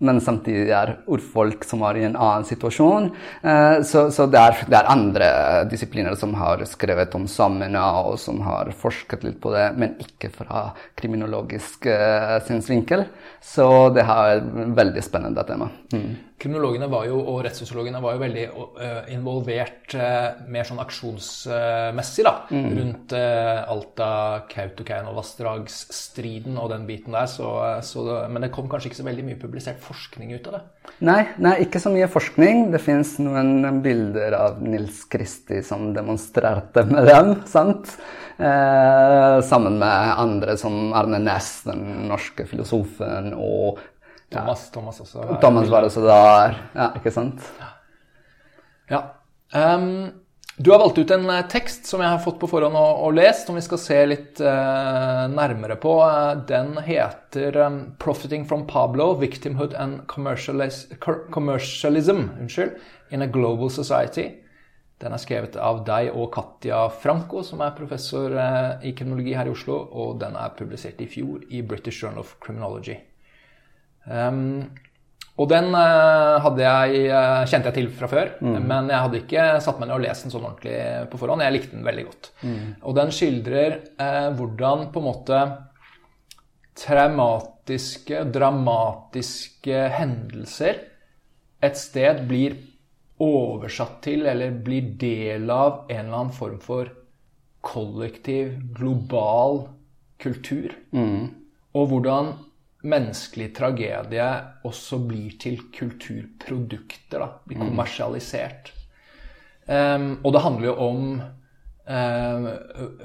men 0.00 0.20
samtidig 0.24 0.70
er 0.72 0.94
urfolk 1.10 1.64
som 1.68 1.84
er 1.88 2.00
i 2.00 2.04
en 2.08 2.16
annen 2.16 2.46
situasjon. 2.48 3.10
Eh, 3.42 3.80
så, 3.86 4.06
så 4.14 4.26
det, 4.30 4.40
er, 4.40 4.62
det, 4.66 4.78
er, 4.78 4.90
andre 4.90 5.28
disipliner 5.70 6.16
som 6.18 6.32
har 6.40 6.64
skrevet 6.68 7.14
om 7.18 7.26
samene, 7.30 7.82
og 8.00 8.16
som 8.20 8.40
har 8.46 8.72
forsket 8.76 9.26
litt 9.26 9.40
på 9.42 9.52
det, 9.54 9.68
men 9.80 9.98
ikke 10.00 10.32
fra 10.32 10.70
kriminologisk 10.98 11.86
uh, 11.90 12.38
synsvinkel. 12.46 13.04
Så 13.44 13.66
det 13.94 14.04
er 14.04 14.40
et 14.40 14.50
veldig 14.76 15.04
spennende 15.04 15.44
tema. 15.48 15.70
Mm. 15.92 16.10
Kriminologene 16.40 16.86
var 16.88 17.04
jo, 17.04 17.18
og 17.20 17.42
rettssosiologene 17.44 18.00
var 18.00 18.14
jo 18.16 18.22
veldig 18.22 18.46
uh, 18.48 19.04
involvert 19.12 19.92
uh, 19.92 20.40
mer 20.48 20.64
sånn 20.64 20.80
aksjonsmessig 20.80 22.24
da, 22.24 22.48
mm. 22.48 22.64
rundt 22.78 23.12
uh, 23.12 23.68
Alta, 23.68 24.48
Kautokeino-vassdragsstriden 24.48 26.56
og 26.56 26.72
den 26.72 26.88
biten 26.88 27.12
der. 27.12 27.28
Så, 27.28 27.44
så 27.84 28.00
det, 28.08 28.32
men 28.32 28.40
det 28.46 28.54
kom 28.54 28.70
kanskje 28.72 28.88
ikke 28.88 29.02
så 29.02 29.08
veldig 29.10 29.24
mye 29.28 29.42
publisert 29.42 29.84
forskning 29.84 30.32
ut 30.32 30.48
av 30.48 30.52
det? 30.56 30.62
Nei, 31.04 31.28
nei 31.44 31.60
ikke 31.66 31.76
så 31.82 31.90
mye 31.92 32.08
forskning. 32.08 32.72
Det 32.72 32.80
fins 32.80 33.18
noen 33.20 33.82
bilder 33.84 34.32
av 34.38 34.62
Nils 34.64 35.04
Kristi 35.12 35.60
som 35.66 35.92
demonstrerte 35.96 36.84
med 36.88 37.04
dem. 37.10 37.34
sant? 37.50 37.86
sammen 38.40 39.74
med 39.76 40.16
andre 40.16 40.56
som 40.56 40.94
Arne 40.96 41.18
Næss, 41.20 41.60
den 41.66 42.08
norske 42.08 42.46
filosofen, 42.48 43.34
og 43.36 43.76
Thomas, 44.30 44.70
Thomas 44.70 45.00
også. 45.02 45.26
Thomas 45.42 45.68
var 45.68 45.88
også 45.88 46.06
der. 46.06 46.58
Ja, 46.76 46.90
ikke 47.00 47.10
sant? 47.14 47.46
Ja. 48.90 49.00
Um, 49.54 50.10
du 50.56 50.70
har 50.70 50.78
valgt 50.78 50.98
ut 50.98 51.10
en 51.10 51.30
eh, 51.30 51.48
tekst 51.48 51.86
som 51.88 52.00
jeg 52.04 52.10
har 52.12 52.18
fått 52.20 52.38
på 52.42 52.48
forhånd 52.50 52.76
og, 52.76 52.98
og 53.06 53.14
lest, 53.16 53.46
som 53.48 53.56
vi 53.56 53.62
skal 53.64 53.78
se 53.80 53.96
litt 54.10 54.40
uh, 54.44 55.24
nærmere 55.32 55.76
på. 55.80 55.94
Den 56.50 56.76
heter 56.84 57.56
um, 57.64 57.78
'Profiting 57.98 58.44
from 58.46 58.66
Pablo 58.68 59.14
Victimhood 59.18 59.74
and 59.74 60.06
Commercialism 60.06 62.20
unnskyld, 62.38 62.70
in 63.10 63.22
a 63.22 63.26
Global 63.26 63.70
Society'. 63.72 64.36
Den 65.00 65.12
er 65.16 65.22
skrevet 65.22 65.56
av 65.56 65.80
deg 65.86 66.10
og 66.12 66.34
Katja 66.34 66.90
Franco, 66.92 67.42
som 67.42 67.60
er 67.64 67.72
professor 67.72 68.36
uh, 68.36 68.76
i 68.84 68.92
kriminologi 68.92 69.34
her 69.34 69.48
i 69.48 69.56
Oslo, 69.56 69.88
og 69.90 70.20
den 70.20 70.36
er 70.36 70.52
publisert 70.58 71.00
i 71.00 71.08
fjor 71.08 71.40
i 71.48 71.62
British 71.64 72.04
Journal 72.04 72.20
of 72.20 72.36
Criminology. 72.44 73.09
Um, 74.10 74.42
Og 75.40 75.48
den 75.48 75.72
hadde 75.72 76.60
jeg, 76.60 77.06
kjente 77.48 77.70
jeg 77.70 77.76
til 77.78 77.86
fra 77.96 78.08
før, 78.10 78.34
mm. 78.44 78.56
men 78.60 78.90
jeg 78.92 79.04
hadde 79.06 79.20
ikke 79.22 79.44
satt 79.64 79.78
meg 79.80 79.88
ned 79.88 79.94
og 79.96 80.02
lest 80.04 80.26
den 80.26 80.34
sånn 80.34 80.44
ordentlig 80.44 80.74
på 81.08 81.20
forhånd. 81.22 81.44
Jeg 81.46 81.54
likte 81.54 81.76
den 81.78 81.86
veldig 81.86 82.04
godt. 82.10 82.28
Mm. 82.44 82.66
Og 82.84 82.96
den 82.98 83.12
skildrer 83.16 83.76
eh, 84.04 84.26
hvordan 84.36 84.90
på 84.92 85.00
en 85.00 85.06
måte 85.06 85.38
traumatiske, 86.76 88.20
dramatiske 88.36 89.80
hendelser 89.96 90.82
et 91.64 91.80
sted 91.80 92.20
blir 92.28 92.58
oversatt 93.20 93.98
til 94.04 94.28
eller 94.28 94.60
blir 94.64 94.92
del 95.00 95.48
av 95.52 95.86
en 95.88 96.04
eller 96.04 96.18
annen 96.18 96.36
form 96.36 96.60
for 96.60 96.92
kollektiv, 97.64 98.54
global 98.76 99.66
kultur. 100.20 100.76
Mm. 100.92 101.32
Og 101.76 101.90
hvordan 101.94 102.32
menneskelig 102.88 103.50
tragedie 103.56 104.28
også 104.66 105.00
blir 105.08 105.36
til 105.40 105.58
kulturprodukter. 105.74 107.18
Da, 107.20 107.28
blir 107.44 107.60
mm. 107.60 107.66
kommersialisert. 107.68 108.72
Um, 109.70 110.16
og 110.24 110.32
det 110.34 110.42
handler 110.42 110.66
jo 110.70 110.74
om 110.86 111.02
um, 111.20 112.48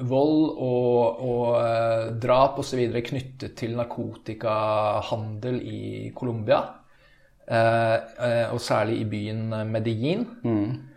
vold 0.09 0.47
og, 0.55 1.19
og 1.27 1.43
uh, 1.59 2.15
drap 2.21 2.59
osv. 2.63 2.81
knyttet 3.09 3.53
til 3.59 3.75
narkotikahandel 3.77 5.61
i 5.61 5.83
Colombia. 6.15 6.63
Uh, 7.45 7.97
uh, 8.17 8.53
og 8.55 8.61
særlig 8.63 9.03
i 9.03 9.09
byen 9.09 9.49
Medellin. 9.69 10.25
Mm. 10.43 10.94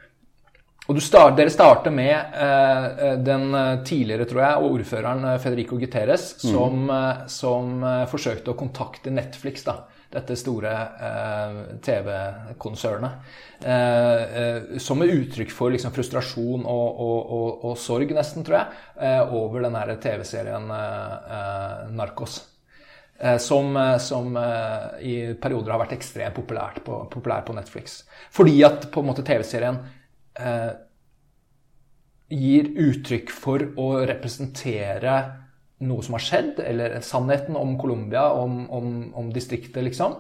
Og 0.89 1.03
start, 1.05 1.35
Dere 1.37 1.53
starter 1.53 1.93
med 1.93 2.15
eh, 2.17 3.19
den 3.21 3.51
eh, 3.53 3.75
tidligere 3.85 4.25
tror 4.29 4.41
jeg, 4.41 4.69
ordføreren 4.71 5.27
eh, 5.29 5.37
Federico 5.43 5.77
Guterres, 5.77 6.31
mm. 6.39 6.47
som, 6.49 6.79
mm. 6.89 7.27
som 7.29 7.83
eh, 7.85 8.05
forsøkte 8.09 8.55
å 8.55 8.57
kontakte 8.57 9.13
Netflix, 9.13 9.67
da, 9.67 9.83
dette 10.09 10.33
store 10.41 10.73
eh, 11.09 11.59
TV-konsernet, 11.85 13.35
eh, 13.69 14.79
som 14.81 15.05
et 15.05 15.13
uttrykk 15.13 15.53
for 15.53 15.77
liksom, 15.77 15.93
frustrasjon 15.93 16.65
og, 16.65 16.89
og, 17.05 17.19
og, 17.37 17.69
og, 17.69 17.77
sorg, 17.77 18.17
nesten, 18.17 18.49
tror 18.49 18.63
jeg, 18.63 19.29
over 19.37 19.69
den 19.69 19.77
TV-serien 20.01 20.73
Narcos. 21.99 22.41
Som, 23.43 23.75
som 23.99 24.37
i 25.03 25.15
perioder 25.43 25.73
har 25.75 25.81
vært 25.81 25.97
ekstremt 25.97 26.37
populært 26.37 26.77
på, 26.87 27.01
populær 27.11 27.43
på 27.43 27.57
Netflix. 27.57 28.05
Fordi 28.31 28.61
at 28.63 28.87
på 28.95 29.03
en 29.03 29.09
måte 29.09 29.25
TV-serien 29.27 29.81
eh, 30.39 30.73
gir 32.29 32.73
uttrykk 32.89 33.31
for 33.33 33.65
å 33.81 33.89
representere 34.09 35.19
noe 35.87 36.03
som 36.03 36.17
har 36.17 36.25
skjedd, 36.25 36.59
eller 36.61 36.99
sannheten 37.07 37.57
om 37.57 37.77
Colombia, 37.79 38.29
om, 38.35 38.65
om, 38.75 38.89
om 39.15 39.31
distriktet, 39.35 39.81
liksom. 39.87 40.19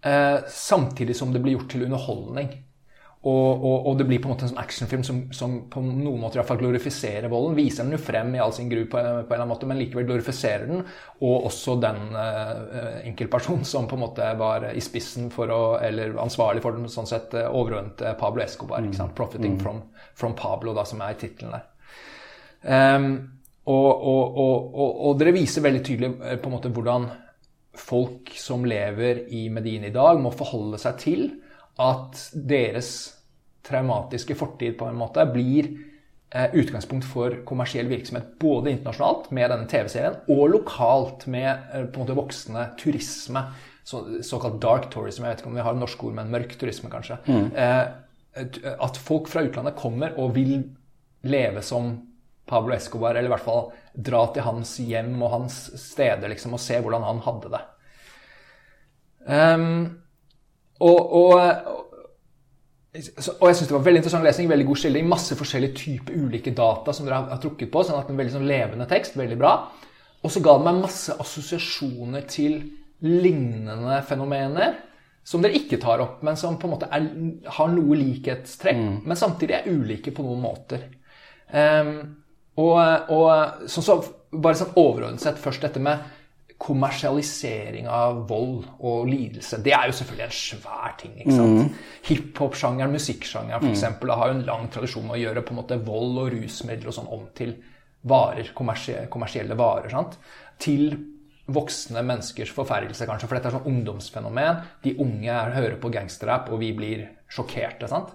Eh, 0.00 0.38
samtidig 0.48 1.16
som 1.16 1.32
det 1.34 1.42
blir 1.44 1.58
gjort 1.58 1.70
til 1.74 1.84
underholdning. 1.88 2.52
Og, 3.18 3.64
og, 3.64 3.86
og, 3.88 3.94
det 3.98 4.04
blir 4.06 4.20
på 4.22 4.28
en 4.28 4.32
måte 4.36 4.44
en 4.46 4.52
sånn 4.52 4.60
actionfilm 4.62 5.02
som, 5.02 5.16
som 5.34 5.54
på 5.70 5.80
noen 5.82 6.20
måter 6.22 6.38
i 6.38 6.40
hvert 6.40 6.50
fall 6.52 6.60
glorifiserer 6.60 7.26
volden. 7.32 7.56
Viser 7.58 7.82
den 7.82 7.96
jo 7.96 8.02
frem 8.02 8.30
i 8.36 8.42
all 8.42 8.52
sin 8.54 8.68
gru 8.70 8.84
på, 8.84 8.94
på, 8.94 9.00
en 9.00 9.24
eller 9.24 9.42
annen 9.42 9.50
måte, 9.50 9.66
men 9.66 9.80
likevel 9.80 10.06
glorifiserer 10.06 10.68
den. 10.70 10.84
Og 11.26 11.48
også 11.48 11.74
den 11.82 11.98
uh, 12.14 13.00
enkeltpersonen 13.02 13.66
som 13.66 13.88
på 13.90 13.98
en 13.98 14.04
måte 14.04 14.28
var 14.38 14.68
i 14.70 14.82
spissen 14.84 15.32
for 15.34 15.50
å, 15.50 15.62
eller 15.82 16.14
ansvarlig 16.22 16.62
for 16.62 16.78
den, 16.78 16.86
sånn 16.92 17.10
sett 17.10 17.34
uh, 17.34 17.48
overordnet 17.48 18.04
Pablo 18.20 18.44
Escobar. 18.44 18.86
ikke 18.86 19.00
sant? 19.00 19.16
'Profiting 19.18 19.58
mm. 19.58 19.64
from, 19.66 19.82
from, 20.14 20.38
Pablo', 20.38 20.76
da, 20.78 20.86
som 20.86 21.02
er 21.02 21.18
tittelen 21.18 21.58
der. 21.58 21.66
Um, 22.62 23.10
og, 23.68 24.06
og, 24.06 25.10
dere 25.20 25.34
viser 25.34 25.66
veldig 25.66 25.82
tydelig 25.84 26.14
på 26.40 26.48
en 26.48 26.54
måte 26.54 26.70
hvordan 26.72 27.10
folk 27.78 28.30
som 28.38 28.64
lever 28.66 29.26
i 29.34 29.48
Medina 29.52 29.90
i 29.90 29.94
dag, 29.94 30.22
må 30.22 30.30
forholde 30.34 30.78
seg 30.80 31.02
til 31.02 31.28
at 31.78 32.22
deres 32.32 32.90
traumatiske 33.68 34.36
fortid 34.38 34.78
på 34.78 34.88
en 34.88 34.98
måte 34.98 35.24
blir 35.30 35.68
eh, 36.32 36.54
utgangspunkt 36.56 37.06
for 37.06 37.40
kommersiell 37.48 37.88
virksomhet. 37.90 38.34
Både 38.40 38.72
internasjonalt 38.72 39.30
med 39.36 39.52
denne 39.52 39.68
TV-serien, 39.70 40.18
og 40.32 40.54
lokalt 40.54 41.26
med 41.30 41.50
eh, 41.50 41.86
på 41.86 42.00
en 42.00 42.04
måte 42.04 42.18
voksende 42.18 42.68
turisme. 42.80 43.44
Så, 43.88 44.02
såkalt 44.26 44.58
dark 44.60 44.90
tourism. 44.92 45.24
Jeg 45.24 45.32
vet 45.32 45.42
ikke 45.42 45.52
om 45.52 45.56
vi 45.56 45.64
har 45.64 45.78
norsk 45.78 46.02
ord, 46.04 46.18
men 46.18 46.32
mørk 46.32 46.58
turisme, 46.60 46.90
kanskje. 46.92 47.20
Mm. 47.28 47.46
Eh, 47.56 48.74
at 48.78 49.00
folk 49.00 49.30
fra 49.32 49.42
utlandet 49.46 49.78
kommer 49.78 50.12
og 50.20 50.34
vil 50.36 50.60
leve 51.26 51.62
som 51.64 51.94
Pablo 52.48 52.74
Escobar, 52.76 53.16
eller 53.16 53.28
i 53.28 53.32
hvert 53.32 53.44
fall 53.44 53.70
dra 53.92 54.22
til 54.32 54.44
hans 54.46 54.76
hjem 54.80 55.16
og 55.20 55.32
hans 55.34 55.56
steder 55.80 56.30
liksom, 56.32 56.54
og 56.56 56.62
se 56.62 56.78
hvordan 56.80 57.04
han 57.04 57.24
hadde 57.24 57.50
det. 57.52 57.64
Um, 59.28 59.64
og, 60.84 61.12
og, 61.18 61.34
og 62.92 63.46
jeg 63.48 63.58
syns 63.58 63.68
det 63.68 63.74
var 63.74 63.84
veldig 63.86 64.02
interessant 64.02 64.26
lesning, 64.26 64.50
veldig 64.50 64.66
god 64.68 64.80
skildring. 64.82 65.08
Masse 65.10 65.38
forskjellige 65.38 65.78
typer 65.78 66.18
ulike 66.18 66.54
data 66.56 66.94
som 66.94 67.06
dere 67.06 67.22
har, 67.24 67.40
trukket 67.42 67.70
på. 67.72 67.84
sånn 67.84 68.00
at 68.00 68.10
En 68.10 68.18
veldig 68.18 68.36
sånn 68.36 68.48
levende 68.48 68.88
tekst. 68.90 69.18
Veldig 69.18 69.38
bra. 69.40 69.54
Og 70.22 70.34
så 70.34 70.42
ga 70.42 70.56
det 70.58 70.66
meg 70.66 70.82
masse 70.82 71.14
assosiasjoner 71.14 72.26
til 72.30 72.60
lignende 73.06 74.00
fenomener 74.06 74.78
som 75.28 75.42
dere 75.44 75.58
ikke 75.58 75.76
tar 75.82 76.00
opp, 76.00 76.22
men 76.24 76.38
som 76.40 76.56
på 76.58 76.66
en 76.66 76.72
måte 76.72 76.88
er, 76.94 77.04
har 77.58 77.68
noe 77.68 77.96
likhetstrekk, 78.00 78.78
mm. 78.80 78.94
men 79.04 79.18
samtidig 79.20 79.58
er 79.58 79.66
ulike 79.68 80.14
på 80.16 80.24
noen 80.24 80.40
måter. 80.40 80.86
Um, 81.52 81.90
og, 82.58 82.78
og 83.12 83.68
sånn 83.68 83.84
så, 83.84 83.98
bare 84.32 84.56
sånn 84.56 84.72
overordnet 84.80 85.22
sett 85.22 85.40
først 85.42 85.66
dette 85.66 85.82
med 85.84 86.00
kommersialisering 86.58 87.86
av 87.86 88.24
vold 88.28 88.64
og 88.82 89.06
lidelse. 89.06 89.60
Det 89.62 89.72
er 89.76 89.86
jo 89.88 89.94
selvfølgelig 89.94 90.24
en 90.26 90.38
svær 90.38 90.96
ting. 90.98 91.12
ikke 91.20 91.36
sant? 91.36 91.60
Mm. 91.60 92.00
Hiphop-sjangeren, 92.08 92.94
musikksjangeren 92.96 93.68
f.eks. 93.68 93.84
Mm. 93.94 94.08
har 94.10 94.32
jo 94.32 94.36
en 94.36 94.46
lang 94.48 94.66
tradisjon 94.74 95.06
med 95.06 95.18
å 95.18 95.20
gjøre 95.22 95.44
på 95.46 95.54
en 95.54 95.60
måte 95.60 95.78
vold 95.86 96.18
og 96.24 96.32
rusmidler 96.34 96.90
og 96.90 96.96
sånn 96.96 97.12
om 97.14 97.28
til 97.38 97.54
varer, 98.10 98.50
kommersielle 98.58 99.58
varer. 99.58 99.92
sant? 99.94 100.18
Til 100.58 100.90
voksne 101.48 102.02
menneskers 102.04 102.50
forferdelse, 102.52 103.06
kanskje. 103.08 103.28
For 103.30 103.38
dette 103.38 103.52
er 103.52 103.56
sånn 103.56 103.70
ungdomsfenomen. 103.70 104.64
De 104.82 104.96
unge 105.00 105.30
er, 105.30 105.54
hører 105.54 105.78
på 105.80 105.92
gangsterrap, 105.94 106.50
og 106.52 106.60
vi 106.64 106.72
blir 106.76 107.06
sjokkerte. 107.30 107.88
sant? 107.88 108.10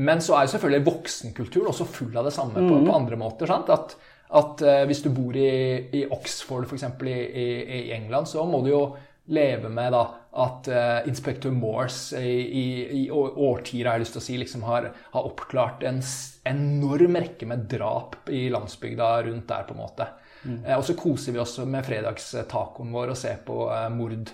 Men 0.00 0.24
så 0.24 0.34
er 0.34 0.48
jo 0.48 0.56
selvfølgelig 0.56 0.88
voksenkulturen 0.88 1.70
også 1.70 1.86
full 1.86 2.16
av 2.18 2.26
det 2.26 2.34
samme 2.34 2.56
på, 2.56 2.80
mm. 2.80 2.88
på 2.88 2.96
andre 2.96 3.20
måter. 3.20 3.52
sant? 3.52 3.68
At 3.70 3.94
at 4.34 4.62
eh, 4.64 4.84
hvis 4.88 5.02
du 5.04 5.10
bor 5.14 5.36
i, 5.36 5.50
i 5.92 6.04
Oxford, 6.10 6.64
f.eks. 6.66 6.86
I, 7.04 7.16
i, 7.16 7.48
i 7.80 7.92
England, 7.92 8.30
så 8.30 8.44
må 8.48 8.62
du 8.64 8.72
jo 8.72 8.84
leve 9.32 9.70
med 9.72 9.94
da, 9.94 10.02
at 10.44 10.68
eh, 10.68 11.08
inspektør 11.08 11.54
Morse 11.56 12.20
i, 12.20 13.04
i, 13.04 13.04
årtier 13.10 13.88
har 13.88 13.96
jeg 13.96 14.04
lyst 14.04 14.16
til 14.16 14.22
å 14.22 14.26
si, 14.26 14.36
liksom 14.40 14.66
har, 14.68 14.90
har, 15.14 15.28
oppklart 15.28 15.84
en 15.88 16.02
enorm 16.48 17.16
rekke 17.20 17.48
med 17.48 17.64
drap 17.70 18.28
i 18.28 18.46
landsbygda 18.52 19.10
rundt 19.28 19.48
der. 19.48 19.66
på 19.68 19.76
en 19.76 19.80
måte. 19.80 20.08
Mm. 20.44 20.58
Eh, 20.64 20.76
og 20.76 20.84
så 20.84 20.96
koser 20.98 21.36
vi 21.36 21.40
oss 21.40 21.56
med 21.64 21.86
fredagstacoen 21.86 22.92
vår 22.92 23.14
og 23.14 23.20
ser 23.20 23.40
på 23.46 23.64
uh, 23.70 23.88
mord. 23.92 24.32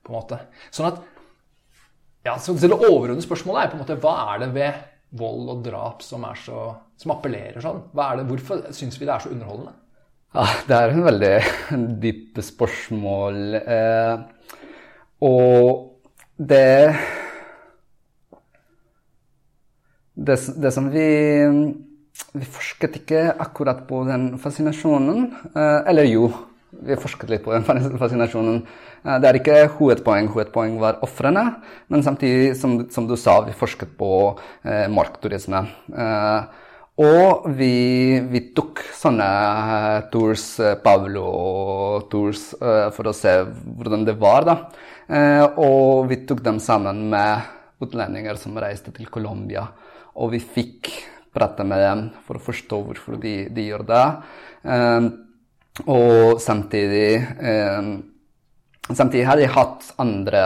på 0.00 0.12
en 0.12 0.16
måte. 0.16 0.40
Sånn 0.72 0.88
at, 0.88 1.02
ja, 2.24 2.38
så 2.40 2.52
Det 2.52 2.72
overordnede 2.72 3.24
spørsmålet 3.24 3.62
er 3.62 3.72
på 3.72 3.78
en 3.78 3.84
måte, 3.84 4.00
hva 4.00 4.14
er 4.32 4.44
det 4.44 4.50
ved 4.56 4.89
vold 5.18 5.48
og 5.50 5.62
drap 5.64 6.02
som, 6.06 6.24
så, 6.38 6.64
som 7.00 7.14
appellerer 7.14 7.62
sånn? 7.62 7.82
Det, 7.92 8.26
hvorfor 8.28 8.66
syns 8.76 8.98
vi 9.00 9.08
det 9.08 9.14
er 9.14 9.24
så 9.24 9.32
underholdende? 9.34 9.76
Ja, 10.30 10.44
det 10.68 10.76
er 10.76 10.92
en 10.94 11.06
veldig 11.06 11.32
dyp 12.04 12.42
spørsmål. 12.46 13.40
Eh, 13.60 14.20
og 15.26 15.64
det, 16.38 16.66
det 20.14 20.36
det, 20.62 20.72
som 20.72 20.86
vi 20.92 21.08
Vi 22.30 22.46
forsket 22.46 23.00
ikke 23.00 23.24
akkurat 23.42 23.82
på 23.88 24.04
den 24.06 24.36
fascinasjonen. 24.38 25.32
Eh, 25.50 25.80
eller 25.90 26.06
jo, 26.06 26.28
vi 26.70 26.98
forsket 27.00 27.30
litt 27.32 27.44
på 27.44 27.54
den 27.54 27.98
fascinasjonen. 28.00 28.62
Eh, 29.04 29.18
det 29.20 29.28
er 29.28 29.40
ikke 29.40 29.60
hovedpoeng. 29.78 30.30
Hovedpoeng 30.34 30.78
var 30.82 31.02
ofrene. 31.06 31.44
Men 31.92 32.06
samtidig, 32.06 32.56
som, 32.60 32.80
som, 32.92 33.06
du 33.10 33.16
sa, 33.18 33.40
vi 33.46 33.56
forsket 33.56 33.96
på 33.98 34.10
eh, 34.64 34.86
markturisme. 34.92 35.64
Eh, 35.94 36.66
og 37.00 37.46
vi, 37.56 38.20
vi, 38.28 38.42
tok 38.52 38.82
sånne 38.92 39.26
eh, 39.26 40.00
tours, 40.12 40.44
eh, 40.60 40.76
Pablo-tours, 40.82 42.42
eh, 42.60 42.88
for 42.92 43.08
å 43.08 43.14
se 43.16 43.38
hvordan 43.46 44.04
det 44.08 44.18
var. 44.20 44.44
da. 44.48 44.56
og 45.58 46.06
vi 46.06 46.20
tok 46.22 46.42
dem 46.44 46.60
sammen 46.62 47.08
med 47.10 47.48
utlendinger 47.82 48.36
som 48.38 48.58
reiste 48.60 48.92
til 48.94 49.08
Colombia. 49.10 49.64
Og 50.20 50.34
vi 50.34 50.38
fikk 50.38 50.90
prate 51.34 51.64
med 51.64 51.80
dem 51.82 52.04
for 52.26 52.38
å 52.38 52.44
forstå 52.44 52.78
hvorfor 52.84 53.16
de, 53.22 53.48
de 53.50 53.64
gjør 53.70 53.86
det. 53.88 54.04
Og 55.86 56.40
samtidig, 56.42 57.14
eh, 57.40 57.90
samtidig 58.90 59.26
hadde 59.26 59.46
jeg 59.46 59.56
hatt 59.56 59.92
andre 60.02 60.44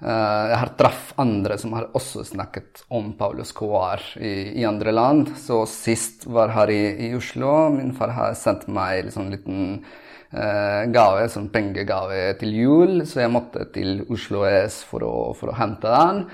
jeg 0.00 0.56
har 0.56 0.70
traff 0.80 1.10
andre 1.20 1.58
som 1.60 1.74
har 1.76 1.90
også 1.92 2.22
snakket 2.24 2.86
om 2.96 3.10
Paulus 3.18 3.50
Coar 3.52 4.00
i, 4.16 4.56
i 4.56 4.64
andre 4.64 4.94
land. 4.96 5.34
Så 5.36 5.66
sist 5.68 6.24
var 6.24 6.54
her 6.54 6.72
i, 6.72 7.08
i 7.08 7.10
Oslo. 7.12 7.68
Min 7.74 7.92
far 7.92 8.14
har 8.16 8.38
sendt 8.38 8.64
meg 8.72 9.02
en 9.02 9.12
sånn 9.12 9.28
liten 9.34 9.60
eh, 10.32 10.86
gave, 10.94 11.28
sånn 11.28 11.50
pengegave 11.52 12.32
til 12.40 12.56
jul, 12.56 12.94
så 13.04 13.26
jeg 13.26 13.34
måtte 13.34 13.68
til 13.74 14.06
Oslo 14.08 14.46
S 14.48 14.80
for 14.88 15.04
å, 15.04 15.14
for 15.36 15.52
å 15.52 15.58
hente 15.60 15.92
den. 15.92 16.24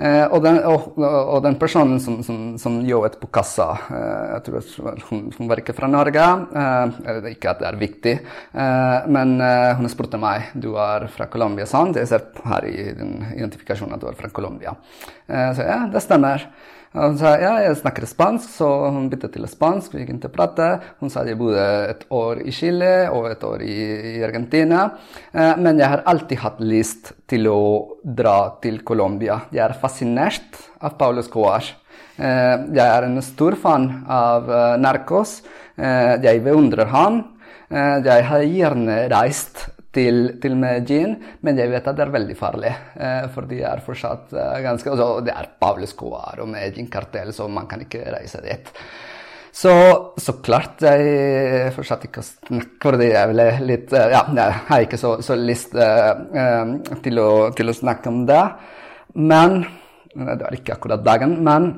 Eh, 0.00 0.24
og, 0.32 0.40
den, 0.40 0.56
og, 0.64 0.94
og, 0.96 1.42
den, 1.44 1.58
personen 1.60 1.98
som, 2.00 2.22
som, 2.24 2.54
som 2.60 2.78
jobbet 2.88 3.18
på 3.20 3.28
kassa 3.34 3.66
eh, 3.92 4.30
jeg 4.30 4.44
tror 4.46 5.02
hun, 5.10 5.26
hun, 5.36 5.50
var 5.50 5.60
ikke 5.60 5.74
fra 5.76 5.90
Norge. 5.92 6.24
Eh, 6.62 7.28
ikke 7.34 7.52
at 7.52 7.60
det 7.60 7.68
er 7.68 7.80
viktig, 7.80 8.14
men 9.12 9.36
hun 9.78 9.90
spurte 9.92 10.18
meg 10.20 10.54
du 10.60 10.72
er 10.80 11.06
fra 11.12 11.26
Colombia, 11.32 11.66
sant? 11.68 11.98
Jeg 12.00 12.08
ser 12.08 12.24
her 12.48 12.66
i 12.68 12.90
den 12.96 13.18
identifikasjonen 13.34 13.96
at 13.96 14.02
du 14.02 14.08
er 14.10 14.18
fra 14.18 14.30
Colombia. 14.32 14.74
Så 15.28 15.66
ja, 15.66 15.82
det 15.90 16.02
stemmer. 16.04 16.46
Hun 16.90 17.14
sa 17.20 17.36
ja, 17.38 17.52
jeg 17.62 17.76
snakker 17.78 18.02
spansk, 18.10 18.48
så 18.50 18.68
hun 18.90 19.04
byttet 19.12 19.36
til 19.36 19.46
spansk. 19.46 19.92
Vi 19.94 20.08
kunne 20.08 20.26
å 20.26 20.32
prate. 20.34 20.70
Hun 20.98 21.12
sa 21.12 21.22
jeg 21.22 21.38
bodde 21.38 21.62
et 21.86 22.02
år 22.10 22.40
i 22.42 22.54
Chile 22.54 23.06
og 23.14 23.28
et 23.30 23.44
år 23.46 23.62
i, 23.62 23.76
i 24.16 24.24
Argentina. 24.26 24.88
Eh, 25.30 25.54
men 25.62 25.78
jeg 25.78 25.86
har 25.92 26.02
alltid 26.10 26.42
hatt 26.42 26.58
lyst 26.58 27.12
til 27.30 27.46
å 27.46 27.60
dra 28.02 28.56
til 28.62 28.82
Colombia. 28.82 29.38
Jeg 29.54 29.62
er 29.68 29.78
fascinert 29.78 30.58
av 30.82 30.98
Paulo 30.98 31.22
Coas. 31.30 31.70
Eh, 32.18 32.56
jeg 32.74 32.86
er 32.86 33.06
en 33.06 33.22
stor 33.22 33.54
fan 33.54 33.86
av 34.10 34.50
uh, 34.50 34.74
Narcos. 34.82 35.38
Eh, 35.80 36.16
jeg 36.26 36.42
beundrer 36.44 36.90
ham. 36.90 37.22
Eh, 37.70 38.00
jeg 38.04 38.26
har 38.28 38.42
gjerne 38.44 38.96
reist 39.12 39.68
til, 39.94 40.18
til 40.42 40.56
Medellin, 40.58 41.16
men 41.42 41.58
jeg 41.58 41.70
vet 41.72 41.86
at 41.90 41.98
det 41.98 42.04
er 42.06 42.14
veldig 42.14 42.36
farlig. 42.38 42.72
Eh, 42.94 43.26
for 43.34 43.50
de 43.50 43.60
er 43.66 43.82
fortsatt 43.84 44.34
eh, 44.34 44.58
ganske 44.64 44.92
altså, 44.92 45.08
Det 45.26 45.34
er 45.34 45.50
Pablo 45.60 45.86
Escobar 45.86 46.42
og 46.42 46.50
Medellin-kartell, 46.52 47.32
så 47.34 47.48
man 47.50 47.66
kan 47.70 47.82
ikke 47.82 48.04
reise 48.14 48.42
dit. 48.44 48.70
Så, 49.50 49.72
så 50.14 50.36
klart 50.46 50.84
jeg 50.86 51.72
fortsatt 51.74 52.06
ikke 52.06 52.22
snakke, 52.22 52.78
fordi 52.84 53.10
jeg 53.10 53.32
ville 53.32 53.48
litt 53.66 53.94
eh, 53.98 54.14
Ja, 54.14 54.22
jeg 54.38 54.58
har 54.70 54.86
ikke 54.86 55.00
så, 55.00 55.16
så 55.26 55.38
lyst 55.38 55.74
eh, 55.74 56.64
til, 57.02 57.22
å, 57.22 57.30
til, 57.58 57.72
å, 57.72 57.78
snakke 57.82 58.12
om 58.12 58.24
det. 58.30 58.44
Men 59.18 59.64
Det 60.14 60.42
var 60.44 60.54
ikke 60.54 60.74
akkurat 60.76 61.02
dagen, 61.06 61.36
men, 61.46 61.68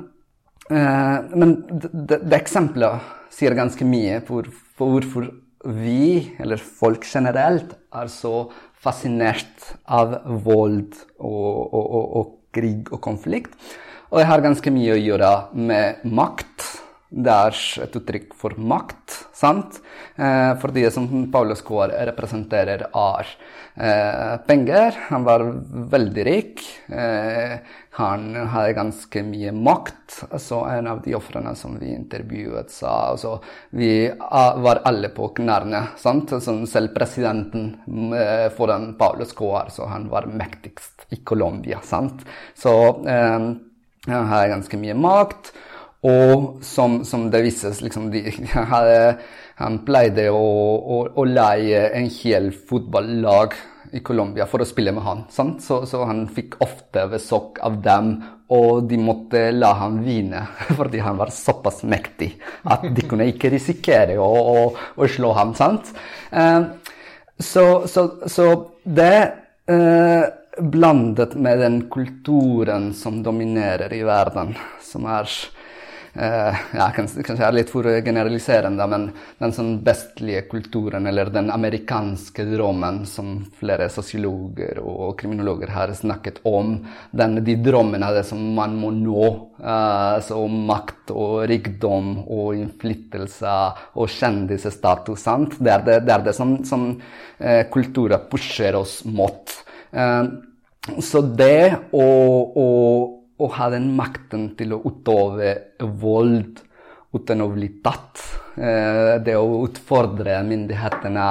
men 0.69 1.51
det, 1.69 2.17
det, 2.17 2.37
eksempelet 2.39 3.11
sier 3.33 3.53
ganske 3.57 3.85
mye 3.85 4.23
for 4.25 4.49
hvorfor 4.81 5.27
vi, 5.65 6.33
eller 6.41 6.61
folk 6.61 7.05
generelt, 7.05 7.75
er 7.95 8.11
så 8.13 8.47
fascinert 8.83 9.73
av 9.87 10.19
vold 10.45 10.95
og, 11.19 11.73
og, 11.73 11.83
og, 11.83 12.07
og 12.21 12.31
krig 12.53 12.91
og 12.93 13.01
konflikt. 13.05 13.57
Og 14.13 14.21
det 14.21 14.29
har 14.29 14.45
ganske 14.45 14.73
mye 14.75 14.97
å 14.97 15.01
gjøre 15.01 15.33
med 15.57 16.03
makt. 16.05 16.67
Det 17.13 17.33
er 17.33 17.57
et 17.85 17.97
uttrykk 17.99 18.31
for 18.41 18.55
makt, 18.57 19.15
sant? 19.37 19.77
Eh, 20.17 20.53
for 20.63 20.73
det 20.73 20.87
som 20.95 21.05
Paulus 21.33 21.61
Kår 21.61 21.91
representerer, 22.09 22.87
er 22.89 23.33
eh, 23.77 24.37
penger. 24.47 24.97
Han 25.11 25.27
var 25.27 25.45
veldig 25.93 26.25
rik. 26.25 26.63
Eh, 26.89 27.59
han 27.99 28.23
hadde 28.55 28.79
ganske 28.79 29.23
mye 29.29 29.53
makt. 29.53 30.23
Så 30.41 30.63
en 30.73 30.89
av 30.89 31.03
de 31.05 31.13
ofrene 31.19 31.53
som 31.59 31.75
vi 31.81 31.91
intervjuet, 31.93 32.71
sa 32.73 32.93
altså, 33.11 33.35
Vi 33.77 34.09
var 34.17 34.81
alle 34.89 35.11
på 35.13 35.29
knærne. 35.37 35.83
sant? 36.01 36.33
Som 36.41 36.65
selv 36.67 36.95
presidenten 36.97 38.15
eh, 38.17 38.49
foran 38.57 38.95
Paulus 38.97 39.35
Coar, 39.37 39.69
så 39.69 39.91
han 39.91 40.09
var 40.09 40.31
mektigst 40.33 41.05
i 41.13 41.21
Colombia. 41.21 41.83
sant? 41.85 42.25
Så 42.57 43.05
eh, 43.05 43.53
han 44.09 44.33
hadde 44.33 44.55
ganske 44.55 44.81
mye 44.81 44.97
makt. 44.97 45.53
Og 46.03 46.65
som, 46.67 47.03
som 47.07 47.29
det 47.31 47.45
vises, 47.45 47.81
liksom 47.83 48.11
de, 48.11 48.25
hadde, 48.73 49.19
Han 49.63 49.83
pleide 49.87 50.31
å, 50.35 50.41
å, 50.43 51.03
å 51.15 51.27
leie 51.29 51.87
en 51.95 52.09
hel 52.11 52.51
fotballag 52.53 53.55
i 53.93 54.01
Colombia 54.01 54.47
for 54.49 54.65
å 54.65 54.67
spille 54.67 54.93
med 54.95 55.05
han. 55.05 55.25
Så, 55.31 55.83
så, 55.87 56.01
han 56.09 56.25
fikk 56.33 56.57
ofte 56.65 57.05
besøk 57.13 57.61
av 57.65 57.77
dem, 57.85 58.15
og 58.53 58.89
de 58.89 58.99
måtte 59.01 59.45
la 59.55 59.75
ham 59.79 60.01
vinne 60.05 60.47
fordi 60.79 61.03
han 61.05 61.21
var 61.21 61.33
såpass 61.33 61.83
mektig 61.89 62.33
at 62.69 62.89
de 62.97 63.05
kunne 63.09 63.29
ikke 63.31 63.53
risikere 63.53 64.17
å, 64.21 64.29
å, 64.29 64.67
å 64.73 65.09
slå 65.09 65.33
ham. 65.37 65.55
sant? 65.57 65.93
så, 67.39 67.65
så, 67.89 68.07
så, 68.29 68.47
det 68.83 69.17
eh, 69.71 70.25
blandet 70.59 71.35
med 71.35 71.61
den 71.61 71.83
kulturen 71.93 72.93
som 72.97 73.23
dominerer 73.25 73.93
i 73.93 74.03
verden, 74.07 74.57
som 74.85 75.07
er 75.09 75.29
eh, 75.29 75.62
ja, 76.15 76.87
kanskje, 76.93 77.23
kanskje 77.25 77.47
er 77.47 77.55
litt 77.57 77.71
for 77.73 77.87
generaliserende, 78.05 78.85
men 78.91 79.07
den 79.41 79.55
sånn 79.57 79.71
vestlige 79.85 80.43
kulturen, 80.51 81.07
eller 81.09 81.31
den 81.33 81.49
amerikanske 81.53 82.45
drømmen 82.51 83.03
som 83.09 83.39
flere 83.57 83.89
sosiologer 83.93 84.83
og 84.83 85.15
kriminologer 85.21 85.73
har 85.73 85.95
snakket 85.97 86.43
om, 86.49 86.75
den, 87.17 87.39
de 87.47 87.57
drømmene 87.65 88.13
det 88.13 88.27
som 88.29 88.43
man 88.57 88.77
må 88.77 88.93
nå, 88.93 89.25
uh, 89.65 90.21
så 90.21 90.43
makt 90.53 91.15
og 91.17 91.47
rikdom 91.49 92.15
og 92.27 92.61
innflytelse 92.61 93.57
og 93.97 94.13
kjendisstatus, 94.13 95.25
sant? 95.25 95.57
Det 95.63 95.73
er 95.73 95.89
det, 95.89 95.99
det, 96.07 96.15
er 96.15 96.29
det 96.29 96.37
som, 96.37 96.59
som 96.69 96.89
uh, 96.93 97.63
kulturen 97.73 98.29
pusher 98.29 98.77
oss 98.79 99.01
mot. 99.09 99.57
Uh, 99.97 100.29
så 101.01 101.23
det 101.23 101.89
å, 101.95 102.07
å 102.59 102.69
å 103.43 103.49
ha 103.57 103.71
den 103.73 103.91
makten 103.99 104.53
til 104.59 104.77
å 104.77 104.83
utøve 104.87 105.55
vold 106.01 106.63
uten 107.13 107.45
å 107.45 107.49
bli 107.53 107.69
tatt. 107.85 108.21
Eh, 108.57 109.19
det 109.25 109.35
å 109.37 109.63
utfordre 109.65 110.39
myndighetene 110.45 111.27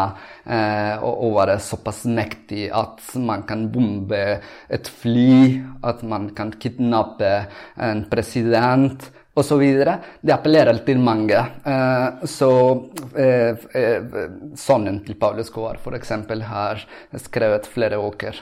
å 1.05 1.09
og 1.11 1.35
være 1.35 1.59
såpass 1.61 2.03
mektig 2.09 2.67
at 2.73 3.01
man 3.21 3.45
kan 3.49 3.67
bombe 3.73 4.21
et 4.69 4.89
fly, 5.01 5.61
at 5.85 6.01
man 6.01 6.31
kan 6.37 6.53
kidnappe 6.61 7.31
en 7.77 8.05
president 8.09 9.05
osv. 9.37 9.61
Det 10.21 10.33
appellerer 10.33 10.81
til 10.85 11.01
mange. 11.01 11.41
Eh, 11.65 12.25
så 12.29 12.51
sønnen 14.65 15.01
til 15.05 15.19
Paulus 15.21 15.53
Gaard 15.53 15.81
f.eks. 15.81 16.15
har 16.49 16.87
skrevet 17.21 17.69
flere 17.69 18.01
bøker 18.01 18.41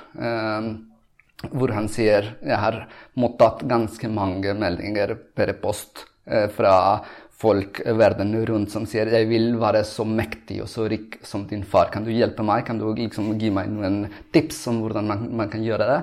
hvor 1.48 1.72
han 1.72 1.88
sier 1.92 2.34
jeg 2.44 2.60
har 2.60 2.84
mottatt 3.20 3.64
ganske 3.68 4.12
mange 4.12 4.54
meldinger 4.58 5.16
per 5.36 5.54
post 5.62 6.06
eh, 6.28 6.50
fra 6.52 6.76
folk 7.40 7.80
verden 7.96 8.34
rundt 8.50 8.74
som 8.74 8.84
sier 8.90 9.08
jeg 9.14 9.30
vil 9.30 9.54
være 9.62 9.86
så 9.88 10.04
mektig 10.04 10.60
og 10.66 10.68
så 10.68 10.90
rik 10.92 11.22
som 11.24 11.46
din 11.48 11.64
far. 11.64 11.88
Kan 11.94 12.04
du 12.04 12.12
hjelpe 12.12 12.44
meg? 12.44 12.66
Kan 12.68 12.82
du 12.82 12.90
liksom 12.92 13.32
gi 13.40 13.54
meg 13.56 13.72
noen 13.72 14.02
tips 14.36 14.66
om 14.68 14.82
hvordan 14.84 15.08
man, 15.08 15.26
man 15.40 15.52
kan 15.52 15.64
gjøre 15.64 15.88
det? 15.88 16.00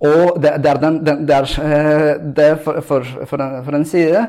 Og 0.00 0.40
det, 0.40 0.54
det 0.64 0.70
er, 0.70 0.80
den, 0.80 0.98
det 1.04 1.36
er, 1.36 1.50
eh, 1.60 2.10
det 2.40 2.50
for, 2.64 2.80
for, 2.80 3.04
for, 3.28 3.44
en, 3.44 3.60
for 3.66 3.76
en 3.76 3.84
side. 3.84 4.24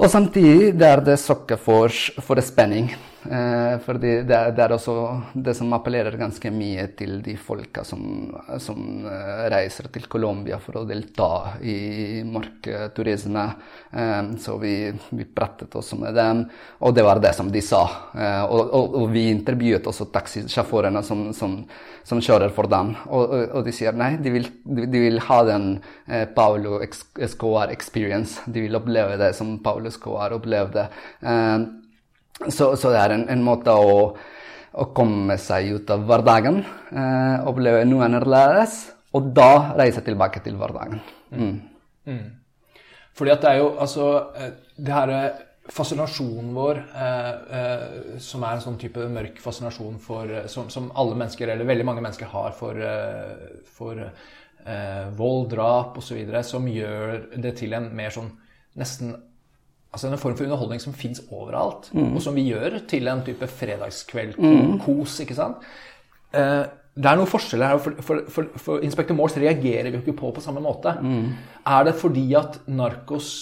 Og 0.00 0.08
samtidig 0.08 0.72
det 0.80 0.88
er 0.88 1.02
det 1.04 1.20
sokker 1.20 1.60
for, 1.60 1.92
for 2.24 2.40
spenning. 2.40 2.88
Eh, 3.30 3.78
fordi 3.78 4.16
det, 4.26 4.38
det, 4.56 4.62
er 4.64 4.72
også 4.74 4.94
det 5.34 5.54
som 5.54 5.70
appellerer 5.76 6.16
ganske 6.18 6.50
mye 6.50 6.88
til 6.98 7.20
de 7.22 7.36
folka 7.38 7.84
som, 7.86 8.32
som 8.58 9.06
eh, 9.06 9.44
reiser 9.52 9.86
til 9.94 10.08
Colombia 10.10 10.58
for 10.62 10.80
å 10.80 10.84
delta 10.88 11.54
i 11.62 12.22
markturisme. 12.26 13.44
Eh, 13.92 14.32
så 14.42 14.56
vi, 14.58 14.74
vi, 15.10 15.26
pratet 15.32 15.74
også 15.78 16.00
med 16.00 16.18
dem, 16.18 16.42
og 16.82 16.96
det 16.96 17.04
var 17.06 17.22
det 17.22 17.34
som 17.38 17.52
de 17.52 17.62
sa. 17.62 17.84
Eh, 18.10 18.42
og, 18.42 18.64
og, 18.64 18.96
og, 19.02 19.06
vi 19.12 19.28
intervjuet 19.30 19.86
også 19.86 20.08
taxisjåførene 20.10 21.04
som, 21.06 21.28
som, 21.36 21.60
som, 22.02 22.22
kjører 22.22 22.50
for 22.56 22.70
dem, 22.70 22.94
og, 23.06 23.36
og 23.52 23.62
de 23.68 23.76
sier 23.76 23.94
nei, 23.94 24.16
de 24.22 24.34
vil, 24.34 24.50
de, 24.66 24.88
de 24.90 25.04
vil 25.06 25.22
ha 25.28 25.38
den 25.46 25.68
eh, 26.08 26.26
Paulo 26.26 26.80
Escobar 26.82 27.70
experience. 27.70 28.42
De 28.50 28.66
vil 28.66 28.78
oppleve 28.78 29.20
det 29.20 29.30
som 29.38 29.54
Paulo 29.62 29.92
Escobar 29.92 30.34
opplevde. 30.34 30.88
Eh, 31.22 31.70
så, 32.40 32.72
så, 32.76 32.90
det 32.90 33.00
er 33.00 33.16
en, 33.16 33.26
en 33.30 33.44
måte 33.44 33.74
å, 33.74 33.96
å, 34.72 34.88
komme 34.96 35.36
seg 35.40 35.72
ut 35.76 35.92
av 35.94 36.06
hverdagen, 36.08 36.62
eh, 36.90 37.48
oppleve 37.48 37.84
noe 37.88 38.06
annerledes, 38.08 38.78
og 39.12 39.32
da 39.36 39.74
reise 39.76 40.02
tilbake 40.04 40.40
til 40.44 40.56
hverdagen. 40.60 41.02
Mm. 41.30 41.56
Mm. 42.08 42.28
Fordi 43.16 43.34
at 43.34 43.42
det 43.44 43.50
er 43.50 43.58
jo 43.60 43.66
altså 43.78 44.06
eh, 44.34 44.54
Det 44.74 44.92
her 44.92 45.10
fascinasjonen 45.70 46.54
vår, 46.54 46.78
eh, 46.94 47.58
eh, 47.58 48.18
som 48.18 48.42
er 48.42 48.56
en 48.56 48.64
sånn 48.64 48.78
type 48.80 49.04
mørk 49.14 49.38
fascinasjon 49.40 49.98
for, 50.02 50.30
eh, 50.30 50.46
som, 50.50 50.68
som, 50.70 50.90
alle 50.98 51.14
mennesker, 51.14 51.48
eller 51.48 51.68
veldig 51.68 51.86
mange 51.86 52.02
mennesker, 52.02 52.30
har 52.32 52.56
for, 52.58 52.78
eh, 52.78 53.60
for 53.64 54.06
vold, 55.18 55.48
drap 55.50 55.96
osv., 55.98 56.20
som 56.46 56.68
gjør 56.70 57.34
det 57.42 57.50
til 57.58 57.72
en 57.74 57.88
mer 57.98 58.12
sånn 58.14 58.28
nesten 58.78 59.16
altså 59.92 60.08
en 60.08 60.20
form 60.20 60.36
for 60.36 60.48
underholdning 60.48 60.80
som 60.80 60.96
fins 60.96 61.22
overalt, 61.30 61.90
mm. 61.92 62.14
og 62.16 62.22
som 62.24 62.36
vi 62.36 62.48
gjør 62.48 62.80
til 62.88 63.08
en 63.12 63.24
type 63.26 63.48
fredagskveld-kos. 63.60 65.18
ikke 65.24 65.36
sant? 65.36 65.66
Eh, 66.32 66.62
det 66.92 67.08
er 67.08 67.16
noen 67.16 67.28
forskjeller 67.28 67.72
her, 67.72 67.80
for, 67.80 68.04
for, 68.04 68.24
for, 68.32 68.52
for 68.60 68.84
Inspektør 68.84 69.16
Morse 69.16 69.40
reagerer 69.40 69.88
vi 69.88 69.96
jo 69.96 70.02
ikke 70.02 70.18
på 70.18 70.32
på 70.36 70.44
samme 70.44 70.60
måte. 70.64 70.92
Er 71.64 71.84
det 71.88 71.96
fordi 72.00 72.26
at 72.36 72.60
Narkos 72.68 73.32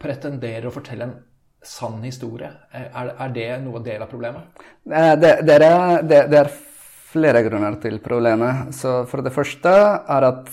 pretenderer 0.00 0.68
å 0.68 0.74
fortelle 0.74 1.08
en 1.08 1.16
sann 1.64 2.00
historie? 2.04 2.48
Er, 2.72 3.12
er 3.12 3.34
det 3.34 3.48
noe 3.64 3.82
del 3.84 4.04
av 4.04 4.12
problemet? 4.12 4.64
Eh, 4.88 5.12
det, 5.20 5.34
det, 5.44 5.58
er, 5.58 6.04
det, 6.04 6.22
det, 6.32 6.44
er, 6.44 6.54
flere 7.14 7.44
grunner 7.46 7.76
til 7.78 8.00
problemet. 8.02 8.72
Så 8.74 9.04
for 9.06 9.22
det 9.22 9.30
første 9.34 9.70
er 9.70 10.24
at 10.26 10.48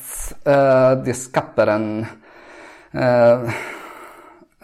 uh, 0.45 0.91
de 1.02 1.16
skaper 1.18 1.72
en, 1.74 1.88
uh, 2.93 3.62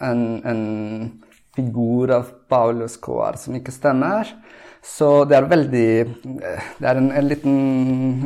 en, 0.03 0.23
en 0.45 0.63
figur 1.57 2.11
av 2.13 2.31
Paulus 2.49 2.97
Coar 3.01 3.37
som 3.41 3.55
ikke 3.57 3.73
stemmer. 3.73 4.29
Så 4.87 5.25
det 5.27 5.35
er 5.35 5.49
veldig 5.49 5.89
Det 6.79 6.85
er 6.85 6.99
en, 6.99 7.09
en 7.11 7.27
liten 7.27 7.55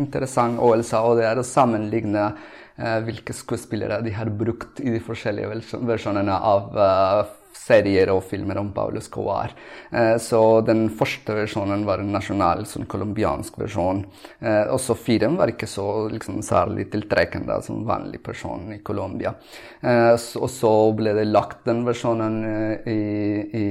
interessant 0.03 0.59
øvelse, 0.61 0.99
og 0.99 1.17
det 1.17 1.29
er 1.29 1.39
å 1.39 1.47
sammenligne 1.47 2.25
eh, 2.27 2.97
hvilke 3.07 3.33
skuespillere 3.33 4.01
de 4.05 4.13
har 4.13 4.29
brukt 4.29 4.81
i 4.83 4.91
de 4.93 5.01
forskjellige 5.01 5.79
versjonene 5.87 6.35
av 6.35 6.75
uh, 6.77 7.23
serier 7.55 8.11
og 8.13 8.23
filmer 8.27 8.59
om 8.61 8.71
Paulo 8.75 8.99
Escobar. 9.01 9.53
Eh, 9.91 10.15
så 10.21 10.61
den 10.65 10.87
første 10.97 11.35
versjonen 11.35 11.85
var 11.87 12.01
en 12.01 12.11
nasjonal, 12.15 12.65
sånn 12.69 12.87
colombiansk 12.91 13.59
versjon. 13.61 14.03
Eh, 14.39 14.65
også 14.71 14.95
firen 14.99 15.37
var 15.39 15.53
ikke 15.53 15.69
så 15.69 15.85
liksom, 16.11 16.41
særlig 16.45 16.89
tiltrekkende 16.93 17.59
som 17.65 17.83
vanlig 17.87 18.21
person 18.23 18.71
i 18.75 18.81
Colombia. 18.85 19.33
Eh, 19.81 20.13
og 20.15 20.49
så 20.51 20.73
ble 20.97 21.15
det 21.17 21.27
lagt 21.29 21.65
den 21.67 21.83
versjonen 21.87 22.39
i, 22.87 22.97
i, 23.57 23.67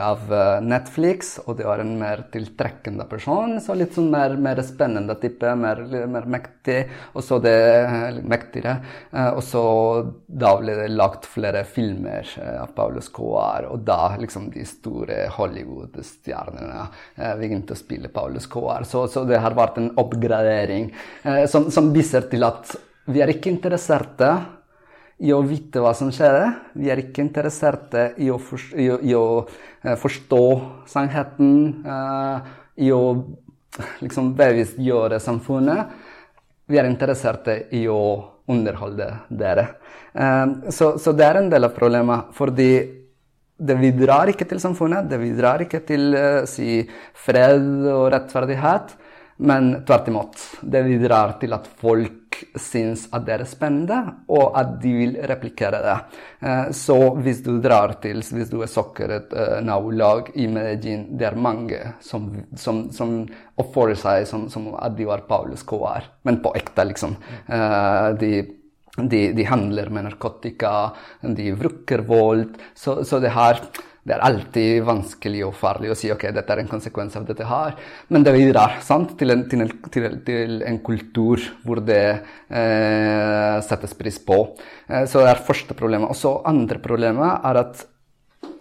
av 0.00 0.30
Netflix, 0.64 1.36
og 1.44 1.58
det 1.58 1.66
var 1.68 1.82
en 1.82 1.94
mer 2.00 2.24
tiltrekkende 2.32 3.06
person. 3.10 3.58
Så 3.62 3.76
litt 3.78 3.94
sånn 3.96 4.10
mer, 4.12 4.36
mer 4.40 4.62
spennende 4.66 5.16
type, 5.20 5.54
mer, 5.58 5.82
mer 6.10 6.28
mektig, 6.30 6.80
og 7.14 7.24
så 7.24 7.38
det 7.42 7.54
mektigere. 8.24 8.76
Og 9.34 9.42
så 9.46 9.64
da 10.26 10.54
ble 10.58 10.76
det 10.78 10.90
lagt 10.94 11.28
flere 11.30 11.64
filmer 11.68 12.28
av 12.60 12.72
Paulo 12.76 12.93
Escobar, 13.02 13.68
og 13.70 13.84
da 13.86 14.14
liksom 14.20 14.48
de 14.52 14.64
store 14.68 15.24
Hollywood-stjernene 15.36 16.82
eh, 17.16 17.32
begynte 17.40 17.76
å 17.76 17.78
spille 17.78 18.10
Pablo 18.12 18.40
Escobar. 18.40 18.86
Så, 18.88 19.06
så, 19.12 19.24
det 19.28 19.40
har 19.42 19.56
vært 19.56 19.80
en 19.80 19.92
oppgradering 20.00 20.90
eh, 21.22 21.44
som, 21.50 21.70
som, 21.74 21.92
viser 21.94 22.28
til 22.30 22.46
at 22.46 22.74
vi 23.10 23.22
er 23.22 23.34
ikke 23.34 23.52
interesserte 23.52 24.30
i 25.24 25.30
å 25.34 25.40
vite 25.46 25.82
hva 25.82 25.94
som 25.96 26.10
skjer. 26.14 26.40
Vi 26.74 26.90
er 26.90 27.04
ikke 27.04 27.22
interesserte 27.22 28.10
i 28.22 28.30
å, 28.32 28.40
for, 28.42 28.60
i, 28.74 28.88
i 29.10 29.14
å 29.14 29.44
uh, 29.44 29.94
forstå 30.00 30.40
sannheten, 30.90 31.52
i 32.82 32.88
å 32.90 33.02
liksom 34.02 34.32
bevisstgjøre 34.34 35.20
samfunnet. 35.22 35.94
Vi 36.66 36.80
er 36.80 36.88
interesserte 36.88 37.60
i 37.76 37.84
å 37.92 38.33
underholde 38.50 39.08
dere. 39.28 39.68
Uh, 40.12 40.70
så, 40.70 40.94
så, 41.00 41.14
det 41.16 41.26
er 41.26 41.40
en 41.40 41.50
del 41.52 41.68
av 41.68 41.74
problemet. 41.76 42.34
Fordi 42.36 42.70
det 43.54 43.76
bidrar 43.78 44.32
ikke 44.32 44.48
til 44.50 44.60
samfunnet, 44.62 45.06
det 45.08 45.20
bidrar 45.22 45.62
ikke 45.64 45.84
til 45.86 46.10
uh, 46.16 46.42
si, 46.50 46.82
fred 47.26 47.86
og 47.92 48.10
rettferdighet. 48.14 48.96
Men 49.44 49.72
tvert 49.86 50.10
imot. 50.12 50.42
Det 50.62 50.84
bidrar 50.86 51.38
til 51.40 51.56
at 51.56 51.66
folk 51.80 52.23
syns 52.60 53.06
at 53.14 53.26
det 53.26 53.36
er 53.36 53.44
spennende, 53.48 54.00
og 54.28 54.56
at 54.60 54.74
de 54.82 54.92
vil 54.96 55.14
replikere 55.30 55.80
det. 55.84 55.96
Uh, 56.44 56.72
så 56.76 56.98
hvis 57.20 57.42
du 57.46 57.56
drar 57.62 57.96
til, 58.02 58.22
hvis 58.22 58.50
du 58.52 58.60
er 58.64 58.70
sokkeret 58.70 59.32
nabolag 59.64 60.32
i 60.34 60.48
Medellin, 60.50 61.06
det 61.18 61.30
er 61.30 61.38
mange 61.38 61.80
som, 62.04 62.28
som, 62.56 62.88
som 62.94 63.16
oppfører 63.60 63.98
seg 63.98 64.28
som, 64.30 64.48
som, 64.52 64.72
at 64.80 64.96
de 64.98 65.08
var 65.08 65.26
Paulus 65.28 65.64
Coar, 65.66 66.10
men 66.26 66.42
på 66.44 66.54
ekte, 66.58 66.86
liksom. 66.90 67.16
Uh, 67.48 68.12
de 68.20 68.36
de, 68.94 69.32
de, 69.34 69.44
handler 69.48 69.90
med 69.90 70.06
narkotika, 70.06 70.92
de 71.22 71.48
bruker 71.58 72.04
vold. 72.06 72.44
Så, 72.78 73.00
så 73.04 73.18
det, 73.22 73.32
her, 73.34 73.58
det, 74.04 74.12
er 74.12 74.24
alltid 74.26 74.82
vanskelig 74.84 75.40
og 75.46 75.54
farlig 75.56 75.88
å 75.92 75.96
si 75.96 76.10
ok, 76.12 76.26
dette 76.36 76.52
er 76.52 76.60
en 76.60 76.68
konsekvens 76.68 77.16
av 77.16 77.24
dette 77.28 77.46
her. 77.48 77.72
Men 78.12 78.26
det 78.26 78.34
bidrar 78.36 78.76
sant? 78.84 79.14
Til, 79.18 79.32
en, 79.32 79.46
til, 79.48 79.64
til, 79.94 80.08
til 80.26 80.60
en 80.68 80.78
kultur 80.84 81.40
hvor 81.64 81.80
det 81.84 82.02
eh, 82.12 83.56
settes 83.64 83.96
pris 83.96 84.20
på. 84.20 84.38
Eh, 84.88 85.06
så 85.08 85.24
det 85.24 85.32
er 85.32 85.42
første 85.48 85.76
problemet. 85.78 86.12
Og 86.12 86.20
så 86.20 86.36
andre 86.44 86.80
problemet 86.84 87.48
er 87.48 87.60
at 87.62 87.86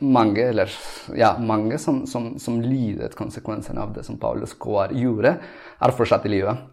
mange, 0.04 0.48
eller, 0.48 0.72
ja, 1.20 1.34
mange 1.40 1.78
som, 1.80 2.04
som, 2.08 2.34
som 2.40 2.64
lidet 2.64 3.16
konsekvensene 3.20 3.84
av 3.84 3.92
det 3.96 4.08
som 4.08 4.20
Paulus 4.20 4.56
Coar 4.56 4.96
gjorde, 4.96 5.36
er 5.84 5.98
fortsatt 6.00 6.28
i 6.28 6.36
livet. 6.38 6.64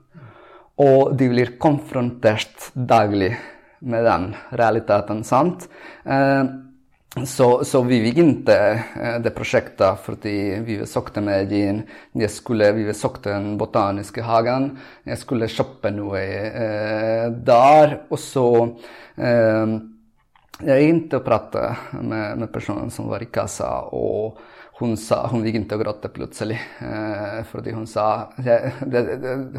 Og 0.81 1.13
de 1.19 1.27
blir 1.35 1.57
konfrontert 1.61 2.71
daglig 2.75 3.35
med 3.81 4.07
den 4.07 4.31
realiteten. 4.55 5.25
sant? 5.25 5.67
Eh, 6.05 6.45
så, 7.11 7.65
så, 7.65 7.81
vi 7.83 7.97
begynte 8.05 8.55
ikke 8.55 9.15
det 9.25 9.33
prosjektet 9.35 10.03
fordi 10.05 10.35
vi 10.63 10.77
søkte 10.87 11.19
medien. 11.25 11.81
Jeg 12.15 12.31
skulle, 12.31 12.69
vi 12.77 12.85
søkte 12.95 13.33
den 13.33 13.57
botaniske 13.59 14.23
hagen. 14.23 14.69
Jeg 15.03 15.19
skulle 15.19 15.51
kjøpe 15.51 15.91
noe 15.91 16.21
eh, 16.23 17.27
der. 17.35 17.97
Og 18.15 18.23
så 18.23 18.47
eh, 19.19 19.75
Jeg 20.61 20.71
begynte 20.71 21.19
å 21.19 21.27
prate 21.27 21.67
med, 21.99 22.39
med 22.45 22.53
personen 22.55 22.95
som 22.95 23.11
var 23.11 23.27
i 23.27 23.31
kassa. 23.33 23.73
og 23.91 24.39
hun, 24.81 24.97
sa, 24.97 25.27
hun 25.29 25.43
begynte 25.45 25.77
å 25.77 25.81
gråte 25.81 26.09
plutselig. 26.13 26.57
Eh, 26.81 27.41
fordi 27.51 27.75
hun 27.77 27.87
sa 27.89 28.07
det, 28.41 28.57
det, 28.89 29.03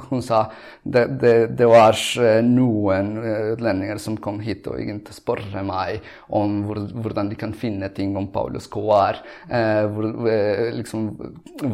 Hun 0.10 0.24
sa 0.26 0.44
det, 0.84 1.68
var 1.70 1.98
eh, 2.22 2.40
noen 2.46 3.14
utlendinger 3.22 4.02
som 4.02 4.18
kom 4.18 4.40
hit 4.42 4.68
og 4.70 4.80
egentlig 4.82 5.16
spurte 5.16 5.62
meg 5.66 6.02
om 6.34 6.62
hvor, 6.66 6.82
hvordan 7.04 7.30
de 7.32 7.38
kan 7.40 7.54
finne 7.54 7.92
ting 7.94 8.16
om 8.18 8.32
Paulus 8.34 8.68
Coar. 8.72 9.22
Eh, 9.50 9.86
eh, 9.86 10.64
liksom, 10.80 11.12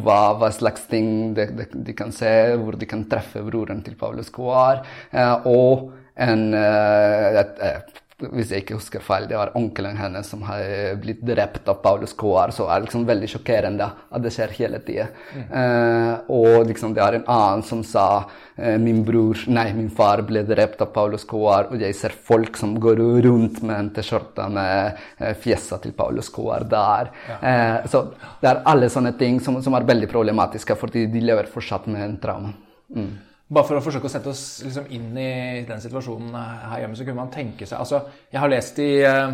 hva, 0.04 0.20
hva, 0.38 0.52
slags 0.52 0.84
ting 0.90 1.32
de, 1.36 1.48
de, 1.56 1.68
de, 1.72 1.96
kan 1.96 2.12
se, 2.14 2.32
hvor 2.60 2.76
de 2.76 2.88
kan 2.90 3.06
treffe 3.08 3.42
broren 3.46 3.80
til 3.86 3.96
Paulus 3.98 4.28
Coar. 4.34 4.84
Eh, 5.10 5.48
og 5.48 5.88
en, 6.18 6.52
eh, 6.58 7.40
et, 7.40 7.64
et 7.72 8.04
hvis 8.18 8.50
jeg 8.50 8.64
ikke 8.64 8.76
husker 8.80 9.02
feil, 9.04 9.28
det 9.30 9.36
var 9.38 9.52
onkelen 9.58 9.94
hennes 9.98 10.26
som 10.26 10.40
har 10.48 10.96
blitt 10.98 11.20
drept 11.22 11.68
av 11.70 11.78
Paulus 11.84 12.16
Coar. 12.18 12.50
Så 12.54 12.66
er 12.66 12.80
det 12.80 12.88
liksom 12.88 13.04
veldig 13.06 13.28
sjokkerende 13.30 13.86
at 13.86 14.24
det 14.24 14.32
skjer 14.34 14.54
hele 14.56 14.80
tida. 14.82 15.06
Mm. 15.30 15.44
Uh, 15.52 16.32
og 16.34 16.66
liksom 16.66 16.96
det 16.96 17.04
er 17.04 17.18
en 17.20 17.28
annen 17.30 17.62
som 17.66 17.84
sa 17.86 18.06
uh, 18.26 18.78
min 18.82 19.04
bror, 19.06 19.44
nei, 19.54 19.68
min 19.76 19.92
far 19.94 20.24
ble 20.26 20.42
drept 20.48 20.82
av 20.82 20.90
Paulus 20.96 21.26
Coar, 21.30 21.70
og 21.70 21.84
jeg 21.84 21.94
ser 21.94 22.16
folk 22.30 22.58
som 22.58 22.74
går 22.82 23.04
rundt 23.28 23.62
med 23.62 23.84
en 23.84 23.92
T-skjorte 23.94 24.48
med 24.50 24.98
uh, 25.22 25.30
fjeset 25.38 25.86
til 25.86 25.94
Paulus 25.94 26.32
Coar 26.34 26.66
der. 26.68 27.14
Ja. 27.28 27.86
så 27.90 28.00
det 28.40 28.48
er 28.50 28.60
alle 28.68 28.88
sånne 28.90 29.12
ting 29.18 29.38
som, 29.42 29.60
som, 29.62 29.74
er 29.76 29.86
veldig 29.86 30.08
problematiske, 30.10 30.74
fordi 30.78 31.06
de 31.12 31.22
lever 31.22 31.48
fortsatt 31.52 31.86
med 31.90 32.02
en 32.04 32.18
trauma. 32.22 32.52
Mm. 32.94 33.10
Bare 33.48 33.64
for 33.64 33.78
å 33.78 33.84
forsøke 33.84 34.08
å 34.08 34.12
sette 34.12 34.28
oss 34.28 34.42
liksom 34.64 34.90
inn 34.92 35.12
i 35.16 35.62
den 35.68 35.80
situasjonen 35.80 36.34
her 36.36 36.82
hjemme, 36.82 36.98
så 36.98 37.06
kunne 37.06 37.22
man 37.22 37.30
tenke 37.32 37.64
seg 37.64 37.80
Altså, 37.80 38.02
jeg 38.28 38.42
har 38.42 38.50
lest 38.52 38.80
i, 38.84 38.90
eh, 39.08 39.30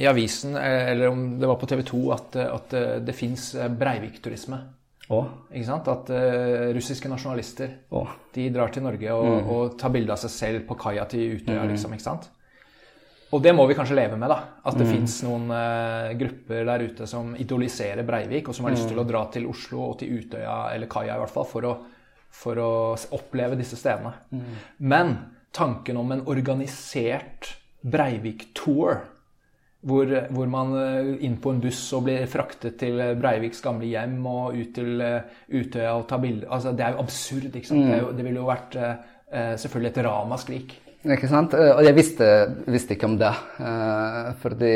i 0.00 0.08
avisen, 0.08 0.56
eh, 0.56 0.92
eller 0.94 1.12
om 1.12 1.26
det 1.40 1.50
var 1.50 1.58
på 1.60 1.68
TV 1.68 1.82
2, 1.90 2.00
at, 2.16 2.38
at 2.46 2.78
eh, 2.78 2.94
det 3.04 3.16
fins 3.18 3.50
Breivik-turisme. 3.76 4.62
Ikke 5.52 5.66
sant? 5.68 5.88
At 5.92 6.08
uh, 6.08 6.70
russiske 6.72 7.10
nasjonalister 7.12 7.74
oh. 7.92 8.08
de 8.32 8.46
drar 8.52 8.72
til 8.72 8.86
Norge 8.86 9.12
og, 9.12 9.26
mm. 9.28 9.50
og 9.52 9.74
tar 9.80 9.92
bilde 9.92 10.14
av 10.14 10.20
seg 10.22 10.32
selv 10.32 10.64
på 10.68 10.78
kaia 10.80 11.04
til 11.10 11.36
Utøya. 11.36 11.60
Mm. 11.60 11.74
liksom, 11.74 11.92
ikke 11.92 12.06
sant? 12.06 12.30
Og 13.34 13.42
det 13.44 13.52
må 13.52 13.66
vi 13.68 13.76
kanskje 13.76 13.98
leve 13.98 14.16
med, 14.16 14.30
da. 14.30 14.38
At 14.64 14.78
det 14.78 14.86
mm. 14.86 14.92
fins 14.94 15.18
noen 15.26 15.50
uh, 15.52 16.14
grupper 16.16 16.64
der 16.70 16.86
ute 16.88 17.08
som 17.10 17.34
idoliserer 17.36 18.06
Breivik, 18.06 18.48
og 18.48 18.56
som 18.56 18.64
har 18.64 18.72
lyst 18.76 18.88
til 18.88 18.96
å 18.96 19.04
mm. 19.04 19.10
dra 19.10 19.26
til 19.34 19.48
Oslo 19.50 19.90
og 19.90 19.98
til 20.00 20.22
Utøya, 20.22 20.56
eller 20.72 20.88
kaia 20.88 21.18
i 21.18 21.20
hvert 21.20 21.34
fall, 21.34 21.50
for 21.52 21.68
å 21.68 21.74
for 22.34 22.60
å 22.60 22.72
oppleve 23.16 23.58
disse 23.58 23.78
stedene. 23.78 24.12
Mm. 24.34 24.60
Men 24.90 25.16
tanken 25.54 25.98
om 26.00 26.12
en 26.12 26.24
organisert 26.30 27.54
Breivik-tour, 27.84 29.02
hvor, 29.84 30.12
hvor, 30.32 30.48
man 30.48 30.70
eh, 30.80 31.10
inn 31.26 31.36
på 31.44 31.52
en 31.52 31.58
buss 31.60 31.82
og 31.92 32.06
blir 32.06 32.22
fraktet 32.32 32.78
til 32.80 33.02
Breiviks 33.20 33.60
gamle 33.64 33.90
hjem 33.90 34.14
og 34.24 34.56
ut 34.56 34.70
til 34.78 35.02
eh, 35.04 35.34
Utøya 35.52 35.90
og 35.98 36.06
ta 36.08 36.16
bilder 36.22 36.48
altså, 36.48 36.72
Det 36.72 36.86
er 36.86 36.94
jo 36.94 37.02
absurd. 37.02 37.50
ikke 37.50 37.68
sant? 37.68 37.82
Mm. 37.82 37.90
Det, 37.90 37.98
jo, 38.00 38.14
det, 38.16 38.24
ville 38.24 38.40
jo 38.40 38.48
vært 38.48 38.78
selvfølgelig 39.34 39.90
et 39.90 40.00
ramaskrik. 40.06 40.72
Ikke 41.04 41.28
sant? 41.28 41.56
Og 41.58 41.82
jeg 41.84 41.96
visste, 41.96 42.26
visste 42.70 42.94
ikke 42.94 43.08
om 43.10 43.16
det. 43.18 43.32
Fordi 44.40 44.74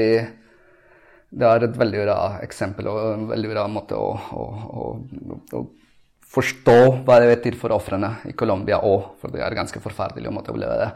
det 1.28 1.48
er 1.48 1.64
et 1.64 1.76
veldig 1.76 2.04
bra 2.06 2.18
eksempel 2.44 2.88
og 2.90 3.00
en 3.12 3.26
veldig 3.30 3.50
bra 3.52 3.66
måte 3.70 3.96
å, 3.96 4.08
å, 4.12 4.44
å, 4.68 4.86
å 5.56 5.62
forstå 6.28 6.76
hva 7.06 7.16
det 7.22 7.30
betyr 7.30 7.56
for 7.56 7.72
ofrene 7.72 8.10
i 8.28 8.34
Colombia 8.36 8.82
òg, 8.84 9.14
for 9.20 9.32
det 9.32 9.40
er 9.40 9.56
ganske 9.56 9.80
forferdelig 9.80 10.28
å 10.28 10.34
måtte 10.34 10.52
oppleve 10.52 10.76
det. 10.82 10.88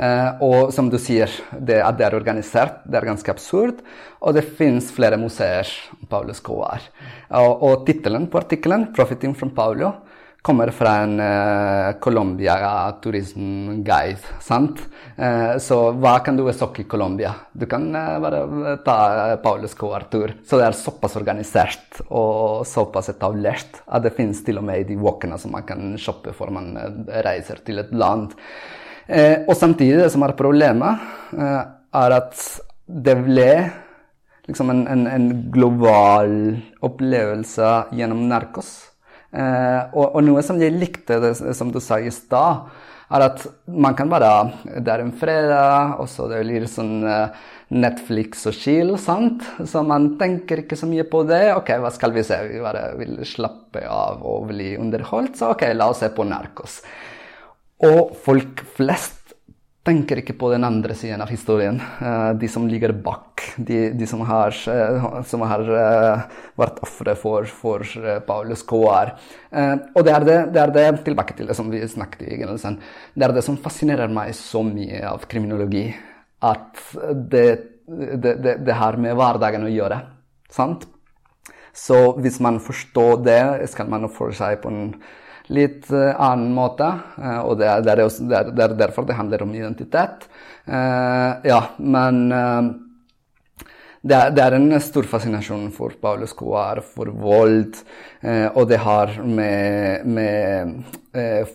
Eh, 0.00 0.42
og 0.46 0.72
som 0.72 0.88
du 0.88 0.96
sier, 1.02 1.32
det 1.52 1.82
at 1.84 1.98
det 1.98 2.06
er 2.06 2.16
organisert, 2.16 2.80
det 2.88 2.96
er 2.96 3.08
ganske 3.10 3.32
absurd. 3.34 3.82
Og 4.24 4.34
det 4.34 4.46
fins 4.58 4.88
flere 4.94 5.20
museer 5.20 5.68
om 5.98 6.08
Paulo 6.10 6.32
Escobar. 6.32 6.88
Og, 7.28 7.64
og 7.68 7.84
tittelen 7.88 8.26
på 8.32 8.40
artikkelen, 8.40 8.88
'Profiting 8.96 9.36
from 9.36 9.52
Paulo', 9.54 9.92
kommer 10.48 10.70
fra 10.72 10.94
en 11.04 11.20
uh, 11.20 11.98
Colombia 12.00 12.54
turismguide, 13.02 14.38
sant? 14.40 14.80
Uh, 15.18 15.58
så 15.60 15.76
hva 16.00 16.14
kan 16.24 16.38
du 16.38 16.46
besøke 16.46 16.80
i 16.80 16.88
Colombia? 16.88 17.34
Du 17.52 17.66
kan 17.68 17.84
uh, 17.92 18.16
bare 18.22 18.78
ta 18.86 18.96
Paulus 19.44 19.76
Coar-tur. 19.76 20.32
Så 20.48 20.56
det 20.56 20.70
er 20.70 20.78
såpass 20.78 21.18
organisert 21.20 22.00
og 22.08 22.64
såpass 22.68 23.12
etablert 23.12 23.82
at 23.84 24.06
det 24.06 24.14
finnes 24.16 24.40
til 24.46 24.62
og 24.62 24.64
med 24.70 24.88
de 24.88 24.96
walkene 24.96 25.36
som 25.36 25.52
man 25.52 25.68
kan 25.68 25.92
shoppe 26.00 26.32
før 26.32 26.54
man 26.56 26.72
reiser 27.28 27.60
til 27.66 27.84
et 27.84 27.92
land. 27.92 28.32
og 29.48 29.54
samtidig, 29.56 30.00
det 30.00 30.10
som 30.12 30.24
er 30.24 30.36
problemet, 30.36 31.04
er 31.36 32.18
at 32.22 32.40
det 32.88 33.16
ble 33.24 33.52
liksom 34.48 34.72
en, 34.72 34.86
en, 34.88 35.06
en 35.06 35.32
global 35.52 36.36
opplevelse 36.80 37.72
gjennom 37.92 38.28
Narkos. 38.32 38.87
Eh, 39.38 39.82
og, 39.94 40.16
og, 40.16 40.22
noe 40.26 40.42
som 40.42 40.58
jeg 40.60 40.74
likte, 40.74 41.20
det, 41.22 41.34
som 41.54 41.70
du 41.74 41.78
sa 41.82 42.00
i 42.02 42.10
stad, 42.14 42.66
er 43.08 43.24
at 43.24 43.44
man 43.72 43.94
kan 43.96 44.10
bare 44.12 44.50
Det 44.66 44.90
er 44.92 45.00
en 45.00 45.14
fredag, 45.16 45.94
og 45.96 46.10
så 46.12 46.26
det 46.28 46.42
blir 46.42 46.66
sånn 46.68 47.06
uh, 47.06 47.30
Netflix 47.72 48.44
og 48.50 48.56
chill, 48.56 48.92
sant? 49.00 49.46
Så 49.64 49.80
man 49.86 50.10
tenker 50.20 50.60
ikke 50.60 50.76
så 50.76 50.88
mye 50.90 51.06
på 51.08 51.22
det. 51.28 51.54
Ok, 51.54 51.72
hva 51.80 51.92
skal 51.94 52.12
vi 52.16 52.24
se? 52.26 52.36
Vi 52.50 52.60
bare 52.64 52.90
vil 53.00 53.16
slappe 53.28 53.84
av 53.88 54.24
og 54.28 54.50
bli 54.50 54.74
underholdt, 54.80 55.38
så 55.40 55.54
ok, 55.54 55.70
la 55.76 55.88
oss 55.92 56.02
se 56.04 56.10
på 56.12 56.26
Narkos. 56.28 56.82
Og 57.88 58.12
folk 58.24 58.64
flest 58.76 59.17
tenker 59.88 60.20
ikke 60.20 60.36
på 60.38 60.50
den 60.52 60.66
andre 60.66 60.94
siden 60.96 61.22
av 61.24 61.30
historien. 61.32 61.78
Uh, 62.00 62.34
de 62.38 62.48
som 62.50 62.66
ligger 62.68 62.92
bak. 62.92 63.44
De, 63.56 63.78
de 63.96 64.08
som 64.08 64.20
har, 64.28 64.54
uh, 64.68 65.20
som 65.28 65.44
har 65.48 65.64
uh, 65.64 66.42
vært 66.60 66.82
ofre 66.84 67.14
for, 67.18 67.48
for 67.48 67.84
Paulus 68.26 68.64
K.R. 68.68 69.14
og 69.94 70.04
det 70.04 70.12
er 70.12 70.26
det, 70.26 70.36
det 70.54 70.62
er 70.62 70.74
det, 70.74 70.86
tilbake 71.06 71.36
til 71.38 71.48
det 71.48 71.56
som 71.56 71.70
vi 71.72 71.80
snakket 71.88 72.26
i 72.26 72.34
begynnelsen, 72.34 72.76
det 73.14 73.26
er 73.26 73.34
det 73.36 73.44
som 73.46 73.56
fascinerer 73.62 74.12
meg 74.12 74.34
så 74.36 74.62
mye 74.66 75.00
av 75.08 75.24
kriminologi. 75.30 75.86
At 76.44 76.78
det, 77.32 77.46
det 77.88 78.76
har 78.78 78.98
med 79.00 79.16
hverdagen 79.18 79.64
å 79.66 79.72
gjøre. 79.72 80.02
Sant? 80.52 80.84
Så 81.78 82.18
hvis 82.18 82.38
man 82.44 82.58
forstår 82.62 83.22
det, 83.24 83.40
skal 83.72 83.88
man 83.90 84.06
oppføre 84.08 84.36
seg 84.36 84.60
på 84.62 84.70
en 84.72 84.92
litt 85.54 85.88
uh, 85.92 86.12
annen 86.14 86.52
måte. 86.56 86.90
Uh, 87.16 87.40
og 87.46 87.58
det 87.60 87.68
er, 87.70 87.84
det, 87.84 87.94
er 87.94 88.04
også, 88.04 88.26
det, 88.28 88.42
er, 88.42 88.52
er, 88.66 88.76
derfor 88.78 89.08
det 89.08 89.18
handler 89.18 89.44
om 89.44 89.54
identitet. 89.56 90.28
Uh, 90.68 91.40
ja, 91.48 91.62
men 91.78 92.28
det 94.00 94.14
er, 94.14 94.30
det 94.30 94.42
er, 94.44 94.54
en 94.54 94.80
stor 94.82 95.06
fascinasjon 95.10 95.64
for 95.74 95.96
Paulus 95.98 96.30
Coar, 96.38 96.78
for 96.86 97.10
vold. 97.10 97.80
Eh, 98.20 98.46
og 98.46 98.68
det 98.70 98.78
har 98.84 99.16
med, 99.26 100.06
med 100.06 101.18
eh, 101.18 101.50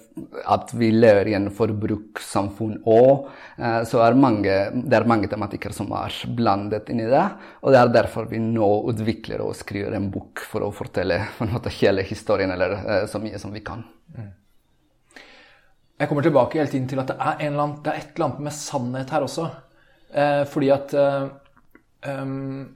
at 0.51 0.73
vi 0.75 0.89
lever 0.91 1.31
i 1.31 1.37
en 1.37 1.47
forbrukssamfunn 1.55 2.81
òg. 2.83 3.29
Eh, 3.55 3.79
så 3.87 4.03
er 4.03 4.19
mange, 4.19 4.57
det 4.75 4.97
er 4.99 5.07
mange 5.07 5.31
tematikker 5.31 5.71
som 5.75 5.93
er 5.95 6.17
blandet 6.35 6.91
inn 6.91 7.05
i 7.05 7.09
det. 7.09 7.23
Og 7.63 7.71
det 7.71 7.79
er 7.79 7.93
derfor 7.95 8.27
vi 8.31 8.41
nå 8.43 8.71
utvikler 8.91 9.45
og 9.45 9.55
skriver 9.55 9.95
en 9.95 10.09
bok 10.11 10.43
for 10.43 10.67
å 10.67 10.73
fortelle 10.75 11.21
for 11.37 11.47
noe, 11.47 11.75
hele 11.79 12.03
historien, 12.07 12.51
eller 12.51 12.75
eh, 12.81 13.05
så 13.11 13.23
mye 13.23 13.39
som 13.39 13.55
vi 13.55 13.63
kan. 13.63 13.85
Mm. 14.17 14.31
Jeg 16.03 16.09
kommer 16.09 16.25
tilbake 16.25 16.59
hele 16.59 16.67
tiden 16.67 16.89
til 16.91 16.99
at 16.99 17.13
det 17.13 17.15
er, 17.21 17.39
annen, 17.47 17.77
det 17.85 17.93
er 17.93 18.01
et 18.01 18.11
eller 18.17 18.27
annet 18.27 18.43
med 18.49 18.55
sannhet 18.57 19.15
her 19.15 19.23
også. 19.23 19.47
Eh, 20.11 20.43
fordi 20.51 20.69
at 20.73 20.93
eh, 20.99 21.31
Um, 22.07 22.75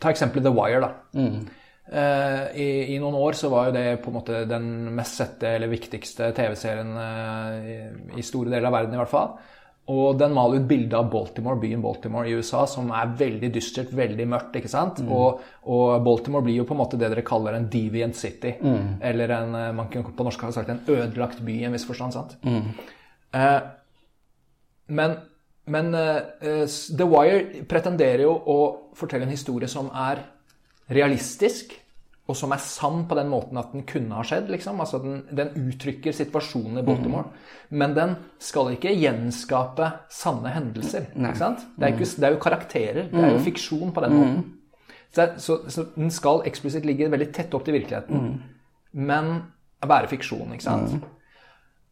ta 0.00 0.12
eksempelet 0.12 0.46
The 0.46 0.54
Wire, 0.54 0.80
da. 0.84 1.20
Mm. 1.20 1.44
Uh, 1.84 2.44
i, 2.56 2.68
i, 2.94 3.00
noen 3.00 3.16
år 3.20 3.36
så 3.36 3.50
var 3.52 3.68
jo 3.68 3.74
det 3.76 3.98
på 4.00 4.08
en 4.08 4.16
måte 4.16 4.44
den 4.48 4.68
mest 4.96 5.18
sette 5.20 5.50
eller 5.58 5.68
viktigste 5.68 6.30
TV-serien 6.36 6.94
uh, 6.96 7.58
i, 7.60 7.76
i, 8.16 8.24
store 8.24 8.48
deler 8.48 8.70
av 8.70 8.78
verden, 8.78 8.96
i 8.96 9.02
hvert 9.02 9.12
fall. 9.12 9.34
Og 9.92 10.16
den 10.16 10.32
maler 10.32 10.62
ut 10.62 10.68
bilde 10.68 10.96
av 10.96 11.10
Baltimore, 11.12 11.60
byen 11.60 11.82
Baltimore 11.84 12.28
i 12.30 12.32
USA, 12.38 12.62
som 12.70 12.88
er 12.96 13.10
veldig 13.20 13.50
dystert, 13.52 13.90
veldig 13.92 14.24
mørkt. 14.32 14.56
ikke 14.56 14.70
sant? 14.72 15.02
Mm. 15.04 15.10
Og, 15.12 15.42
og, 15.68 15.98
Baltimore 16.06 16.46
blir 16.46 16.62
jo 16.62 16.64
på 16.64 16.72
en 16.72 16.80
måte 16.80 16.96
det 17.00 17.10
dere 17.12 17.24
kaller 17.26 17.58
en 17.58 17.68
deviant 17.68 18.16
city. 18.16 18.54
Mm. 18.64 18.94
Eller 19.04 19.34
en, 19.36 19.52
eh, 19.58 19.74
man 19.76 19.90
kan 19.92 20.06
på 20.08 20.24
norsk 20.24 20.46
ha 20.46 20.54
sagt 20.56 20.72
en 20.72 20.80
ødelagt 20.88 21.44
by 21.44 21.58
i 21.58 21.66
en 21.68 21.76
viss 21.76 21.84
forstand. 21.84 22.16
sant? 22.16 22.38
Uh, 23.34 23.60
men 24.88 25.18
men 25.70 25.94
uh, 25.96 26.66
The 26.68 27.06
Wire 27.08 27.64
pretenderer 27.68 28.26
jo 28.26 28.34
å 28.36 28.58
fortelle 28.96 29.24
en 29.24 29.32
historie 29.32 29.68
som 29.70 29.88
er 29.96 30.20
realistisk, 30.92 31.72
og 32.24 32.36
som 32.38 32.54
er 32.56 32.60
sann 32.64 33.02
på 33.08 33.16
den 33.18 33.28
måten 33.28 33.58
at 33.60 33.72
den 33.74 33.82
kunne 33.88 34.16
ha 34.16 34.24
skjedd. 34.24 34.48
liksom. 34.48 34.78
Altså 34.80 34.98
Den, 35.02 35.18
den 35.28 35.50
uttrykker 35.60 36.14
situasjonen 36.16 36.80
i 36.80 36.84
Baltimore. 36.86 37.28
Mm. 37.28 37.74
Men 37.82 37.96
den 37.96 38.14
skal 38.40 38.70
ikke 38.72 38.94
gjenskape 38.96 39.90
sanne 40.12 40.52
hendelser. 40.54 41.10
ikke 41.12 41.36
sant? 41.36 41.66
Det 41.76 41.84
er, 41.84 41.92
ikke, 41.92 42.08
det 42.08 42.28
er 42.28 42.36
jo 42.36 42.40
karakterer. 42.40 43.02
Det 43.10 43.20
er 43.20 43.28
jo 43.28 43.40
mhm. 43.40 43.44
fiksjon 43.44 43.92
på 43.92 44.04
den 44.06 44.16
måten. 44.16 44.46
Så, 45.14 45.28
så, 45.38 45.58
så, 45.70 45.84
den 45.94 46.10
skal 46.10 46.40
eksplisitt 46.48 46.88
ligge 46.88 47.10
veldig 47.12 47.28
tett 47.36 47.52
opp 47.54 47.62
til 47.66 47.76
virkeligheten, 47.76 48.32
men 48.98 49.28
være 49.84 50.08
fiksjon. 50.10 50.56
ikke 50.56 50.64
sant? 50.64 50.96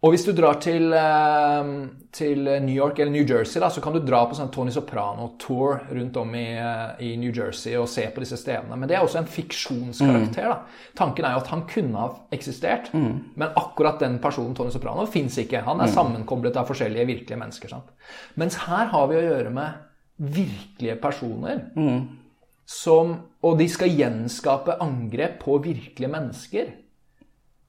Og 0.02 0.10
hvis 0.10 0.24
du 0.26 0.32
drar 0.34 0.56
til, 0.58 0.90
eh, 0.98 1.68
til, 2.10 2.40
New 2.64 2.74
York 2.74 2.98
eller 2.98 3.12
New 3.14 3.22
Jersey, 3.22 3.60
da, 3.62 3.68
så 3.70 3.80
kan 3.80 3.94
du 3.94 4.00
dra 4.02 4.24
på 4.26 4.34
sånn 4.34 4.50
Tony 4.50 4.72
Soprano-tour 4.74 5.84
rundt 5.94 6.16
om 6.18 6.34
i, 6.34 6.56
eh, 6.58 7.04
i, 7.06 7.10
New 7.16 7.30
Jersey 7.30 7.76
og 7.78 7.86
se 7.88 8.08
på 8.10 8.24
disse 8.24 8.36
stedene. 8.40 8.74
Men 8.76 8.90
det 8.90 8.96
er 8.96 9.06
også 9.06 9.20
en 9.20 9.30
fiksjonskarakter. 9.30 10.48
da. 10.48 10.58
Tanken 10.98 11.24
er 11.24 11.36
jo 11.36 11.44
at 11.44 11.52
han 11.54 11.62
kunne 11.70 12.02
ha 12.02 12.08
eksistert, 12.32 12.90
mm. 12.92 13.14
men 13.36 13.54
akkurat 13.54 14.02
den 14.02 14.18
personen 14.18 14.56
Tony 14.58 14.74
Soprano 14.74 15.06
fins 15.06 15.38
ikke. 15.38 15.62
Han 15.62 15.78
er 15.78 15.86
mm. 15.86 15.94
sammenkoblet 15.94 16.58
av 16.58 16.66
forskjellige 16.66 17.06
virkelige 17.06 17.38
mennesker. 17.38 17.68
Sant? 17.68 17.94
Mens 18.34 18.58
her 18.66 18.90
har 18.90 19.06
vi 19.06 19.20
å 19.20 19.24
gjøre 19.28 19.54
med 19.54 20.26
virkelige 20.34 20.98
personer. 20.98 21.68
Mm. 21.76 22.18
Som, 22.66 23.14
og 23.42 23.58
de 23.58 23.68
skal 23.70 23.94
gjenskape 23.94 24.80
angrep 24.82 25.38
på 25.44 25.62
virkelige 25.62 26.10
mennesker. 26.10 26.74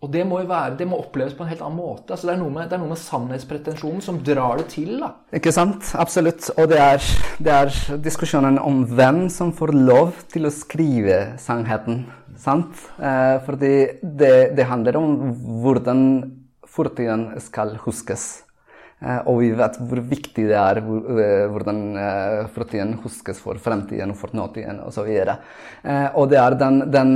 Og 0.03 0.09
det 0.11 0.25
må 0.27 0.41
jo 0.41 0.49
være, 0.49 0.75
det 0.75 0.85
må 0.89 0.97
oppleves 0.99 1.35
på 1.37 1.45
en 1.45 1.49
helt 1.53 1.61
annen 1.63 1.79
måte. 1.79 2.11
Altså 2.11 2.27
det, 2.27 2.33
er 2.35 2.41
med, 2.43 2.65
det 2.67 2.75
er 2.75 2.81
noe 2.81 2.91
med 2.91 2.99
sannhetspretensjonen 2.99 4.03
som 4.03 4.19
drar 4.19 4.59
det 4.59 4.65
til. 4.73 4.97
da. 4.99 5.13
Ikke 5.39 5.53
sant? 5.55 5.93
Absolutt. 5.95 6.49
Og 6.57 6.67
det 6.73 6.79
er, 6.83 7.05
det 7.39 7.53
er, 7.55 7.71
diskusjonen 8.03 8.59
om 8.59 8.81
hvem 8.89 9.25
som 9.31 9.53
får 9.55 9.71
lov 9.77 10.17
til 10.33 10.49
å 10.49 10.51
skrive 10.51 11.19
sannheten. 11.39 12.03
Sant? 12.43 12.81
Eh, 12.99 13.37
fordi 13.45 13.75
det, 14.03 14.65
handler 14.67 14.99
om 14.99 15.13
hvordan 15.63 16.01
fortiden 16.67 17.29
skal 17.45 17.77
huskes. 17.85 18.25
Eh, 18.99 19.21
og 19.23 19.39
vi 19.39 19.53
vet 19.55 19.77
hvor 19.79 20.01
viktig 20.09 20.49
det 20.49 20.57
er 20.59 20.81
eh, 20.83 21.45
hvordan 21.53 21.79
eh, 22.01 22.41
fortiden 22.51 22.97
huskes 23.05 23.39
for 23.39 23.55
fremtiden 23.55 24.11
og 24.11 24.19
for 24.19 24.35
nåtiden 24.35 24.83
osv. 24.83 25.07
Og, 25.07 25.31
eh, 25.87 26.09
og 26.11 26.27
det 26.33 26.41
er 26.43 26.59
den, 26.59 26.83
den 26.91 27.15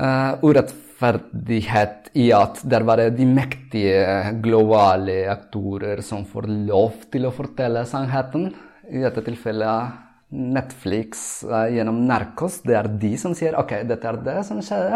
uh, 0.00 0.40
urettferdigheten 0.40 0.88
rettferdighet 1.02 2.10
i 2.14 2.30
at 2.32 2.60
det 2.64 2.82
var 2.86 3.00
de 3.10 3.26
mektige 3.26 4.32
globale 4.42 5.26
aktorer 5.30 6.02
som 6.02 6.24
får 6.24 6.46
lov 6.68 7.08
til 7.10 7.26
å 7.26 7.34
fortelle 7.34 7.84
sannheten. 7.86 8.52
I 8.90 9.02
dette 9.02 9.22
tilfellet 9.24 10.11
Netflix 10.32 11.44
uh, 11.44 11.68
gjennom 11.68 11.98
Narcos. 12.08 12.62
Det 12.64 12.76
er 12.78 12.88
de 13.00 13.10
som 13.20 13.34
sier 13.36 13.56
ok, 13.60 13.82
dette 13.88 14.08
er 14.08 14.18
det 14.24 14.38
som 14.48 14.62
skjer. 14.64 14.94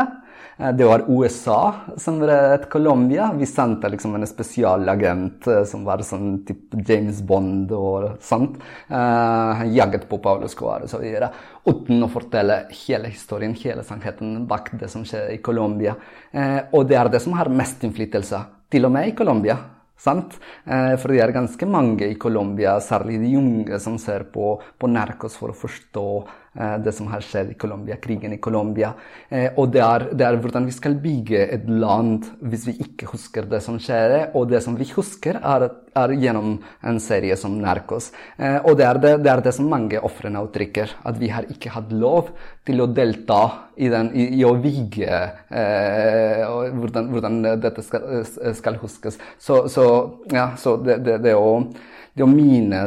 Uh, 0.56 0.70
det 0.72 0.88
var 0.88 1.04
USA 1.12 1.58
som 2.00 2.22
reddet 2.22 2.70
Colombia. 2.72 3.28
Vi 3.36 3.48
sendte 3.48 3.90
liksom 3.92 4.16
en 4.16 4.26
spesialagent 4.28 5.48
uh, 5.52 5.60
som 5.68 5.84
var 5.84 6.04
sånn 6.08 6.40
type 6.48 6.80
James 6.88 7.20
Bond 7.20 7.74
og 7.76 8.16
sånt. 8.24 8.56
Han 8.88 9.70
jaget 9.74 10.08
på 10.08 10.18
Paulo 10.22 10.48
Escobar 10.48 10.86
og 10.86 10.90
så 10.90 11.02
videre. 11.02 11.28
Uten 11.66 12.04
å 12.04 12.10
fortelle 12.10 12.62
hele 12.86 13.12
historien, 13.12 13.54
hele 13.60 13.84
sannheten 13.84 14.44
bak 14.48 14.72
det 14.80 14.88
som 14.92 15.04
skjer 15.06 15.34
i 15.34 15.40
Colombia. 15.44 15.96
og 16.72 16.88
det 16.88 16.96
er 16.96 17.10
det 17.12 17.20
som 17.24 17.36
har 17.36 17.52
mest 17.52 17.84
innflytelse, 17.84 18.40
til 18.70 18.86
og 18.88 18.94
med 18.94 19.10
i 19.10 19.16
Colombia. 19.18 19.58
Sant? 19.96 20.36
Eh, 20.64 20.94
for 21.00 21.12
det 21.12 21.22
er 21.24 21.34
ganske 21.34 21.68
mange 21.68 22.10
i 22.12 22.18
Colombia, 22.20 22.76
særlig 22.84 23.20
de 23.22 23.32
unge, 23.40 23.80
som 23.80 23.96
ser 24.00 24.26
på, 24.32 24.56
på 24.76 24.90
Narcos 24.92 25.38
for 25.40 25.52
å 25.52 25.56
forstå 25.56 26.08
det 26.56 26.92
som 26.96 27.08
har 27.12 27.24
skjedd 27.24 27.50
i 27.52 27.58
Colombia, 27.60 27.98
krigen 28.00 28.32
i 28.32 28.40
Colombia. 28.42 28.92
Eh, 29.28 29.50
og 29.58 29.72
det 29.74 29.82
er, 29.82 30.06
det 30.14 30.26
er, 30.26 30.38
hvordan 30.40 30.66
vi 30.68 30.74
skal 30.74 30.96
bygge 31.02 31.42
et 31.56 31.66
land 31.68 32.26
hvis 32.40 32.66
vi 32.68 32.76
ikke 32.84 33.10
husker 33.10 33.48
det 33.50 33.60
som 33.64 33.78
skjer. 33.82 34.32
Og 34.38 34.48
det 34.50 34.62
som 34.64 34.76
vi 34.78 34.86
husker, 34.92 35.40
er, 35.40 35.68
er 35.96 36.14
gjennom 36.16 36.56
en 36.86 37.00
serie 37.02 37.36
som 37.40 37.56
Narcos. 37.60 38.12
Eh, 38.38 38.58
og 38.62 38.78
det 38.78 38.86
er 38.88 39.02
det, 39.02 39.14
det, 39.24 39.32
er 39.32 39.44
det 39.44 39.54
som 39.56 39.70
mange 39.70 40.00
ofrene 40.00 40.44
uttrykker. 40.46 40.96
At 41.08 41.20
vi 41.20 41.32
har 41.32 41.48
ikke 41.52 41.74
hatt 41.74 41.92
lov 41.94 42.32
til 42.66 42.82
å 42.82 42.88
delta 42.90 43.42
i, 43.76 43.90
den, 43.92 44.12
i, 44.16 44.30
i 44.38 44.46
å 44.46 44.54
vige 44.60 45.10
eh, 45.50 46.46
hvordan, 46.46 47.10
hvordan, 47.12 47.42
dette 47.62 47.84
skal, 47.84 48.22
skal 48.56 48.80
huskes. 48.82 49.20
Så, 49.38 49.66
så, 49.72 49.86
ja, 50.32 50.52
så 50.60 50.78
det, 50.80 51.00
det 51.24 51.36
å 51.36 51.60
det 52.16 52.24
å 52.24 52.30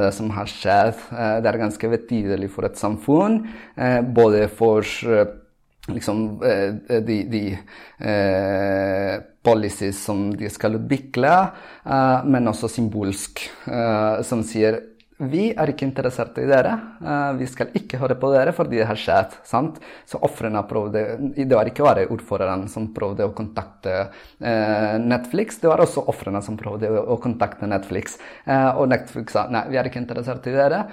det 0.02 0.14
som 0.18 0.32
har 0.34 0.50
skjedd. 0.50 1.04
Eh, 1.14 1.36
det 1.44 1.52
er 1.52 1.62
ganske 1.62 1.92
betydelig 1.92 2.50
for 2.54 2.66
et 2.66 2.80
samfunn. 2.80 3.44
Eh, 3.78 4.02
både 4.02 4.48
for 4.50 4.86
liksom, 5.94 6.42
eh, 6.44 7.02
de, 7.06 7.18
de 7.30 7.44
eh, 8.00 9.20
policies 9.46 10.02
som 10.06 10.30
de 10.36 10.50
skal 10.52 10.76
utvikle, 10.76 11.32
men 12.28 12.50
også 12.52 12.68
symbolsk, 12.70 13.40
som 14.28 14.42
sier 14.46 14.82
vi 15.20 15.50
er 15.52 15.68
ikke 15.68 15.84
interessert 15.84 16.38
i 16.40 16.46
dere. 16.48 16.72
Uh, 17.04 17.36
vi 17.40 17.48
skal 17.50 17.74
ikke 17.76 18.00
høre 18.00 18.16
på 18.20 18.30
dere 18.32 18.54
fordi 18.56 18.80
det 18.80 18.88
har 18.88 19.00
skjedd. 19.00 19.36
sant? 19.44 19.80
Så 20.08 20.20
ofrene 20.24 20.62
prøvde 20.68 21.02
Det 21.36 21.52
var 21.52 21.68
ikke 21.68 21.84
bare 21.84 22.08
ordføreren 22.08 22.68
som 22.72 22.88
prøvde 22.96 23.28
å 23.28 23.34
kontakte 23.36 23.96
uh, 24.08 24.96
Netflix, 25.00 25.60
det 25.60 25.68
var 25.68 25.84
også 25.84 26.06
ofrene 26.08 26.42
som 26.44 26.56
prøvde 26.60 26.90
å, 26.90 27.18
kontakte 27.20 27.68
Netflix. 27.68 28.16
Uh, 28.48 28.80
og 28.80 28.88
Netflix 28.94 29.36
sa 29.36 29.46
nei, 29.52 29.66
vi 29.74 29.80
er 29.80 29.90
ikke 29.90 30.00
interessert 30.00 30.48
i 30.48 30.56
dere. 30.56 30.86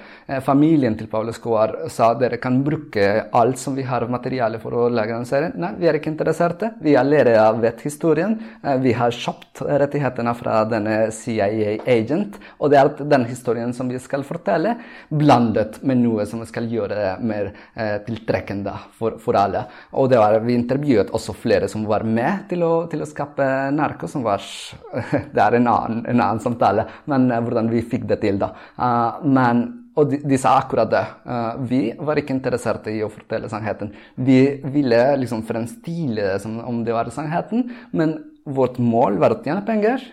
familien 0.42 0.96
til 0.98 1.06
Paul 1.10 1.30
Escobar 1.30 1.76
sa 1.92 2.12
dere 2.18 2.40
kan 2.42 2.58
bruke 2.66 3.28
alt 3.30 3.60
som 3.62 3.76
vi 3.78 3.84
har 3.86 4.02
av 4.02 4.10
materiale 4.10 4.58
for 4.62 4.74
å 4.74 4.88
lage 4.90 5.14
en 5.14 5.28
serie. 5.28 5.52
Nei, 5.54 5.72
vi 5.78 5.86
er 5.86 5.98
ikke 5.98 6.10
interesserte. 6.10 6.72
Vi 6.82 6.96
allerede 6.98 7.62
vet 7.62 7.84
historien. 7.86 8.36
vi 8.82 8.92
har 8.96 9.14
kjøpt 9.14 9.62
rettighetene 9.62 10.34
fra 10.34 10.64
denne 10.68 10.96
CIA-agent, 11.14 12.40
og 12.58 12.72
det 12.72 12.80
er 12.80 12.92
den 13.14 13.26
historien 13.30 13.74
som 13.76 13.88
vi 13.90 14.00
skal 14.02 14.15
skal 14.16 14.24
fortelle, 14.24 14.74
blandet 15.12 15.80
med 15.84 16.00
noe 16.00 16.24
som 16.28 16.42
skal 16.48 16.68
gjøre 16.70 16.96
det 16.96 17.12
mer 17.26 17.50
eh, 17.76 17.98
tiltrekkende 18.06 18.72
for, 18.96 19.18
for, 19.20 19.36
alle. 19.36 19.66
Og 19.92 20.08
det 20.10 20.20
var, 20.20 20.38
vi 20.44 20.56
intervjuet 20.56 21.12
også 21.14 21.34
flere 21.36 21.68
som 21.68 21.84
var 21.88 22.06
med 22.06 22.46
til 22.50 22.64
å, 22.64 22.86
til 22.90 23.04
å 23.04 23.08
skape 23.08 23.46
narko, 23.76 24.08
som 24.08 24.24
var 24.24 24.44
Det 25.36 25.42
er 25.42 25.58
en 25.58 25.68
annen, 25.68 26.04
en 26.08 26.20
annen 26.20 26.42
samtale, 26.42 26.86
men 27.10 27.28
eh, 27.30 27.42
hvordan 27.42 27.68
vi 27.72 27.84
fikk 27.84 28.06
det 28.08 28.22
til, 28.24 28.40
da. 28.40 28.54
Uh, 28.78 29.26
men 29.26 29.66
og 29.96 30.10
de, 30.10 30.18
de, 30.28 30.36
sa 30.36 30.58
akkurat 30.60 30.90
det. 30.92 31.04
Uh, 31.24 31.54
vi 31.68 31.80
var 31.96 32.18
ikke 32.20 32.34
interessert 32.34 32.84
i 32.92 32.98
å 33.04 33.08
fortelle 33.08 33.48
sannheten. 33.48 33.94
Vi 34.20 34.40
ville 34.74 35.00
liksom 35.22 35.44
fremstille 35.48 36.34
det 36.34 36.42
som 36.42 36.58
om 36.68 36.82
det 36.84 36.92
var 36.92 37.08
sannheten, 37.14 37.70
men 37.96 38.18
vårt 38.44 38.76
mål 38.76 39.16
var 39.22 39.32
å 39.32 39.40
tjene 39.40 39.64
penger 39.66 40.04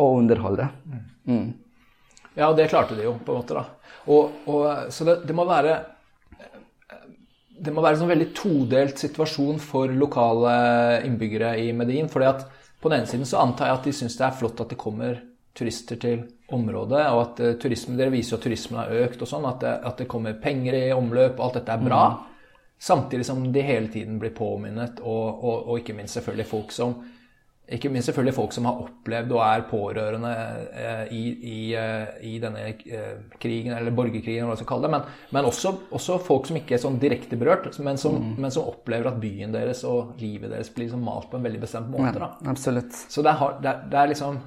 og 0.00 0.22
underholde. 0.22 0.70
Mm. 1.28 1.52
Ja, 2.36 2.52
det 2.52 2.68
klarte 2.68 2.96
de 2.96 3.06
jo, 3.06 3.16
på 3.24 3.32
en 3.32 3.40
måte. 3.40 3.56
da. 3.56 3.92
Og, 4.12 4.42
og, 4.46 4.92
så 4.92 5.06
det, 5.08 5.16
det, 5.26 5.34
må 5.34 5.46
være 5.48 5.78
det 7.58 7.72
må 7.72 7.82
være 7.82 7.96
en 7.96 8.02
sånn 8.04 8.12
veldig 8.12 8.28
todelt 8.36 9.00
situasjon 9.00 9.58
for 9.62 9.90
lokale 9.90 10.52
innbyggere 11.06 11.56
i 11.64 11.72
Medin. 11.74 12.10
fordi 12.12 12.28
at 12.28 12.44
på 12.80 12.92
den 12.92 13.00
ene 13.00 13.10
siden 13.10 13.26
så 13.26 13.40
antar 13.40 13.70
jeg 13.70 13.78
at 13.78 13.88
de 13.88 13.96
syns 13.96 14.18
det 14.18 14.26
er 14.26 14.36
flott 14.36 14.60
at 14.62 14.70
det 14.70 14.78
kommer 14.78 15.18
turister 15.56 15.96
til 15.96 16.20
området, 16.52 17.00
og 17.16 17.20
at 17.22 17.38
uh, 17.40 17.52
turismen, 17.58 17.96
dere 17.96 18.12
viser 18.12 18.34
jo 18.34 18.38
at 18.38 18.44
turismen 18.44 18.80
har 18.82 18.92
økt 19.06 19.22
og 19.24 19.30
sånn, 19.30 19.46
at 19.48 19.64
at 19.64 20.02
det 20.02 20.06
kommer 20.10 20.36
penger 20.38 20.76
i 20.76 20.82
omløp, 20.92 21.38
og 21.38 21.46
alt 21.46 21.56
dette 21.62 21.72
er 21.72 21.86
bra. 21.86 22.02
Mm. 22.12 22.34
Samtidig 22.86 23.24
som 23.24 23.40
de 23.54 23.62
hele 23.64 23.88
tiden 23.88 24.18
blir 24.20 24.34
påminnet, 24.36 25.00
og, 25.00 25.24
og, 25.40 25.62
og 25.64 25.80
ikke 25.80 25.96
minst 25.96 26.18
selvfølgelig 26.18 26.50
folk 26.50 26.76
som 26.76 26.98
ikke 27.66 27.90
minst 27.90 28.06
selvfølgelig 28.06 28.34
folk 28.36 28.52
som 28.54 28.66
har 28.68 28.78
opplevd 28.84 29.32
og 29.34 29.40
er 29.42 29.64
pårørende 29.66 30.32
eh, 30.70 31.08
i, 31.16 31.22
i, 31.34 31.56
eh, 31.74 32.12
i, 32.28 32.36
denne 32.42 32.62
eh, 32.70 33.16
krigen, 33.42 33.74
eller 33.74 33.94
borgerkrigen, 33.96 34.44
eller 34.44 34.52
hva 34.52 34.54
man 34.54 34.60
skal 34.60 34.68
kalle 34.70 34.86
det. 34.86 34.92
Men, 34.94 35.08
men 35.34 35.48
også, 35.48 35.72
også, 35.98 36.20
folk 36.22 36.46
som 36.46 36.60
ikke 36.60 36.76
er 36.76 36.82
sånn 36.84 37.00
direkte 37.02 37.38
berørt, 37.40 37.66
men 37.82 37.98
som, 37.98 38.20
mm. 38.22 38.36
men 38.38 38.54
som, 38.54 38.68
opplever 38.70 39.10
at 39.10 39.18
byen 39.22 39.54
deres 39.54 39.82
og 39.88 40.14
livet 40.22 40.54
deres 40.54 40.70
blir 40.70 40.86
liksom 40.86 41.02
malt 41.06 41.26
på 41.32 41.40
en 41.40 41.48
veldig 41.48 41.64
bestemt 41.64 41.90
måte. 41.90 42.14
Da. 42.22 42.30
absolutt. 42.54 42.94
Så 43.10 43.26
det 43.26 43.34
er, 43.34 43.58
det, 43.58 43.72
er, 43.72 43.82
det 43.90 44.00
er, 44.00 44.14
liksom 44.14 44.40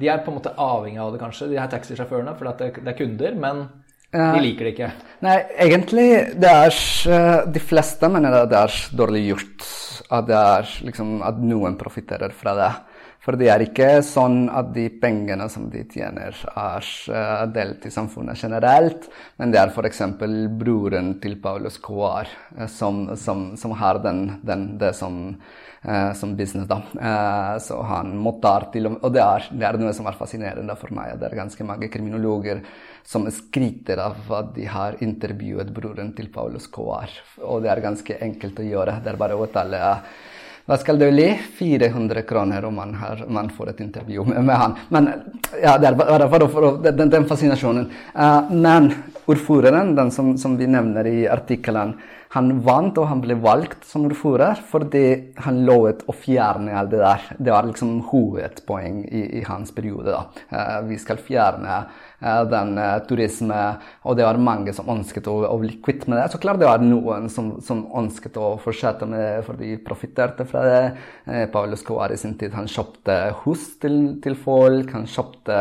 De 0.00 0.08
er 0.08 0.24
på 0.24 0.32
en 0.32 0.40
måte 0.40 0.56
avhengig 0.56 1.04
av 1.04 1.12
det, 1.12 1.20
kanskje, 1.20 1.52
de 1.52 1.60
her 1.60 1.70
taxisjåførene, 1.72 2.36
for 2.40 2.48
det, 2.56 2.72
det 2.80 2.94
er 2.94 3.00
kunder. 3.04 3.36
men 3.36 3.66
de 4.12 4.42
liker 4.44 4.68
det 4.68 4.74
ikke. 4.74 4.90
Nei, 5.24 5.38
egentlig 5.64 6.08
det 6.36 6.50
er 6.52 7.46
De 7.48 7.60
fleste 7.64 8.10
mener 8.12 8.42
det 8.44 8.58
er 8.58 8.74
dårlig 8.92 9.22
gjort 9.30 9.72
at, 10.12 10.30
er, 10.36 10.74
liksom, 10.86 11.20
at 11.24 11.40
noen 11.40 11.78
profitterer 11.80 12.34
fra 12.36 12.56
det. 12.58 12.72
For 13.22 13.38
det 13.38 13.52
er 13.52 13.62
ikke 13.62 14.00
sånn 14.02 14.48
at 14.50 14.72
de 14.74 14.88
pengene 14.98 15.46
som 15.50 15.68
de 15.70 15.84
tjener, 15.86 16.34
er 16.58 16.86
uh, 17.14 17.44
delt 17.54 17.84
i 17.86 17.92
samfunnet 17.94 18.40
generelt, 18.40 19.06
men 19.38 19.52
det 19.54 19.60
er 19.60 19.70
f.eks. 19.70 20.02
broren 20.58 21.12
til 21.22 21.36
Paulus 21.42 21.78
Coar 21.78 22.26
uh, 22.58 22.66
som, 22.66 23.04
som, 23.14 23.52
som, 23.58 23.76
har 23.78 24.02
den, 24.02 24.24
den, 24.42 24.72
det 24.80 24.90
som, 24.98 25.20
uh, 25.86 26.10
som 26.18 26.34
business, 26.34 26.66
da. 26.66 26.80
så 27.62 27.78
han 27.86 28.10
mottar 28.18 28.72
til 28.74 28.90
Og 28.90 29.06
det 29.14 29.22
er, 29.22 29.46
det 29.54 29.70
er 29.70 29.78
noe 29.78 29.94
som 29.94 30.10
er 30.10 30.18
fascinerende 30.18 30.74
for 30.80 30.90
meg. 30.90 31.14
Det 31.20 31.30
er 31.30 31.38
ganske 31.44 31.68
mange 31.68 31.92
kriminologer 31.94 32.64
som 33.04 33.26
skryter 33.30 34.00
av 34.02 34.28
at 34.38 34.52
de 34.56 34.66
har 34.70 35.00
intervjuet 35.04 35.72
broren 35.74 36.12
til 36.16 36.30
Paulus 36.32 36.68
Coar. 36.70 37.10
Og 37.42 37.64
det 37.64 37.72
er 37.72 37.84
ganske 37.84 38.18
enkelt 38.24 38.62
å 38.62 38.68
gjøre. 38.68 39.00
Det 39.02 39.12
er 39.12 39.20
bare 39.20 39.38
å 39.38 39.50
telle 39.52 39.82
hva 40.62 40.76
skal 40.78 40.98
du 40.98 41.08
le? 41.10 41.26
400 41.58 42.22
kroner 42.22 42.64
om 42.64 42.76
man, 42.78 42.94
har, 42.94 43.24
man 43.26 43.48
får 43.50 43.72
et 43.72 43.80
intervju 43.82 44.24
med, 44.28 44.44
med, 44.46 44.54
han. 44.54 44.76
Men 44.94 45.08
ja, 45.58 45.74
det 45.74 45.88
er 45.90 45.96
bare 45.98 46.28
for, 46.30 46.44
for, 46.52 46.66
den, 46.84 47.10
den 47.10 47.26
fascinasjonen. 47.26 47.88
Uh, 48.14 48.52
men 48.54 48.92
ordføreren, 49.26 49.96
den 49.98 50.12
som, 50.14 50.36
som 50.38 50.54
vi 50.60 50.70
nevner 50.70 51.08
i 51.10 51.24
artikkelen, 51.30 51.96
han 52.32 52.52
vant 52.64 52.96
og 52.96 53.10
han 53.10 53.20
ble 53.20 53.34
valgt 53.42 53.82
som 53.84 54.06
ordfører 54.06 54.62
fordi 54.70 55.04
han 55.44 55.58
lovet 55.68 56.06
å 56.08 56.14
fjerne 56.16 56.78
alt 56.78 56.94
det 56.94 57.02
der. 57.02 57.26
Det 57.36 57.52
var 57.52 57.66
liksom 57.68 57.98
hovedpoeng 58.12 59.02
i, 59.04 59.26
i 59.40 59.44
hans 59.48 59.74
periode. 59.74 60.14
da. 60.14 60.46
Uh, 60.54 60.78
vi 60.92 61.02
skal 61.02 61.20
fjerne 61.26 61.82
den 62.52 62.76
uh, 62.78 63.00
turisme, 63.08 63.60
og 64.06 64.18
det 64.18 64.26
var 64.28 64.38
mange 64.38 64.74
som 64.76 64.90
ønsket 64.92 65.26
å, 65.30 65.40
å, 65.48 65.58
bli 65.62 65.74
kvitt 65.82 66.06
med 66.06 66.20
det. 66.20 66.28
Så 66.30 66.40
klart 66.42 66.62
det 66.62 66.70
var 66.70 66.84
noen 66.84 67.26
som, 67.32 67.56
som 67.64 67.84
ønsket 67.98 68.38
å 68.38 68.54
fortsette 68.62 69.08
med 69.10 69.22
det, 69.22 69.44
for 69.48 69.58
de 69.58 69.74
profitterte 69.82 70.46
fra 70.46 70.62
det. 70.68 70.82
Paul 71.52 71.72
Paulus 71.72 71.82
Coar 71.82 72.12
i 72.12 72.16
sin 72.18 72.34
tid 72.36 72.52
han 72.52 72.66
kjøpte 72.68 73.14
hus 73.44 73.62
til, 73.80 74.18
til 74.20 74.34
folk, 74.36 74.90
han 74.92 75.06
kjøpte 75.08 75.56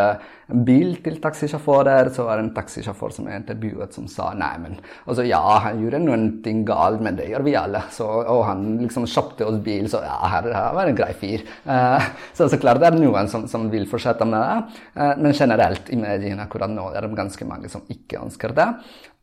bil 0.68 0.98
til 1.04 1.20
taxisjåfører. 1.24 2.10
Så 2.12 2.26
var 2.28 2.40
det 2.40 2.48
en 2.48 2.54
taxisjåfør 2.56 3.14
som 3.16 3.30
jeg 3.30 3.40
intervjuet, 3.40 3.94
som 3.96 4.10
sa 4.12 4.32
nei, 4.38 4.52
men 4.64 4.76
altså, 5.06 5.24
ja, 5.28 5.40
han 5.64 5.80
gjorde 5.80 6.02
noen 6.04 6.26
ting 6.44 6.64
galt, 6.68 7.00
men 7.04 7.16
det 7.20 7.30
gjør 7.30 7.46
vi 7.48 7.56
alle. 7.60 7.84
Så, 7.96 8.08
og 8.08 8.44
han 8.48 8.66
liksom 8.82 9.08
kjøpte 9.08 9.48
oss 9.48 9.62
bil, 9.64 9.88
så 9.92 10.04
ja, 10.04 10.18
her, 10.34 10.50
her 10.52 10.76
var 10.76 10.92
en 10.92 11.00
grei 11.00 11.12
fyr. 11.22 11.46
Uh, 11.64 12.02
så 12.38 12.50
så 12.52 12.60
klart 12.60 12.82
det 12.84 12.92
er 12.92 13.00
noen 13.00 13.32
som, 13.32 13.48
som 13.52 13.70
vil 13.72 13.88
fortsette 13.90 14.28
med 14.28 14.42
det, 14.42 14.82
uh, 15.00 15.14
men 15.22 15.38
generelt 15.38 15.92
i 15.94 16.00
mediene 16.02 16.50
akkurat 16.52 16.74
nå 16.74 16.90
er 16.92 17.08
det 17.08 17.16
ganske 17.16 17.48
mange 17.48 17.72
som 17.72 17.88
ikke 17.88 18.20
ønsker 18.26 18.52
det. 18.58 18.68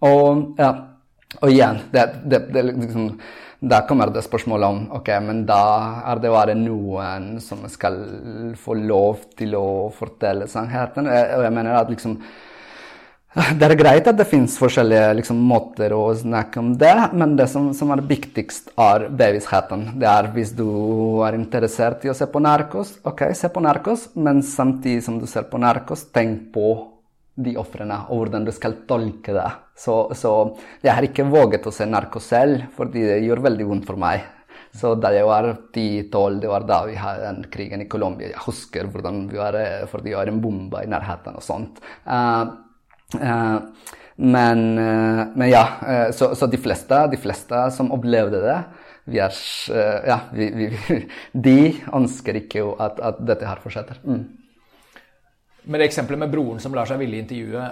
Og, 0.08 0.56
ja, 0.56 0.72
og 1.42 1.52
igjen, 1.52 1.84
det, 1.92 2.08
det, 2.24 2.42
det 2.54 2.64
liksom 2.70 3.12
da 3.58 3.80
kommer 3.82 4.10
det 4.14 4.22
spørsmålet 4.22 4.70
om 4.70 4.84
ok, 5.00 5.08
men 5.24 5.40
da 5.46 5.62
er 6.06 6.20
det 6.22 6.30
bare 6.30 6.54
noen 6.54 7.40
som 7.42 7.64
skal 7.70 7.96
få 8.58 8.76
lov 8.78 9.24
til 9.38 9.56
å 9.58 9.88
fortelle 9.94 10.46
sannheten. 10.46 11.08
Og 11.10 11.42
jeg 11.42 11.54
mener 11.56 11.80
at 11.80 11.90
liksom 11.90 12.20
det 13.58 13.66
er 13.66 13.74
greit 13.76 14.06
at 14.08 14.16
det 14.16 14.26
finnes 14.26 14.54
forskjellige 14.58 15.10
liksom, 15.18 15.40
måter 15.50 15.92
å 15.92 16.06
snakke 16.16 16.58
om 16.62 16.70
det, 16.80 16.94
men 17.12 17.34
det 17.38 17.48
som, 17.52 17.68
som 17.76 17.90
er 17.94 18.00
viktigst, 18.08 18.72
er 18.80 19.04
bevisstheten. 19.10 19.84
Det 20.00 20.08
er 20.10 20.30
hvis 20.34 20.54
du 20.56 20.68
er 21.26 21.36
interessert 21.36 22.06
i 22.06 22.10
å 22.10 22.16
se 22.16 22.26
på 22.30 22.42
narkos, 22.42 22.96
ok, 23.06 23.26
se 23.36 23.50
på 23.52 23.62
narkos, 23.62 24.08
men 24.16 24.40
samtidig 24.42 25.04
som 25.06 25.20
du 25.20 25.26
ser 25.30 25.46
på 25.50 25.60
narkos, 25.60 26.06
tenk 26.14 26.48
på 26.54 26.72
de 27.38 27.54
ofrene, 27.60 28.00
og 28.08 28.24
hvordan 28.24 28.46
du 28.46 28.52
skal 28.54 28.80
tolke 28.88 29.34
det. 29.36 29.48
Så, 29.78 29.94
så 30.18 30.32
jeg 30.82 30.94
har 30.94 31.06
ikke 31.06 31.28
våget 31.30 31.68
å 31.70 31.74
se 31.74 31.86
narko 31.86 32.22
selv, 32.22 32.66
fordi 32.76 33.06
det 33.06 33.22
gjør 33.26 33.44
veldig 33.46 33.68
vondt 33.68 33.88
for 33.88 34.00
meg. 34.00 34.26
Så 34.74 34.92
da 35.00 35.12
jeg 35.14 35.26
var 35.26 35.46
10-12, 35.72 36.40
det 36.42 36.50
var 36.50 36.66
da 36.68 36.82
vi 36.86 36.96
hadde 36.98 37.28
den 37.28 37.44
krigen 37.52 37.82
i 37.82 37.88
Colombia. 37.90 38.32
Jeg 38.34 38.46
husker 38.46 38.90
hvordan 38.90 39.26
vi 39.30 39.38
var, 39.40 39.56
fordi 39.90 40.12
det 40.12 40.18
var 40.18 40.30
en 40.30 40.40
bombe 40.42 40.82
i 40.84 40.90
nærheten 40.90 41.38
og 41.38 41.46
sånt. 41.46 41.78
Uh, 42.04 42.66
Uh, 43.14 43.60
men, 44.16 44.78
uh, 44.78 45.26
men, 45.34 45.48
ja, 45.48 45.62
uh, 45.82 46.10
så, 46.12 46.34
så, 46.34 46.46
de, 46.46 46.58
fleste, 46.60 47.06
de 47.08 47.16
fleste 47.20 47.62
som 47.72 47.92
opplevde 47.94 48.42
det, 48.42 48.58
vi 49.08 49.22
er, 49.24 49.36
ja, 50.04 50.18
vi, 50.36 50.50
vi, 50.52 50.98
de 51.46 51.60
ønsker 51.96 52.42
ikke 52.42 52.66
at, 52.84 52.98
at 53.00 53.22
dette 53.24 53.48
her 53.48 53.62
fortsetter. 53.62 54.02
Mm. 54.04 54.26
Med 55.68 55.82
det 55.82 55.90
eksempelet 55.90 56.22
med 56.22 56.30
broren 56.32 56.60
som 56.64 56.72
lar 56.72 56.88
seg 56.88 57.00
ville 57.02 57.18
intervjue, 57.20 57.64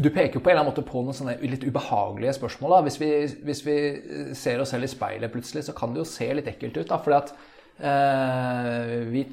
Du 0.00 0.08
peker 0.08 0.38
jo 0.38 0.40
på 0.40 0.48
en 0.48 0.54
eller 0.54 0.62
annen 0.62 0.70
måte 0.72 0.84
på 0.88 1.02
noen 1.04 1.16
sånne 1.16 1.36
litt 1.44 1.66
ubehagelige 1.66 2.32
spørsmål. 2.38 2.78
Hvis 2.86 2.96
vi, 3.00 3.10
hvis, 3.44 3.60
vi, 3.66 3.76
ser 4.32 4.62
oss 4.62 4.72
selv 4.72 4.88
i 4.88 4.92
speilet 4.92 5.32
plutselig, 5.32 5.66
så 5.66 5.76
kan 5.76 5.92
det 5.92 6.00
jo 6.00 6.08
se 6.08 6.30
litt 6.32 6.48
ekkelt 6.48 6.80
ut. 6.80 6.88
Da, 6.88 7.00
fordi 7.04 7.20
at 7.20 7.34
Eh, 7.74 8.90
vi 9.10 9.24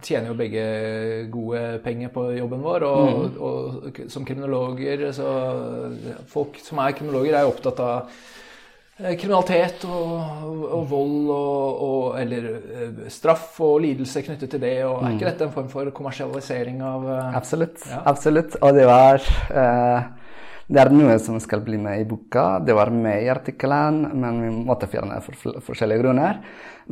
tjener 0.00 0.30
jo 0.30 0.36
begge 0.38 0.62
gode 1.28 1.60
penger 1.84 2.08
på 2.14 2.22
jobben 2.38 2.62
vår, 2.64 2.86
og, 2.88 3.08
mm. 3.18 3.34
og, 3.44 3.98
som 4.08 4.24
kriminologer 4.24 5.04
så 5.12 5.28
Folk 6.32 6.56
som 6.64 6.80
er 6.80 6.96
kriminologer, 6.96 7.36
er 7.36 7.44
jo 7.44 7.52
opptatt 7.52 7.82
av 7.84 7.92
eh, 7.98 8.22
kriminalitet 8.98 9.84
og, 9.86 10.14
og 10.74 10.86
vold 10.90 11.32
og, 11.32 12.06
eller 12.18 12.48
eh, 12.50 13.02
straff 13.12 13.60
og 13.62 13.80
lidelse 13.84 14.24
knyttet 14.26 14.50
til 14.54 14.62
det. 14.62 14.76
og 14.84 15.02
Er 15.02 15.14
ikke 15.14 15.26
mm. 15.26 15.30
dette 15.32 15.48
en 15.48 15.54
form 15.54 15.68
for 15.72 15.90
kommersialisering 15.94 16.82
av 16.82 17.06
Absolutt. 17.38 17.82
Ja. 17.86 18.02
absolutt. 18.10 18.58
Og 18.62 18.74
det 18.74 18.88
var 18.90 19.22
eh, 19.50 20.08
det 20.68 20.80
er 20.82 20.90
noe 20.92 21.14
som 21.22 21.38
skal 21.40 21.62
bli 21.64 21.78
med 21.80 22.02
i 22.02 22.08
boka. 22.08 22.58
Det 22.60 22.74
var 22.76 22.90
med 22.92 23.22
i 23.24 23.30
artikkelen, 23.32 24.02
men 24.20 24.40
vi 24.42 24.50
måtte 24.68 24.88
fjerne 24.90 25.16
for 25.24 25.60
forskjellige 25.64 26.02
grunner. 26.02 26.42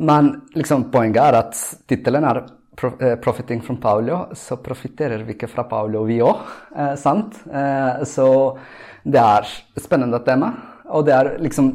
Men 0.01 0.31
liksom, 0.57 0.87
poenget 0.93 1.21
er 1.21 1.37
at 1.43 1.59
tittelen 1.89 2.25
er 2.25 2.41
eh, 2.41 3.17
'Profiting 3.21 3.61
from 3.61 3.77
Paulo', 3.77 4.33
så 4.33 4.57
profitterer 4.57 5.21
vi 5.23 5.35
ikke 5.35 5.49
fra 5.49 5.67
Paulo, 5.69 6.03
vi 6.09 6.17
òg. 6.25 6.41
Eh, 6.75 6.95
sant? 6.95 7.37
Eh, 7.45 8.01
så 8.03 8.57
det 9.05 9.21
er 9.21 9.45
et 9.45 9.83
spennende 9.83 10.19
tema. 10.25 10.51
Og 10.89 11.07
det 11.07 11.15
er 11.15 11.33
liksom 11.43 11.71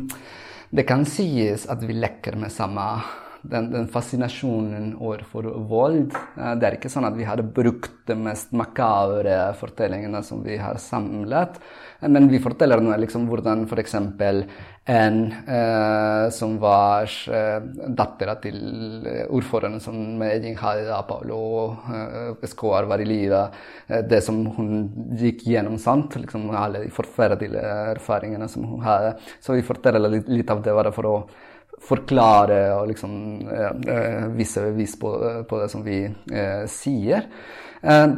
Det 0.72 0.86
kan 0.88 1.04
sies 1.04 1.66
at 1.68 1.82
vi 1.84 1.92
leker 1.92 2.36
med 2.40 2.52
samme 2.52 2.86
den, 3.42 3.70
den 3.72 3.88
fascinasjonen 3.90 4.92
overfor 5.00 5.48
vold. 5.68 6.14
Eh, 6.38 6.52
det 6.58 6.68
er 6.68 6.76
ikke 6.78 6.90
sånn 6.92 7.06
at 7.08 7.16
vi 7.18 7.26
hadde 7.26 7.44
brukt 7.44 7.94
de 8.08 8.16
mest 8.18 8.54
makabre 8.56 9.36
fortellingene 9.58 10.22
som 10.26 10.42
vi 10.46 10.58
har 10.62 10.78
samlet, 10.82 11.58
eh, 12.00 12.08
men 12.08 12.30
vi 12.30 12.40
forteller 12.42 12.82
nå 12.82 12.94
liksom 13.02 13.26
hvordan 13.30 13.66
f.eks. 13.66 13.98
en 14.84 15.34
eh, 15.46 16.30
som 16.30 16.56
var 16.58 17.06
eh, 17.30 17.58
dattera 17.94 18.34
til 18.42 18.56
eh, 19.06 19.28
ordføreren 19.30 19.78
som 19.80 19.94
Medellin 20.18 20.56
hadde 20.58 20.88
da 20.88 20.98
Paulo 21.06 21.38
eh, 21.86 22.32
Escobar 22.42 22.88
var 22.90 22.98
i 22.98 23.06
live, 23.06 23.44
eh, 23.86 24.00
det 24.10 24.18
som 24.26 24.40
hun 24.56 24.72
gikk 25.20 25.44
gjennom, 25.46 25.78
sant? 25.78 26.16
Liksom, 26.18 26.48
alle 26.50 26.82
de 26.82 26.90
forferdelige 26.90 27.62
erfaringene 27.92 28.48
som 28.50 28.66
hun 28.66 28.82
hadde. 28.82 29.14
Så 29.38 29.54
vi 29.54 29.62
forteller 29.66 30.10
litt, 30.16 30.30
litt 30.32 30.50
av 30.50 30.64
det 30.64 30.74
bare 30.74 30.92
for 30.94 31.10
å 31.12 31.16
forklare 31.82 32.58
og 32.74 32.90
liksom 32.90 33.14
eh, 33.54 34.26
vise 34.34 34.64
bevis 34.66 34.96
på, 34.98 35.12
på, 35.46 35.60
det 35.62 35.68
som 35.70 35.84
vi 35.86 36.00
eh, 36.08 36.64
sier. 36.70 37.28
Eh, 37.82 38.08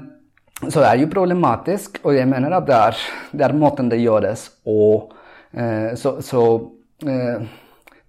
så 0.65 0.81
det 0.81 0.89
er 0.89 1.03
jo 1.03 1.13
problematisk, 1.13 2.01
og 2.07 2.17
jeg 2.17 2.31
mener 2.31 2.57
at 2.57 2.65
det 2.69 2.79
er, 2.79 3.05
det 3.37 3.45
er 3.45 3.57
måten 3.59 3.93
det 3.93 4.01
gjøres 4.01 4.47
og 4.65 5.13
Så, 5.95 6.17
så 6.25 6.41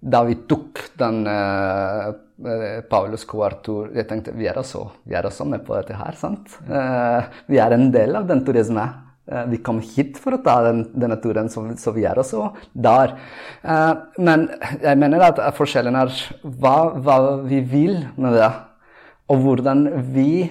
da 0.06 0.22
vi 0.26 0.34
tok 0.48 0.80
den 0.98 1.26
uh, 1.26 2.12
Paulus 2.90 3.24
Coartur 3.28 3.92
Jeg 3.96 4.08
tenkte 4.10 4.34
vi 4.36 4.48
er, 4.48 4.58
også, 4.60 4.82
vi 5.08 5.16
er 5.16 5.26
også 5.26 5.46
med 5.48 5.64
på 5.66 5.76
dette 5.78 5.96
her, 5.96 6.16
sant? 6.18 6.52
vi 7.48 7.60
er 7.62 7.74
en 7.74 7.88
del 7.94 8.18
av 8.18 8.26
den 8.28 8.42
turismen. 8.44 9.02
Eh, 9.26 9.46
vi 9.50 9.58
kom 9.64 9.80
hit 9.80 10.18
for 10.22 10.36
å 10.36 10.42
ta 10.44 10.58
den, 10.68 10.84
denne 10.94 11.16
turen, 11.22 11.48
så, 11.50 11.64
så, 11.80 11.94
vi 11.96 12.04
er 12.06 12.20
også 12.20 12.50
der. 12.76 13.16
Men 14.20 14.46
jeg 14.82 15.00
mener 15.00 15.24
at 15.30 15.40
forskjellen 15.56 15.96
er 15.98 16.12
hva, 16.44 16.76
hva, 17.00 17.16
vi 17.48 17.62
vil 17.64 17.96
med 18.20 18.36
det, 18.36 18.52
og 19.32 19.42
hvordan 19.42 19.88
vi 20.14 20.46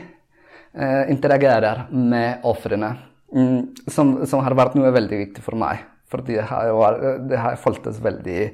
interagerer 1.14 1.86
med 1.94 2.44
ofrene. 2.50 2.96
Mm, 3.36 3.76
som, 3.88 4.18
som, 4.28 4.42
har 4.44 4.58
vært 4.58 4.76
noe 4.78 4.92
veldig 4.96 5.22
viktig 5.22 5.44
for 5.46 5.58
meg. 5.60 5.86
Fordi 6.12 6.38
det 6.38 6.50
har, 6.50 7.00
det 7.30 7.40
har 7.42 7.62
føltes 7.62 8.02
veldig 8.04 8.52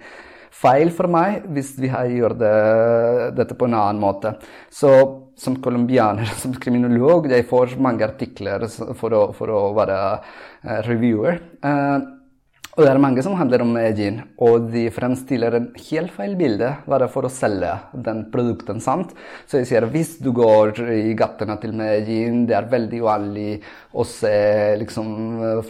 feil 0.62 0.91
for 0.93 1.10
meg 1.12 1.45
hvis 1.56 1.74
vi 1.80 1.89
har 1.91 2.10
gjort 2.12 2.39
det, 2.41 2.56
dette 3.39 3.58
på 3.58 3.68
en 3.68 3.78
annen 3.80 4.02
måte. 4.02 4.36
Så 4.72 4.91
som 5.41 5.58
colombianer, 5.64 6.30
som 6.41 6.56
kriminolog, 6.62 7.30
jeg 7.32 7.47
får 7.49 7.78
mange 7.82 8.06
artikler 8.08 8.68
for 8.99 9.18
å, 9.18 9.28
for 9.38 9.54
å 9.54 9.62
være 9.78 9.99
uh, 10.14 10.80
reviewer. 10.88 11.41
Uh, 11.66 12.21
og 12.72 12.86
det 12.86 12.88
er 12.88 13.02
mange 13.04 13.20
som 13.20 13.34
handler 13.36 13.66
om 13.66 13.74
gin, 13.98 14.22
og 14.40 14.70
de 14.72 14.86
fremstiller 14.96 15.58
en 15.58 15.66
helt 15.90 16.14
feil 16.16 16.38
bilde 16.40 16.70
bare 16.88 17.10
for 17.12 17.28
å 17.28 17.32
selge 17.32 17.74
den 18.06 18.22
produkten. 18.32 18.80
sant? 18.80 19.12
Så 19.44 19.60
jeg 19.60 19.68
sier 19.68 19.88
hvis 19.92 20.14
du 20.24 20.30
går 20.36 20.80
i 20.94 21.12
gatene 21.20 21.58
til 21.60 21.74
Medellin, 21.76 22.46
det 22.48 22.56
er 22.56 22.70
veldig 22.72 23.02
uvanlig 23.04 23.50
å 23.92 24.06
se 24.08 24.32
liksom, 24.80 25.10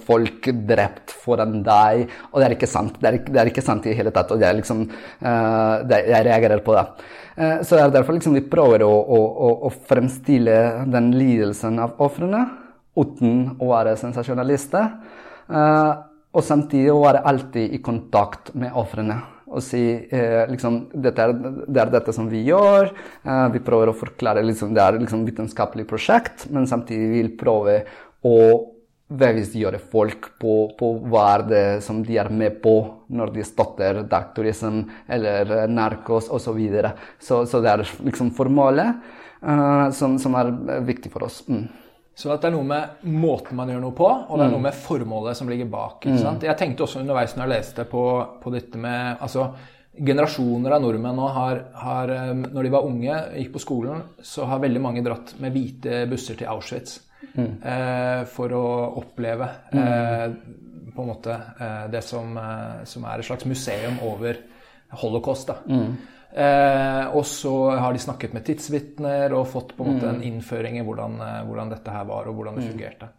folk 0.05 0.51
drept 0.69 1.15
foran 1.23 1.63
deg. 1.65 2.03
Og 2.29 2.37
det 2.37 2.47
er 2.47 2.55
ikke 2.59 2.69
sant. 2.69 3.01
Det 3.01 3.09
er, 3.09 3.17
det 3.25 3.41
er 3.41 3.49
ikke 3.49 3.65
sant 3.65 3.89
i 3.89 3.97
hele 3.97 4.13
tatt. 4.13 4.35
Og 4.35 4.43
det 4.43 4.51
er 4.51 4.59
liksom, 4.59 4.85
uh, 5.25 5.81
det, 5.89 6.03
jeg 6.11 6.29
reagerer 6.29 6.61
på 6.61 6.77
det. 6.77 6.85
Uh, 7.33 7.57
så 7.65 7.79
det 7.79 7.81
er 7.87 7.97
derfor 7.97 8.19
liksom, 8.19 8.37
vi 8.37 8.45
prøver 8.45 8.85
å, 8.85 8.91
å, 8.93 9.49
å 9.65 9.73
fremstille 9.89 10.85
den 10.85 11.09
lidelsen 11.17 11.81
av 11.81 11.97
ofrene 11.97 12.45
uten 12.93 13.55
å 13.57 13.73
være 13.73 13.97
sensasjonalister. 13.97 14.93
Uh, 15.49 16.10
og 16.31 16.43
samtidig 16.47 16.95
være 16.95 17.23
alltid 17.27 17.75
i 17.75 17.81
kontakt 17.83 18.53
med 18.55 18.75
ofrene. 18.77 19.19
Og 19.51 19.59
si 19.65 19.81
eh, 19.83 20.45
liksom, 20.47 20.85
dette 21.03 21.23
er, 21.25 21.33
det 21.67 21.81
er 21.81 21.89
dette 21.91 22.13
som 22.15 22.29
vi 22.31 22.45
gjør. 22.47 22.93
Eh, 23.27 23.47
vi 23.51 23.63
prøver 23.63 23.91
å 23.91 23.97
forklare 23.97 24.43
liksom, 24.47 24.71
Det 24.75 24.83
er 24.83 24.99
liksom 25.01 25.25
vitenskapelig 25.27 25.87
prosjekt, 25.89 26.45
men 26.49 26.69
samtidig 26.71 27.09
vil 27.17 27.33
prøve 27.39 27.81
å 28.23 28.37
bevisstgjøre 29.11 29.81
folk 29.91 30.29
på, 30.39 30.53
på 30.79 30.91
hva 31.11 31.25
er 31.33 31.41
det 31.49 31.65
som 31.83 31.99
de 32.05 32.15
er 32.21 32.29
med 32.31 32.61
på 32.63 32.75
når 33.11 33.33
de 33.35 33.43
støtter 33.43 34.03
dark 34.07 34.39
eller 34.39 35.67
narkos 35.67 36.29
osv. 36.29 36.45
Så, 36.45 36.53
videre. 36.55 36.93
så 37.19 37.45
Så 37.45 37.59
det 37.59 37.69
er 37.73 37.83
liksom 38.05 38.31
formålet 38.31 38.95
eh, 39.43 39.89
som, 39.91 40.17
som, 40.17 40.35
er 40.35 40.79
viktig 40.87 41.11
for 41.11 41.27
oss. 41.27 41.43
Mm. 41.47 41.67
Så 42.15 42.29
det 42.29 42.49
er 42.49 42.53
noe 42.53 42.67
med 42.67 43.03
måten 43.07 43.57
man 43.57 43.69
gjør 43.71 43.83
noe 43.85 43.95
på, 43.95 44.07
og 44.07 44.33
det 44.35 44.45
er 44.45 44.51
noe 44.51 44.61
mm. 44.61 44.65
med 44.67 44.79
formålet 44.83 45.37
som 45.39 45.49
ligger 45.49 45.69
bak. 45.71 46.05
Mm. 46.05 46.41
Jeg 46.43 46.57
tenkte 46.59 46.85
også 46.85 46.99
underveis 47.01 47.37
når 47.37 47.45
jeg 47.45 47.53
leste 47.53 47.85
på, 47.89 48.03
på 48.43 48.53
dette 48.53 48.81
med 48.81 49.21
altså, 49.23 49.51
Generasjoner 49.91 50.71
av 50.71 50.83
nordmenn 50.85 51.17
nå 51.19 51.25
har, 51.35 51.57
har, 51.75 52.11
eh, 52.15 52.29
Når 52.31 52.63
de 52.63 52.69
var 52.71 52.85
unge, 52.87 53.15
gikk 53.35 53.49
på 53.57 53.63
skolen, 53.63 54.03
så 54.23 54.47
har 54.47 54.61
veldig 54.63 54.81
mange 54.83 55.03
dratt 55.03 55.33
med 55.43 55.51
hvite 55.51 56.05
busser 56.07 56.37
til 56.39 56.47
Auschwitz 56.47 57.01
mm. 57.35 57.49
eh, 57.59 58.21
for 58.31 58.55
å 58.55 58.65
oppleve 59.01 59.49
mm. 59.73 59.81
eh, 59.81 60.25
på 60.95 61.03
en 61.03 61.11
måte 61.11 61.35
eh, 61.35 61.83
det 61.91 62.03
som, 62.07 62.31
eh, 62.39 62.85
som, 62.87 63.03
er 63.07 63.19
et 63.19 63.27
slags 63.27 63.47
museum 63.49 63.99
over 64.07 64.39
holocaust. 65.03 65.51
da. 65.51 65.59
Mm. 65.67 65.97
Eh, 66.33 67.05
og 67.11 67.25
så 67.27 67.55
har 67.75 67.93
de 67.93 67.99
snakket 67.99 68.35
med 68.35 68.45
tidsvitner 68.47 69.33
og 69.35 69.49
fått 69.51 69.73
på 69.75 69.83
en 69.83 69.95
måte 69.95 70.07
en 70.07 70.21
mm. 70.21 70.27
innføring 70.29 70.77
i 70.79 70.85
hvordan, 70.87 71.17
eh, 71.25 71.41
hvordan 71.47 71.73
dette 71.73 71.95
her 71.95 72.05
var, 72.07 72.29
og 72.29 72.37
hvordan 72.37 72.59
det 72.59 72.67
mm. 72.67 72.71
fungerte. 72.71 73.11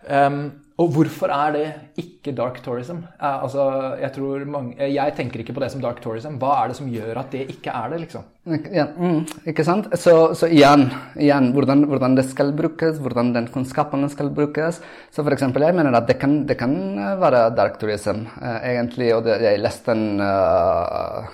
Um, 0.00 0.42
og 0.80 0.94
hvorfor 0.94 1.28
er 1.34 1.50
det 1.52 1.64
ikke 2.00 2.32
dark 2.36 2.60
tourism? 2.64 3.02
Altså, 3.20 3.64
jeg, 4.00 4.46
mange, 4.48 4.76
eh, 4.78 4.94
jeg, 4.94 5.12
tenker 5.16 5.42
ikke 5.42 5.52
på 5.52 5.60
det 5.60 5.68
som 5.74 5.82
dark 5.82 5.98
tourism. 6.00 6.38
Hva 6.40 6.54
er 6.62 6.70
det 6.70 6.76
som 6.78 6.88
gjør 6.88 7.18
at 7.20 7.34
det 7.34 7.42
ikke 7.52 7.74
er 7.74 7.90
det, 7.92 7.98
liksom? 8.06 8.24
Ja, 8.72 8.86
mm, 8.96 9.18
ikke 9.52 9.64
sant? 9.66 9.90
Så, 10.00 10.14
så 10.38 10.48
igjen, 10.48 10.86
igjen 11.20 11.50
hvordan, 11.52 11.84
hvordan, 11.90 12.16
det 12.16 12.24
skal 12.30 12.54
brukes, 12.56 12.96
hvordan 13.04 13.34
den 13.34 13.50
kunnskapen 13.52 14.08
skal 14.08 14.32
brukes. 14.32 14.78
Så 15.12 15.20
for 15.20 15.36
eksempel, 15.36 15.66
jeg 15.68 15.76
mener 15.76 15.98
at 15.98 16.08
det 16.08 16.16
kan, 16.22 16.38
det 16.48 16.56
kan 16.60 16.72
være 17.20 17.42
dark 17.58 17.76
tourism, 17.82 18.24
eh, 18.40 18.70
egentlig. 18.72 19.10
Og 19.18 19.28
det, 19.28 19.36
jeg 19.44 19.60
leste 19.60 19.92
en 19.92 20.24
uh, 20.24 21.28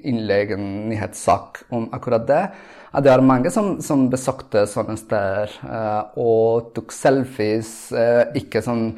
innlegg, 0.00 0.56
en 0.56 0.72
nyhetssak 0.94 1.66
om 1.76 1.90
akkurat 1.92 2.24
det 2.30 2.42
at 2.94 3.02
det 3.02 3.10
er 3.10 3.24
mange 3.26 3.50
som, 3.50 3.72
som 3.82 4.06
besøkte 4.10 4.64
sånne 4.70 4.94
steder 4.98 5.50
uh, 5.66 6.14
og 6.20 6.70
tok 6.76 6.94
selfies. 6.94 7.72
Uh, 7.90 8.13
ikke 8.40 8.64
sånn 8.64 8.90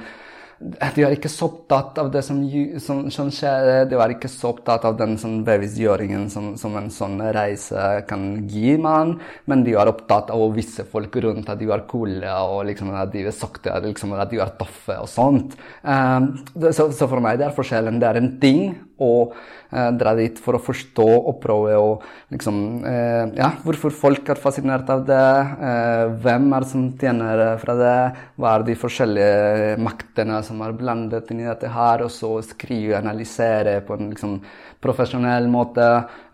de 0.57 1.05
er 1.05 1.13
ikke 1.13 1.29
så 1.29 1.51
opptatt 1.51 1.99
av 2.01 2.09
det 2.15 2.23
som, 2.25 2.39
som, 2.81 3.03
som 3.13 3.29
skjer, 3.35 3.85
de 3.91 3.99
er 4.01 4.15
ikke 4.15 4.31
så 4.33 4.55
opptatt 4.55 4.87
av 4.89 4.95
den 4.97 5.19
sånn, 5.21 5.43
bevisstgjøringen 5.45 6.31
som, 6.33 6.55
som, 6.57 6.79
en 6.81 6.89
sånn 6.93 7.21
reise 7.37 7.83
kan 8.09 8.25
gi 8.49 8.79
man, 8.81 9.19
men 9.45 9.67
de 9.67 9.75
er 9.77 9.91
opptatt 9.91 10.33
av 10.33 10.41
å 10.41 10.49
vise 10.55 10.87
folk 10.89 11.19
rundt 11.21 11.53
at 11.53 11.61
de 11.61 11.69
var 11.69 11.85
coole, 11.91 12.25
og 12.25 12.65
liksom, 12.71 12.95
at 12.97 13.13
de 13.13 13.27
er 13.29 13.37
sakte, 13.37 13.75
liksom, 13.85 14.17
at 14.17 14.33
de 14.33 14.41
er 14.41 14.55
tøffe 14.57 14.97
og 15.03 15.11
sånt. 15.13 15.59
Um, 15.85 16.33
så, 16.71 16.89
så, 16.89 17.05
for 17.05 17.21
meg 17.21 17.37
det 17.41 17.51
er 17.51 17.57
forskjellen. 17.57 18.01
Det 18.01 18.09
er 18.09 18.21
en 18.23 18.33
ting 18.41 18.63
å 19.03 19.13
eh, 19.29 19.91
dra 19.99 20.15
dit 20.19 20.39
for 20.43 20.57
å 20.57 20.63
forstå 20.63 21.07
og 21.17 21.39
prøve 21.43 21.77
å 21.77 21.89
liksom 22.33 22.61
eh, 22.87 23.25
Ja, 23.37 23.51
hvorfor 23.65 23.95
folk 23.95 24.29
er 24.33 24.41
fascinert 24.41 24.89
av 24.93 25.05
det, 25.09 25.27
eh, 25.71 26.05
hvem 26.25 26.49
er 26.57 26.65
det 26.65 26.71
som 26.71 26.87
tjener 27.01 27.45
fra 27.63 27.77
det, 27.79 27.97
hva 28.41 28.55
er 28.55 28.67
de 28.67 28.79
forskjellige 28.79 29.75
maktene 29.83 30.41
som 30.47 30.63
er 30.65 30.77
blandet 30.79 31.33
inn 31.33 31.45
i 31.45 31.49
dette 31.49 31.71
her, 31.73 32.07
og 32.07 32.13
så 32.13 32.37
skrive, 32.47 32.97
analysere 32.99 33.81
på 33.87 33.97
en 33.97 34.11
liksom 34.13 34.39
profesjonell 34.83 35.49
måte 35.51 35.87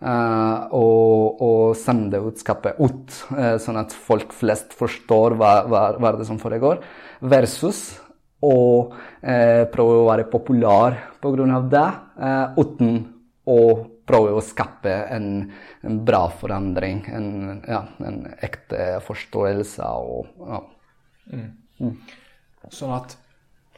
uh, 0.03 0.55
og, 0.75 1.41
og, 1.41 1.63
sende 1.79 2.21
budskapet 2.23 2.79
ut, 2.81 3.15
uh, 3.33 3.55
sånn 3.61 3.79
at 3.81 3.95
folk 3.95 4.35
flest 4.35 4.75
forstår 4.77 5.37
hva, 5.39 5.53
hva, 5.69 5.83
hva 5.97 6.11
er 6.11 6.19
det 6.19 6.27
som 6.29 6.41
foregår, 6.41 6.83
versus 7.23 7.85
og 8.43 8.93
eh, 9.21 9.63
prøve 9.71 10.01
å 10.01 10.07
være 10.09 10.27
populær 10.31 10.99
pga. 11.23 11.59
det, 11.71 11.87
eh, 12.27 12.59
uten 12.59 12.99
å 13.47 13.59
prøve 14.03 14.35
å 14.35 14.43
skape 14.43 14.93
en, 15.15 15.27
en 15.83 15.99
bra 16.05 16.27
forandring. 16.29 17.03
En, 17.07 17.27
ja, 17.67 17.83
en, 18.03 18.23
ekte 18.43 18.99
forståelse 19.05 19.91
og 20.03 20.47
ja. 20.47 20.61
Mm. 21.31 21.51
Mm. 21.79 21.93
Sånn 22.71 22.91
at 22.95 23.15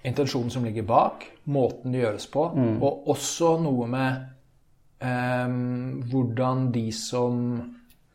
intensjonen 0.05 0.51
som 0.53 0.65
ligger 0.65 0.85
bak, 0.85 1.25
måten 1.49 1.93
det 1.93 2.01
gjøres 2.01 2.25
på, 2.33 2.47
mm. 2.53 2.75
og 2.81 3.09
også 3.13 3.55
noe 3.61 3.87
med 3.89 4.25
eh, 5.05 5.55
hvordan 6.11 6.69
de 6.73 6.87
som 6.93 7.41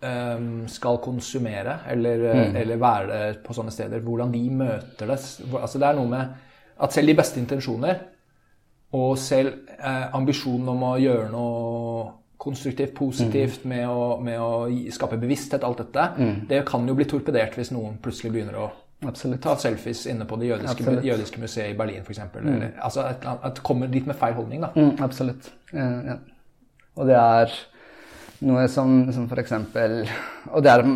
skal 0.00 0.96
konsumere, 1.04 1.74
eller, 1.92 2.22
mm. 2.32 2.54
eller, 2.56 2.78
være 2.80 3.16
på 3.44 3.52
sånne 3.52 3.72
steder, 3.74 4.00
hvordan 4.00 4.30
de 4.32 4.40
møter 4.48 5.10
det. 5.10 5.18
Altså 5.60 5.76
Det 5.76 5.88
er 5.88 5.98
noe 5.98 6.08
med 6.08 6.46
At 6.80 6.94
selv 6.96 7.12
de 7.12 7.16
beste 7.18 7.36
intensjoner 7.36 7.98
og 8.96 9.18
selv 9.20 9.68
eh, 9.76 10.06
ambisjonen 10.16 10.70
om 10.72 10.86
å 10.88 10.94
gjøre 10.98 11.26
noe 11.30 12.06
konstruktivt, 12.40 12.94
positivt, 12.96 13.66
med, 13.68 13.84
å, 13.84 14.16
med 14.24 14.40
å 14.40 14.52
skape 14.90 15.18
bevissthet, 15.20 15.64
alt 15.66 15.82
dette, 15.82 16.06
det 16.48 16.62
kan 16.66 16.88
jo 16.88 16.96
bli 16.96 17.04
torpedert 17.04 17.58
hvis 17.58 17.74
noen 17.76 17.98
plutselig 18.00 18.32
begynner 18.32 18.56
å 18.62 18.70
Absolutt. 19.06 19.40
ta 19.42 19.54
selfies 19.56 20.06
inne 20.12 20.26
på 20.28 20.36
det 20.40 20.50
jødiske, 20.50 20.98
jødiske 21.04 21.40
museet 21.40 21.72
i 21.72 21.76
Berlin, 21.76 22.02
f.eks. 22.04 22.20
Mm. 22.34 22.64
Altså 22.84 23.04
at, 23.08 23.24
at 23.44 23.60
kommer 23.64 23.88
dit 23.92 24.06
med 24.06 24.16
feil 24.16 24.34
holdning, 24.36 24.64
da. 24.64 24.72
Mm, 24.76 24.90
absolutt. 25.04 25.52
Eh, 25.72 26.00
ja. 26.10 26.16
Og 27.00 27.08
det 27.08 27.16
er 27.16 27.54
noe 28.46 28.66
som, 28.72 29.02
som 29.12 29.26
eksempel 29.40 30.00
Og 30.54 30.64
det 30.64 30.72
er, 30.72 30.86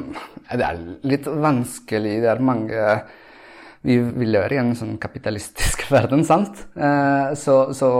det 0.54 0.64
er 0.66 0.80
litt 1.04 1.26
vanskelig. 1.28 2.16
Det 2.24 2.30
er 2.32 2.42
mange 2.44 2.86
vi, 3.84 3.98
vi 4.00 4.28
lever 4.28 4.56
i 4.56 4.60
en 4.62 4.72
sånn 4.78 4.96
kapitalistisk 5.02 5.86
verden, 5.94 6.24
sant? 6.24 6.64
Eh, 6.74 7.34
så, 7.38 7.58
så 7.76 7.90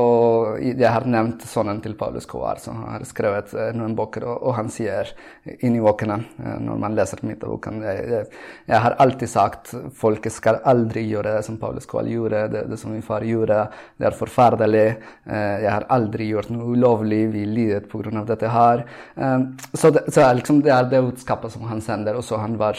jeg 0.63 0.89
har 0.89 1.07
nevnt 1.11 1.45
sønnen 1.49 1.83
til 1.85 1.97
Paulus 2.01 2.29
Kovar, 2.31 2.63
som 2.63 2.83
har 2.89 3.05
skrevet 3.09 3.53
eh, 3.53 3.73
noen 3.77 3.97
bøker, 3.99 4.25
og, 4.29 4.41
og 4.49 4.59
han 4.59 4.73
sier 4.73 5.13
inni 5.61 5.83
bøkene, 5.85 6.19
eh, 6.41 6.59
når 6.65 6.81
man 6.87 6.97
leser 6.97 7.21
mitt 7.29 7.45
av 7.45 7.53
boken 7.53 7.83
jeg, 7.85 8.05
jeg, 8.11 8.31
jeg 8.71 8.83
har 8.87 8.97
alltid 9.05 9.31
sagt 9.31 9.75
folk 9.99 10.25
skal 10.33 10.61
aldri 10.69 11.05
gjøre 11.09 11.37
det 11.37 11.45
som 11.47 11.59
Paulus 11.61 11.87
Kovar 11.89 12.09
gjorde, 12.09 12.47
det, 12.53 12.65
det 12.71 12.79
som 12.81 12.93
min 12.95 13.05
far 13.05 13.25
gjorde. 13.27 13.61
Det 13.99 14.09
er 14.09 14.17
forferdelig. 14.17 14.87
Eh, 15.29 15.57
jeg 15.65 15.71
har 15.71 15.87
aldri 15.93 16.29
gjort 16.31 16.51
noe 16.53 16.73
ulovlig. 16.75 17.23
Vi 17.35 17.45
lider 17.49 17.87
pga. 17.91 18.25
dette 18.29 18.51
her. 18.53 18.85
Eh, 19.17 19.39
så 19.73 19.91
det, 19.95 20.07
så 20.15 20.27
liksom, 20.33 20.63
det 20.65 20.73
er 20.75 20.89
det 20.91 21.03
budskapet 21.05 21.55
som 21.55 21.67
han 21.69 21.83
sender. 21.85 22.19
Og 22.19 22.25
så 22.27 22.41
han 22.41 22.57
var, 22.61 22.79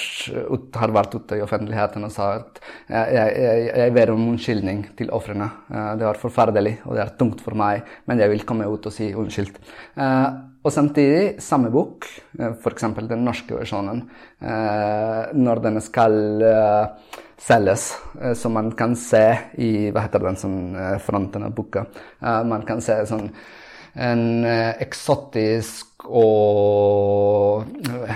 ut, 0.49 0.69
har 0.75 0.95
vært 0.95 1.15
ute 1.15 1.39
i 1.39 1.45
offentligheten 1.45 2.07
og 2.07 2.13
sa 2.15 2.31
at 2.39 2.61
jeg, 2.95 3.29
jeg, 3.43 3.67
jeg 3.81 3.93
ber 3.95 4.11
om 4.13 4.25
unnskyldning 4.31 4.81
til 4.97 5.11
ofrene. 5.15 5.47
Eh, 5.71 5.91
det 5.99 6.07
var 6.07 6.19
forferdelig, 6.21 6.75
og 6.85 6.97
det 6.97 7.03
er 7.05 7.15
tungt 7.19 7.43
for 7.45 7.57
meg, 7.59 7.85
men 8.09 8.21
jeg 8.21 8.31
vil 8.33 8.45
komme 8.47 8.67
ut 8.69 8.87
og 8.89 8.95
si 8.95 9.11
unnskyld. 9.13 9.59
Eh, 10.01 10.27
og 10.65 10.73
samtidig, 10.73 11.35
samme 11.45 11.69
bok, 11.73 12.07
eh, 12.39 12.55
f.eks. 12.55 12.87
den 13.01 13.25
norske 13.27 13.57
versjonen, 13.57 14.05
når 15.35 15.61
den 15.63 15.79
skal 15.81 16.15
selges, 17.41 17.85
som 18.37 18.53
man 18.57 18.71
kan 18.77 18.95
se 18.99 19.23
i 19.61 19.69
hva 19.93 20.03
heter 20.05 20.25
den 20.25 20.37
sånn, 20.37 20.57
fronten 21.01 21.45
av 21.47 21.53
boka, 21.55 21.85
man 22.21 22.65
kan 22.67 22.83
se 22.83 22.97
sånn 23.09 23.29
en 23.95 24.45
eh, 24.45 24.81
eksotisk 25.95 26.05
og 26.05 27.65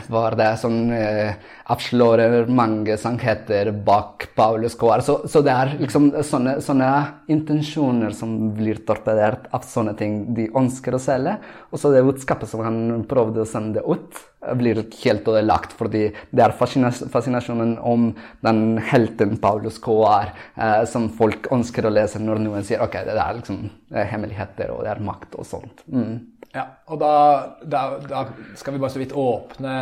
var 0.10 0.36
det 0.36 0.58
som 0.60 0.92
eh, 0.92 1.34
avslører 1.70 2.48
mange 2.50 2.98
sannheter 2.98 3.72
bak 3.72 4.30
Paulus 4.36 4.76
Coar. 4.76 5.02
Så, 5.02 5.28
så 5.28 5.42
det 5.42 5.52
er 5.52 5.78
liksom 5.80 6.12
sånne, 6.24 6.62
sånne 6.62 6.90
intensjoner 7.30 8.12
som 8.12 8.54
blir 8.54 8.84
torpedert 8.86 9.48
av 9.52 9.64
sånne 9.64 9.96
ting 9.96 10.34
de 10.36 10.50
ønsker 10.56 10.96
å 10.96 11.00
selge. 11.00 11.38
Og 11.72 11.80
så 11.80 11.92
det 11.94 12.04
budskapet 12.04 12.50
som 12.50 12.64
han 12.66 13.06
prøvde 13.10 13.44
å 13.44 13.50
sende 13.50 13.84
ut, 13.86 14.18
blir 14.56 14.82
helt 15.04 15.28
ødelagt. 15.28 15.76
Fordi 15.78 16.10
det 16.32 16.44
er 16.44 16.56
fascinas 16.58 17.04
fascinasjonen 17.12 17.78
om 17.80 18.12
den 18.46 18.80
helten 18.90 19.38
Paulus 19.38 19.80
Coar 19.80 20.34
eh, 20.56 20.84
som 20.90 21.10
folk 21.10 21.52
ønsker 21.54 21.86
å 21.86 21.94
lese 21.94 22.22
når 22.22 22.44
noen 22.44 22.66
sier 22.66 22.82
ok, 22.84 23.02
det 23.08 23.18
er 23.18 23.40
liksom 23.40 23.64
eh, 23.94 24.06
hemmeligheter 24.10 24.74
og 24.74 24.86
det 24.86 24.96
er 24.96 25.06
makt 25.06 25.38
og 25.40 25.48
sånt. 25.48 25.86
Mm. 25.92 26.39
Ja, 26.50 26.64
og 26.90 26.98
da, 26.98 27.14
da, 27.62 27.82
da 28.02 28.24
skal 28.58 28.74
vi 28.74 28.82
bare 28.82 28.90
så 28.90 29.02
vidt 29.02 29.14
åpne 29.14 29.74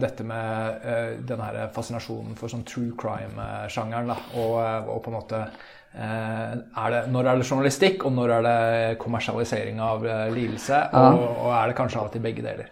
dette 0.00 0.24
med 0.28 0.82
uh, 0.84 1.12
den 1.26 1.40
her 1.40 1.60
fascinasjonen 1.72 2.36
for 2.36 2.52
sånn 2.52 2.66
true 2.68 2.92
crime-sjangeren. 3.00 4.10
og, 4.36 4.56
eh, 4.60 4.90
og 4.92 4.98
på 5.00 5.12
en 5.12 5.16
måte 5.16 5.38
uh, 5.40 6.50
er 6.52 6.92
det, 6.92 7.00
Når 7.08 7.24
er 7.24 7.40
det 7.40 7.46
journalistikk, 7.48 8.04
og 8.04 8.12
når 8.18 8.34
er 8.36 8.44
det 8.46 8.98
kommersialisering 9.00 9.80
av 9.80 10.04
uh, 10.04 10.26
lidelse? 10.34 10.82
Og, 10.92 11.24
og 11.46 11.54
er 11.56 11.72
det 11.72 11.78
kanskje 11.78 12.02
av 12.02 12.10
og 12.10 12.12
til 12.12 12.24
begge 12.26 12.44
deler? 12.44 12.68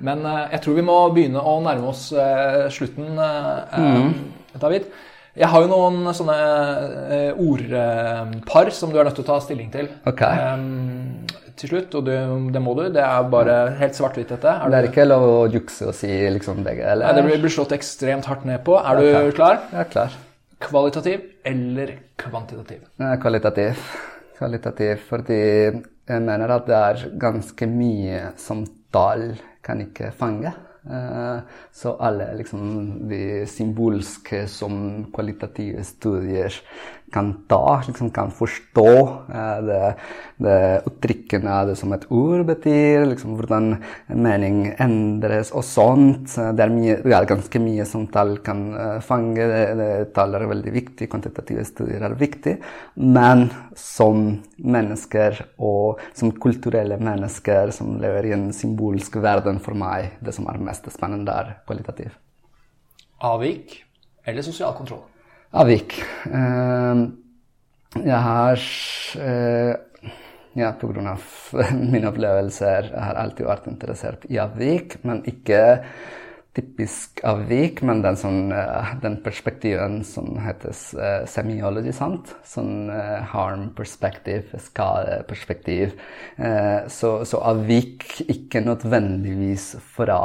Men 0.00 0.24
uh, 0.24 0.46
jeg 0.54 0.62
tror 0.64 0.80
vi 0.80 0.86
må 0.88 0.96
begynne 1.12 1.44
å 1.44 1.58
nærme 1.60 1.92
oss 1.92 2.08
slutten, 2.72 3.20
eh, 3.20 4.56
David. 4.56 4.88
Jeg 5.38 5.52
har 5.52 5.62
jo 5.62 5.68
noen 5.70 6.08
sånne 6.16 6.36
ordpar 7.38 8.72
som 8.74 8.90
du 8.90 8.96
er 8.98 9.06
nødt 9.06 9.20
til 9.20 9.26
å 9.26 9.28
ta 9.28 9.36
stilling 9.44 9.68
til. 9.70 9.92
Ok. 10.08 10.24
Em, 10.24 11.28
til 11.58 11.72
slutt, 11.72 11.94
og 11.98 12.06
det, 12.06 12.18
det 12.54 12.62
må 12.62 12.74
du. 12.78 12.84
Det 12.94 13.02
er 13.04 13.28
bare 13.32 13.56
helt 13.80 13.98
svart-hvitt, 13.98 14.30
dette. 14.34 14.54
Er 14.54 14.72
Det 14.72 14.78
er 14.78 14.86
du, 14.86 14.90
ikke 14.92 15.08
lov 15.08 15.26
å 15.28 15.40
jukse 15.52 15.88
og 15.90 15.96
si 15.98 16.10
liksom 16.36 16.62
begge, 16.66 16.86
eller? 16.86 17.08
Nei, 17.08 17.16
det 17.18 17.40
blir, 17.42 17.52
slått 17.54 17.74
ekstremt 17.76 18.28
hardt 18.30 18.46
ned 18.48 18.62
på. 18.66 18.78
Er 18.78 19.02
du 19.02 19.32
klar? 19.36 19.64
Jeg 19.72 19.80
er 19.84 19.90
klar. 19.92 20.16
Kvalitativ 20.62 21.26
eller 21.46 21.92
kvantitativ? 22.18 22.86
Kvalitativ. 23.22 23.84
Kvalitativ, 24.38 25.02
fordi 25.08 25.42
jeg 26.08 26.22
mener 26.24 26.54
at 26.54 26.66
det 26.66 26.78
er 26.78 27.04
ganske 27.20 27.66
mye 27.70 28.32
som 28.38 28.64
tall 28.94 29.32
kan 29.66 29.82
ikke 29.82 30.12
fange. 30.16 30.52
Eh, 30.88 31.40
Så 31.72 31.96
alle 32.00 32.30
liksom 32.38 33.08
de 33.10 33.44
symbolske 33.50 34.46
som 34.48 35.04
kvalitative 35.14 35.84
studier 35.84 36.54
kan 37.12 37.32
ta, 37.48 37.80
liksom 37.86 38.10
kan 38.14 38.30
forstå 38.34 38.90
eh, 39.32 39.58
det, 39.66 39.80
det 40.44 40.58
uttrykkene 40.88 41.56
det 41.68 41.76
som 41.80 41.92
et 41.96 42.04
ord 42.14 42.44
betyr, 42.48 43.06
liksom 43.10 43.36
hvordan 43.38 43.70
mening 44.12 44.60
endres 44.80 45.52
og 45.56 45.64
sånt. 45.66 46.34
Eh, 46.38 46.52
Det 46.58 46.64
er, 46.64 46.74
mye, 46.74 46.98
det 47.04 47.16
er 47.16 47.28
ganske 47.30 47.62
mye 47.62 47.86
som 47.88 48.06
tall 48.12 48.36
kan 48.44 48.62
eh, 48.74 49.00
fange. 49.04 49.40
Det, 49.40 49.64
det, 49.80 49.90
tall 50.16 50.36
er 50.36 50.46
veldig 50.50 50.74
viktig, 50.74 51.10
kvantitative 51.10 51.66
studier 51.68 52.04
er 52.06 52.16
viktig. 52.18 52.56
Men 53.18 53.48
som 53.78 54.30
mennesker 54.58 55.42
og 55.58 56.00
som 56.16 56.32
kulturelle 56.36 57.00
mennesker 57.00 57.74
som 57.74 57.96
lever 58.02 58.30
i 58.30 58.36
en 58.36 58.48
symbolsk 58.56 59.20
verden 59.22 59.60
for 59.64 59.78
meg, 59.78 60.16
det 60.24 60.36
som 60.36 60.48
er 60.50 60.60
mest 60.62 60.88
spennende, 60.94 61.34
er 61.34 61.60
kvalitativ. 61.68 62.16
Avvik 63.24 63.80
eller 64.28 64.44
sosial 64.46 64.74
kontroll? 64.76 65.06
Avvik. 65.56 65.94
Eh, 66.28 67.04
jeg 68.04 68.20
har 68.20 68.64
eh, 69.16 69.74
ja, 70.58 70.74
av 70.74 71.22
mine 71.92 72.10
opplevelser 72.10 72.90
jeg 72.90 73.00
har 73.00 73.20
alltid 73.22 73.48
vært 73.48 73.68
interessert 73.70 74.26
i 74.28 74.40
avvik, 74.42 74.98
men 75.08 75.22
ikke 75.28 75.62
typisk 76.58 77.22
avvik, 77.28 77.80
men 77.86 78.02
den, 78.04 78.18
sånn, 78.18 78.52
eh, 78.52 78.92
den 79.00 79.18
perspektiven 79.24 80.02
som 80.04 80.34
heter 80.42 80.74
uh, 80.98 81.24
semiology, 81.30 81.92
sant? 81.94 82.32
Sånn 82.48 82.90
eh, 82.92 83.18
harm 83.32 83.68
perspective, 83.78 84.58
skadeperspektiv. 84.66 85.94
Eh, 86.36 86.88
så, 86.92 87.12
så 87.28 87.40
avvik 87.54 88.24
ikke 88.26 88.64
nødvendigvis 88.66 89.76
fra 89.94 90.20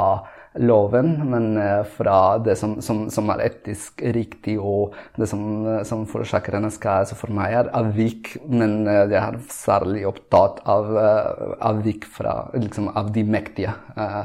loven, 0.56 1.08
men 1.30 1.56
eh, 1.58 1.82
fra 1.96 2.38
det 2.38 2.54
som, 2.58 2.76
som, 2.82 3.10
som 3.10 3.30
er 3.34 3.40
etisk 3.48 4.02
riktig, 4.14 4.54
og 4.60 4.94
det 5.16 5.26
som, 5.28 5.42
eh, 5.66 5.82
som 5.82 6.04
forårsaker 6.06 6.56
skal. 6.70 7.06
Så 7.06 7.16
for 7.18 7.32
meg 7.34 7.52
er 7.58 7.70
avvik, 7.74 8.36
men 8.46 8.86
eh, 8.86 9.04
jeg 9.10 9.18
er 9.20 9.38
særlig 9.50 10.04
opptatt 10.06 10.60
av 10.70 10.92
eh, 10.96 11.56
avvik 11.70 12.04
fra, 12.06 12.36
liksom, 12.54 12.88
av 12.96 13.10
de 13.12 13.24
mektige. 13.24 13.74
eh, 13.96 14.20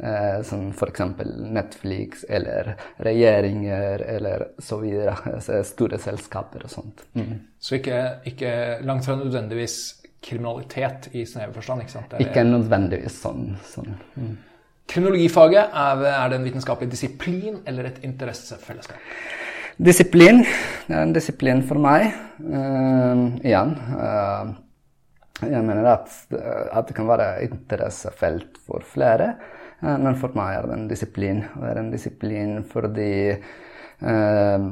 eh, 0.00 0.42
som 0.42 0.70
f.eks. 0.72 1.00
Netflix 1.50 2.24
eller 2.28 2.74
regjeringer 2.98 4.00
eller 4.16 4.46
så 4.58 4.78
videre. 4.80 5.16
eh, 5.36 5.62
Store 5.64 5.98
selskaper 5.98 6.64
og 6.64 6.70
sånt. 6.70 7.02
Mm. 7.14 7.40
Så 7.60 7.76
ikke, 7.80 7.98
ikke 8.30 8.52
langt 8.84 9.04
fra 9.08 9.16
nødvendigvis 9.20 9.78
kriminalitet 10.20 11.08
i 11.16 11.24
snever 11.24 11.52
forstand. 11.56 11.80
ikke 11.82 11.92
sant? 11.92 12.10
Det 12.10 12.20
er- 12.20 12.28
Ikke 12.30 12.44
nødvendigvis 12.44 13.20
sånn. 13.22 13.56
sånn. 13.64 13.94
Mm. 14.16 14.36
Kriminologifaget, 14.90 15.70
er, 15.70 16.02
er 16.10 16.30
det 16.30 16.40
en 16.40 16.46
vitenskapelig 16.48 16.90
disiplin 16.90 17.60
eller 17.68 17.90
et 17.90 18.00
interessefellesskap? 18.06 18.98
Disiplin. 19.80 20.42
Det 20.88 20.96
er 20.96 21.06
en 21.06 21.14
disiplin 21.14 21.62
for 21.64 21.80
meg. 21.80 22.10
Uh, 22.42 23.38
igjen. 23.46 23.76
Uh, 23.94 24.50
jeg 25.46 25.62
mener 25.64 25.86
at, 25.94 26.10
at 26.36 26.90
det 26.90 26.96
kan 26.98 27.08
være 27.08 27.30
interessefelt 27.46 28.58
for 28.66 28.84
flere, 28.84 29.32
uh, 29.80 29.94
men 29.94 30.18
for 30.20 30.36
meg 30.36 30.58
er 30.58 30.68
det 30.68 30.76
en 30.76 30.90
disiplin. 30.90 31.44
Det 31.54 31.70
er 31.70 31.80
en 31.80 31.92
disiplin 31.94 32.58
fordi 32.68 33.12
eh, 33.30 34.70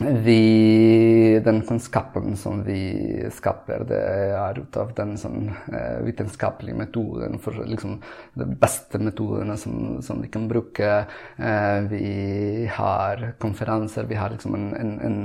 vi, 0.00 1.40
den 1.44 1.62
kunnskapen 1.62 2.36
som 2.36 2.62
vi 2.64 3.28
skaper, 3.30 3.84
det 3.84 3.98
er 4.32 4.60
ut 4.62 4.76
av 4.80 4.94
den 4.96 5.18
sånn, 5.20 5.50
eh, 5.68 5.98
vitenskapelige 6.06 6.78
metoden, 6.78 7.36
for 7.42 7.60
liksom 7.68 7.98
de 8.32 8.46
beste 8.56 8.98
metodene 8.98 9.56
som, 9.60 10.00
som 10.02 10.22
vi 10.24 10.30
kan 10.32 10.48
bruke. 10.48 11.04
Eh, 11.36 11.80
vi 11.90 12.66
har 12.72 13.34
konferanser, 13.38 14.08
vi 14.08 14.16
har 14.16 14.32
liksom 14.32 14.56
en, 14.56 14.70
en, 14.80 14.94
en, 15.04 15.18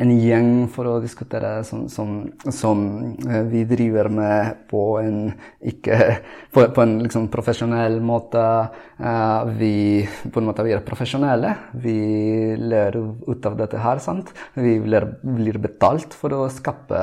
en 0.00 0.14
gjeng 0.16 0.52
for 0.72 0.88
å 0.88 0.98
diskutere 1.04 1.58
som, 1.68 1.84
som, 1.92 2.22
som 2.48 2.86
eh, 3.28 3.44
vi 3.52 3.66
driver 3.68 4.08
med 4.08 4.64
på 4.72 4.86
en 5.02 5.34
ikke 5.60 6.00
på, 6.54 6.64
på 6.64 6.84
en 6.84 6.96
liksom 7.04 7.28
profesjonell 7.32 8.00
måte. 8.00 8.40
Vi 9.58 10.08
på 10.32 10.40
en 10.40 10.46
måte 10.48 10.64
vi 10.66 10.72
er 10.74 10.82
profesjonelle. 10.82 11.52
Vi 11.78 11.98
lærer 12.58 12.98
ut 13.28 13.46
av 13.46 13.54
dette 13.58 13.78
her, 13.78 13.97
her. 13.98 14.04
sant? 14.04 14.32
Vi 14.54 14.78
blir, 14.82 15.10
blir 15.22 15.60
betalt 15.62 16.16
for 16.16 16.34
å 16.34 16.46
skape 16.52 17.02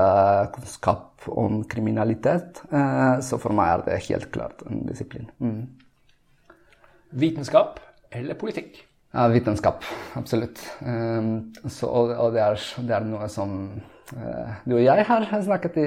kunnskap 0.55 1.29
om 1.31 1.63
kriminalitet. 1.69 2.63
Eh, 2.71 3.21
så 3.25 3.39
for 3.41 3.55
meg 3.55 3.71
er 3.73 3.85
det 3.85 4.03
helt 4.09 4.31
klart 4.33 4.65
en 4.69 4.85
disiplin. 4.89 5.29
Mm. 5.39 5.63
Vitenskap 7.15 7.79
eller 8.15 8.37
politikk? 8.39 8.83
Ja, 9.15 9.29
vitenskap. 9.31 9.83
Absolutt. 10.19 10.59
Um, 10.83 11.53
så, 11.71 11.87
og, 11.87 12.33
det, 12.35 12.41
er, 12.43 12.63
det, 12.83 12.95
er, 12.97 13.05
noe 13.07 13.29
som 13.31 13.53
uh, 14.11 14.55
du 14.67 14.75
og 14.75 14.81
jeg 14.83 15.05
har 15.07 15.27
snakket 15.45 15.77
i, 15.79 15.85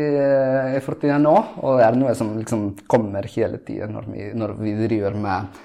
i 0.79 0.81
fortida 0.85 1.19
nå, 1.21 1.35
og 1.61 1.77
det 1.77 1.85
er 1.91 1.99
noe 2.01 2.15
som 2.17 2.33
liksom 2.39 2.71
kommer 2.89 3.29
hele 3.29 3.61
tiden 3.67 3.93
når 3.99 4.09
vi, 4.15 4.31
når 4.33 4.55
vi 4.63 4.73
driver 4.81 5.19
med 5.21 5.61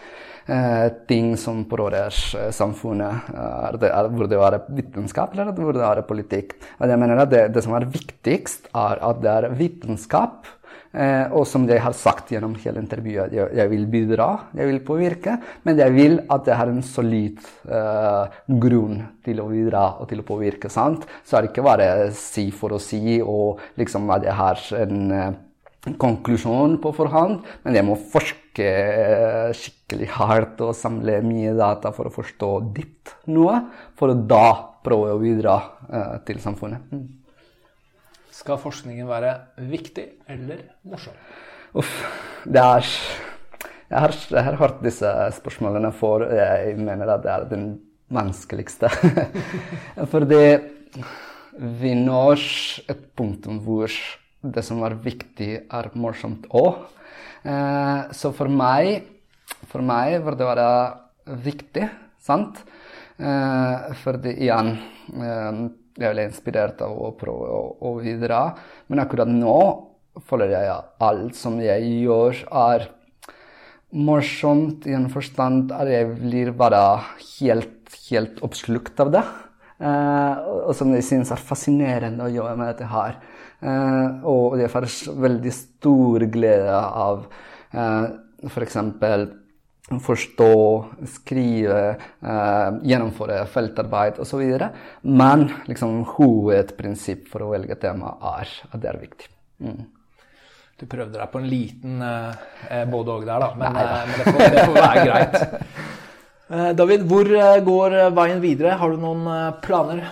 ting 1.08 1.38
som 1.40 1.62
pårører 1.70 2.12
uh, 2.12 2.50
samfunnet. 2.52 3.30
Er 3.34 3.78
det, 3.80 3.92
er, 3.96 4.10
hvor 4.12 4.28
det 4.28 4.40
er 4.40 4.58
vitenskap, 4.76 5.38
eller 5.38 5.54
hvor 5.56 5.76
det 5.76 5.86
er 5.88 6.04
politikk. 6.08 6.58
Og 6.82 6.90
jeg 6.92 7.00
mener 7.00 7.24
at 7.24 7.32
det, 7.32 7.46
det 7.56 7.64
som 7.64 7.78
er 7.78 7.88
viktigst, 7.88 8.68
er 8.76 9.00
at 9.08 9.24
det 9.24 9.32
er 9.38 9.56
vitenskap 9.56 10.52
Eh, 10.94 11.26
og 11.34 11.48
som 11.50 11.64
jeg 11.66 11.82
har 11.82 11.96
sagt 11.98 12.30
gjennom 12.30 12.54
hele 12.62 12.78
intervjuet, 12.84 13.32
jeg, 13.34 13.50
jeg, 13.58 13.70
vil 13.72 13.88
bidra, 13.90 14.28
jeg 14.54 14.70
vil 14.70 14.82
påvirke, 14.86 15.40
men 15.66 15.80
jeg 15.82 15.94
vil 15.96 16.20
at 16.30 16.46
jeg 16.46 16.60
har 16.60 16.70
en 16.70 16.84
solid 16.86 17.40
eh, 17.66 18.36
grunn 18.62 19.00
til 19.26 19.42
å 19.42 19.48
bidra 19.50 19.88
og 19.98 20.12
til 20.12 20.22
å 20.22 20.28
påvirke. 20.28 20.70
sant? 20.70 21.08
Så 21.26 21.40
er 21.40 21.44
det 21.48 21.50
ikke 21.50 21.66
bare 21.66 21.90
si 22.14 22.46
for 22.54 22.78
å 22.78 22.82
si, 22.82 23.18
og 23.26 23.64
liksom 23.82 24.06
at 24.14 24.30
jeg 24.30 24.38
har 24.38 24.62
en 24.84 25.18
eh, 25.18 25.34
konklusjon 25.98 26.78
på 26.84 26.94
forhånd, 26.94 27.42
men 27.66 27.80
jeg 27.80 27.90
må 27.90 27.98
forske 28.14 28.43
eh, 28.62 29.50
skikkelig 29.58 30.10
hardt 30.18 30.62
og 30.66 30.76
samle 30.78 31.18
mye 31.26 31.56
data 31.58 31.94
for 31.96 32.10
å 32.10 32.14
forstå 32.14 32.52
dypt 32.76 33.16
noe, 33.34 33.58
for 33.98 34.14
å 34.14 34.18
da 34.18 34.48
prøve 34.84 35.16
å 35.16 35.22
bidra 35.22 35.58
eh, 35.90 36.16
til 36.28 36.42
samfunnet. 36.44 36.94
Mm. 36.94 37.08
Skal 38.34 38.60
forskningen 38.62 39.08
være 39.10 39.34
viktig 39.70 40.08
eller 40.30 40.66
morsom? 40.90 41.18
Uff, 41.78 41.94
det 42.46 42.62
er 42.62 42.90
jeg 43.94 44.02
har, 44.02 44.14
jeg 44.32 44.46
har, 44.48 44.56
hørt 44.58 44.80
disse 44.82 45.10
spørsmålene 45.38 45.92
for 45.94 46.24
Jeg 46.26 46.78
mener 46.82 47.12
at 47.14 47.22
det 47.22 47.30
er 47.30 47.44
den 47.52 47.66
vanskeligste. 48.14 48.90
Fordi 50.14 50.42
vi 51.54 51.94
når 52.00 52.42
et 52.90 53.04
punkt 53.14 53.46
hvor 53.62 53.94
det 54.44 54.64
som 54.66 54.82
er 54.84 54.98
viktig, 55.00 55.52
er 55.70 55.92
morsomt 55.96 56.48
òg. 56.50 56.82
Eh, 57.44 58.12
så 58.16 58.32
for 58.36 58.52
meg, 58.52 59.10
for 59.72 59.84
meg 59.84 60.20
var 60.24 60.38
det 60.40 60.48
være 60.48 60.70
viktig, 61.44 61.88
sant? 62.24 62.64
Eh, 63.20 63.94
fordi 64.02 64.34
igjen 64.46 64.74
eh, 65.14 65.64
jeg 66.00 66.16
ble 66.16 66.26
inspirert 66.26 66.82
av 66.82 66.96
å 66.98 67.12
prøve 67.18 67.60
å, 67.78 67.94
bidra. 68.02 68.48
Men 68.90 69.04
akkurat 69.04 69.30
nå 69.30 69.58
føler 70.30 70.56
jeg 70.56 70.72
at 70.74 71.06
alt 71.06 71.38
som 71.38 71.60
jeg 71.62 71.86
gjør, 72.06 72.44
er 72.50 72.90
morsomt 73.94 74.88
i 74.90 74.96
en 74.98 75.10
forstand 75.14 75.74
at 75.76 75.90
jeg 75.92 76.10
blir 76.18 76.50
bare 76.58 76.82
helt, 77.36 77.94
helt 78.10 78.42
oppslukt 78.46 79.04
av 79.04 79.14
det. 79.14 79.24
Eh, 79.84 80.44
og 80.64 80.74
som 80.78 80.94
jeg 80.96 81.06
syns 81.06 81.34
er 81.34 81.42
fascinerende 81.42 82.26
å 82.26 82.34
jobbe 82.34 82.56
med 82.58 82.72
dette 82.72 82.90
her. 82.90 83.20
Eh, 83.64 84.26
og 84.28 84.58
jeg 84.60 84.72
får 84.74 84.90
veldig 85.24 85.56
stor 85.56 86.28
glede 86.34 86.82
av 87.08 87.24
eh, 87.72 88.12
f.eks 88.50 88.78
forstå, 90.04 90.54
skrive, 91.12 91.80
eh, 92.24 92.70
gjennomføre 92.88 93.44
feltarbeid 93.52 94.20
osv. 94.24 94.44
Men 95.02 95.50
liksom, 95.68 96.04
hovedprinsipp 96.16 97.28
for 97.32 97.44
å 97.44 97.52
velge 97.52 97.76
tema 97.82 98.16
er 98.38 98.54
at 98.72 98.80
det 98.80 98.90
er 98.90 99.02
viktig. 99.02 99.30
Mm. 99.64 99.84
Du 100.80 100.88
prøvde 100.90 101.20
deg 101.20 101.30
på 101.32 101.40
en 101.40 101.50
liten 101.50 102.02
eh, 102.02 102.46
eh 102.70 102.86
både 102.90 103.12
og 103.12 103.26
der, 103.28 103.44
da. 103.44 103.52
Men, 103.56 103.76
eh, 103.76 103.92
men 104.08 104.18
det, 104.18 104.32
får, 104.32 104.40
det, 104.40 104.64
får, 104.64 104.80
være 104.82 105.06
greit. 105.10 105.44
Eh, 106.54 106.74
David, 106.76 107.06
hvor 107.08 107.26
går 107.66 107.94
veien 108.14 108.42
videre? 108.44 108.76
Har 108.78 108.92
du 108.92 109.00
noen 109.02 109.24
planer 109.64 110.04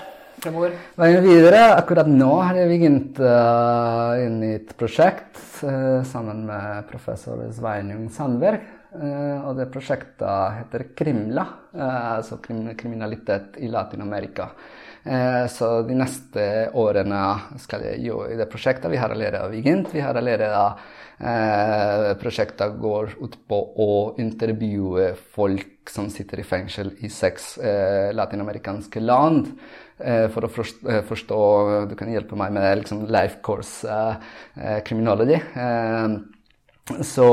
fremover? 0.43 0.75
Veien 0.99 1.23
videre? 1.25 1.63
Akkurat 1.77 2.09
nå 2.09 2.33
har 2.41 2.59
jeg 2.59 2.73
begynt 2.73 3.23
uh, 3.23 4.19
inn 4.25 4.41
i 4.45 4.53
et 4.59 4.75
prosjekt 4.77 5.39
sammen 6.09 6.45
med 6.47 6.87
professor 6.89 7.43
Sveinung 7.53 8.07
Sandberg 8.09 8.63
Uh, 8.91 9.47
og 9.47 9.55
det 9.55 9.69
prosjektet 9.71 10.57
heter 10.57 10.89
Krimla, 10.99 11.45
uh, 11.77 12.17
altså 12.17 12.41
krim 12.43 12.65
kriminalitet 12.75 13.55
i 13.63 13.69
Latin-Amerika. 13.71 14.49
Uh, 15.05 15.47
så 15.47 15.69
de 15.87 15.95
neste 15.95 16.43
årene 16.75 17.21
skal 17.63 17.85
jeg 17.87 18.01
gjøre 18.09 18.33
i 18.33 18.39
det 18.41 18.49
prosjektet. 18.51 18.91
Vi 18.91 18.99
har 18.99 19.13
allerede 19.15 19.47
begynt. 19.53 19.93
Vi 19.95 20.03
har 20.03 20.19
allerede 20.19 20.65
Prosjektet 22.17 22.79
går 22.81 23.11
ut 23.21 23.35
på 23.45 23.57
å 23.77 23.91
intervjue 24.17 25.11
folk 25.35 25.91
som 25.93 26.07
sitter 26.09 26.41
i 26.41 26.45
fengsel 26.49 26.89
i 27.05 27.11
seks 27.13 27.51
latinamerikanske 28.17 29.03
land. 29.05 29.51
For 30.33 30.47
å 30.47 30.51
forstå 31.07 31.39
Du 31.91 31.95
kan 31.99 32.11
hjelpe 32.11 32.37
meg 32.39 32.53
med 32.55 32.81
liksom, 32.81 33.05
life 33.11 33.41
course 33.45 33.85
criminology. 34.87 35.39
Så 36.99 37.27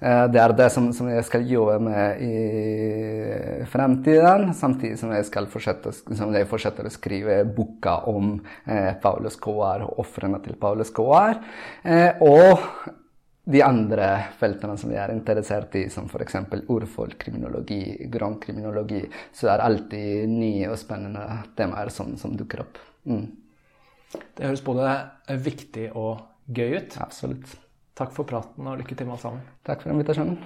eh, 0.00 0.24
det 0.32 0.40
er 0.40 0.54
det 0.56 0.68
som, 0.72 0.88
som, 0.94 1.08
jeg 1.10 1.24
skal 1.26 1.48
jobbe 1.48 1.76
med 1.84 2.22
i 2.24 3.64
fremtiden, 3.70 4.52
samtidig 4.56 4.98
som 5.00 5.12
jeg 5.14 5.26
fortsette, 5.52 5.92
som 6.16 6.32
jeg 6.34 6.48
fortsetter 6.48 6.86
å 6.86 6.94
skrive 6.94 7.42
boka 7.44 8.00
om 8.10 8.36
eh, 8.64 8.94
Paulus 9.02 9.34
Escobar 9.34 9.84
og 9.86 10.00
ofrene 10.04 10.40
til 10.44 10.56
Paulus 10.60 10.88
Escobar. 10.88 11.42
Eh, 11.82 12.22
og 12.24 12.62
de 13.44 13.62
andre 13.64 14.06
feltene 14.38 14.76
som 14.78 14.90
vi 14.92 14.98
er 15.00 15.12
interessert 15.14 15.74
i, 15.80 15.86
som 15.90 16.08
f.eks. 16.10 16.36
urfolkkriminologi, 16.68 18.08
grønnkriminologi, 18.12 19.04
så 19.34 19.54
er 19.54 19.64
alltid 19.64 20.28
nye 20.30 20.68
og 20.70 20.78
spennende 20.78 21.24
temaer 21.58 21.92
som, 21.94 22.16
som 22.20 22.36
dukker 22.36 22.64
opp. 22.66 22.80
Mm. 23.08 23.26
Det 24.36 24.44
høres 24.44 24.64
både 24.66 24.92
viktig 25.40 25.90
og 25.94 26.20
gøy 26.50 26.76
ut. 26.76 26.96
Absolutt. 27.00 27.56
Takk 27.96 28.12
for 28.16 28.28
praten 28.28 28.68
og 28.68 28.80
lykke 28.80 28.96
til 28.96 29.08
med 29.08 29.18
alt 29.18 29.24
sammen. 29.24 29.42
Takk 29.66 29.84
for 29.84 29.94
invitasjonen. 29.94 30.38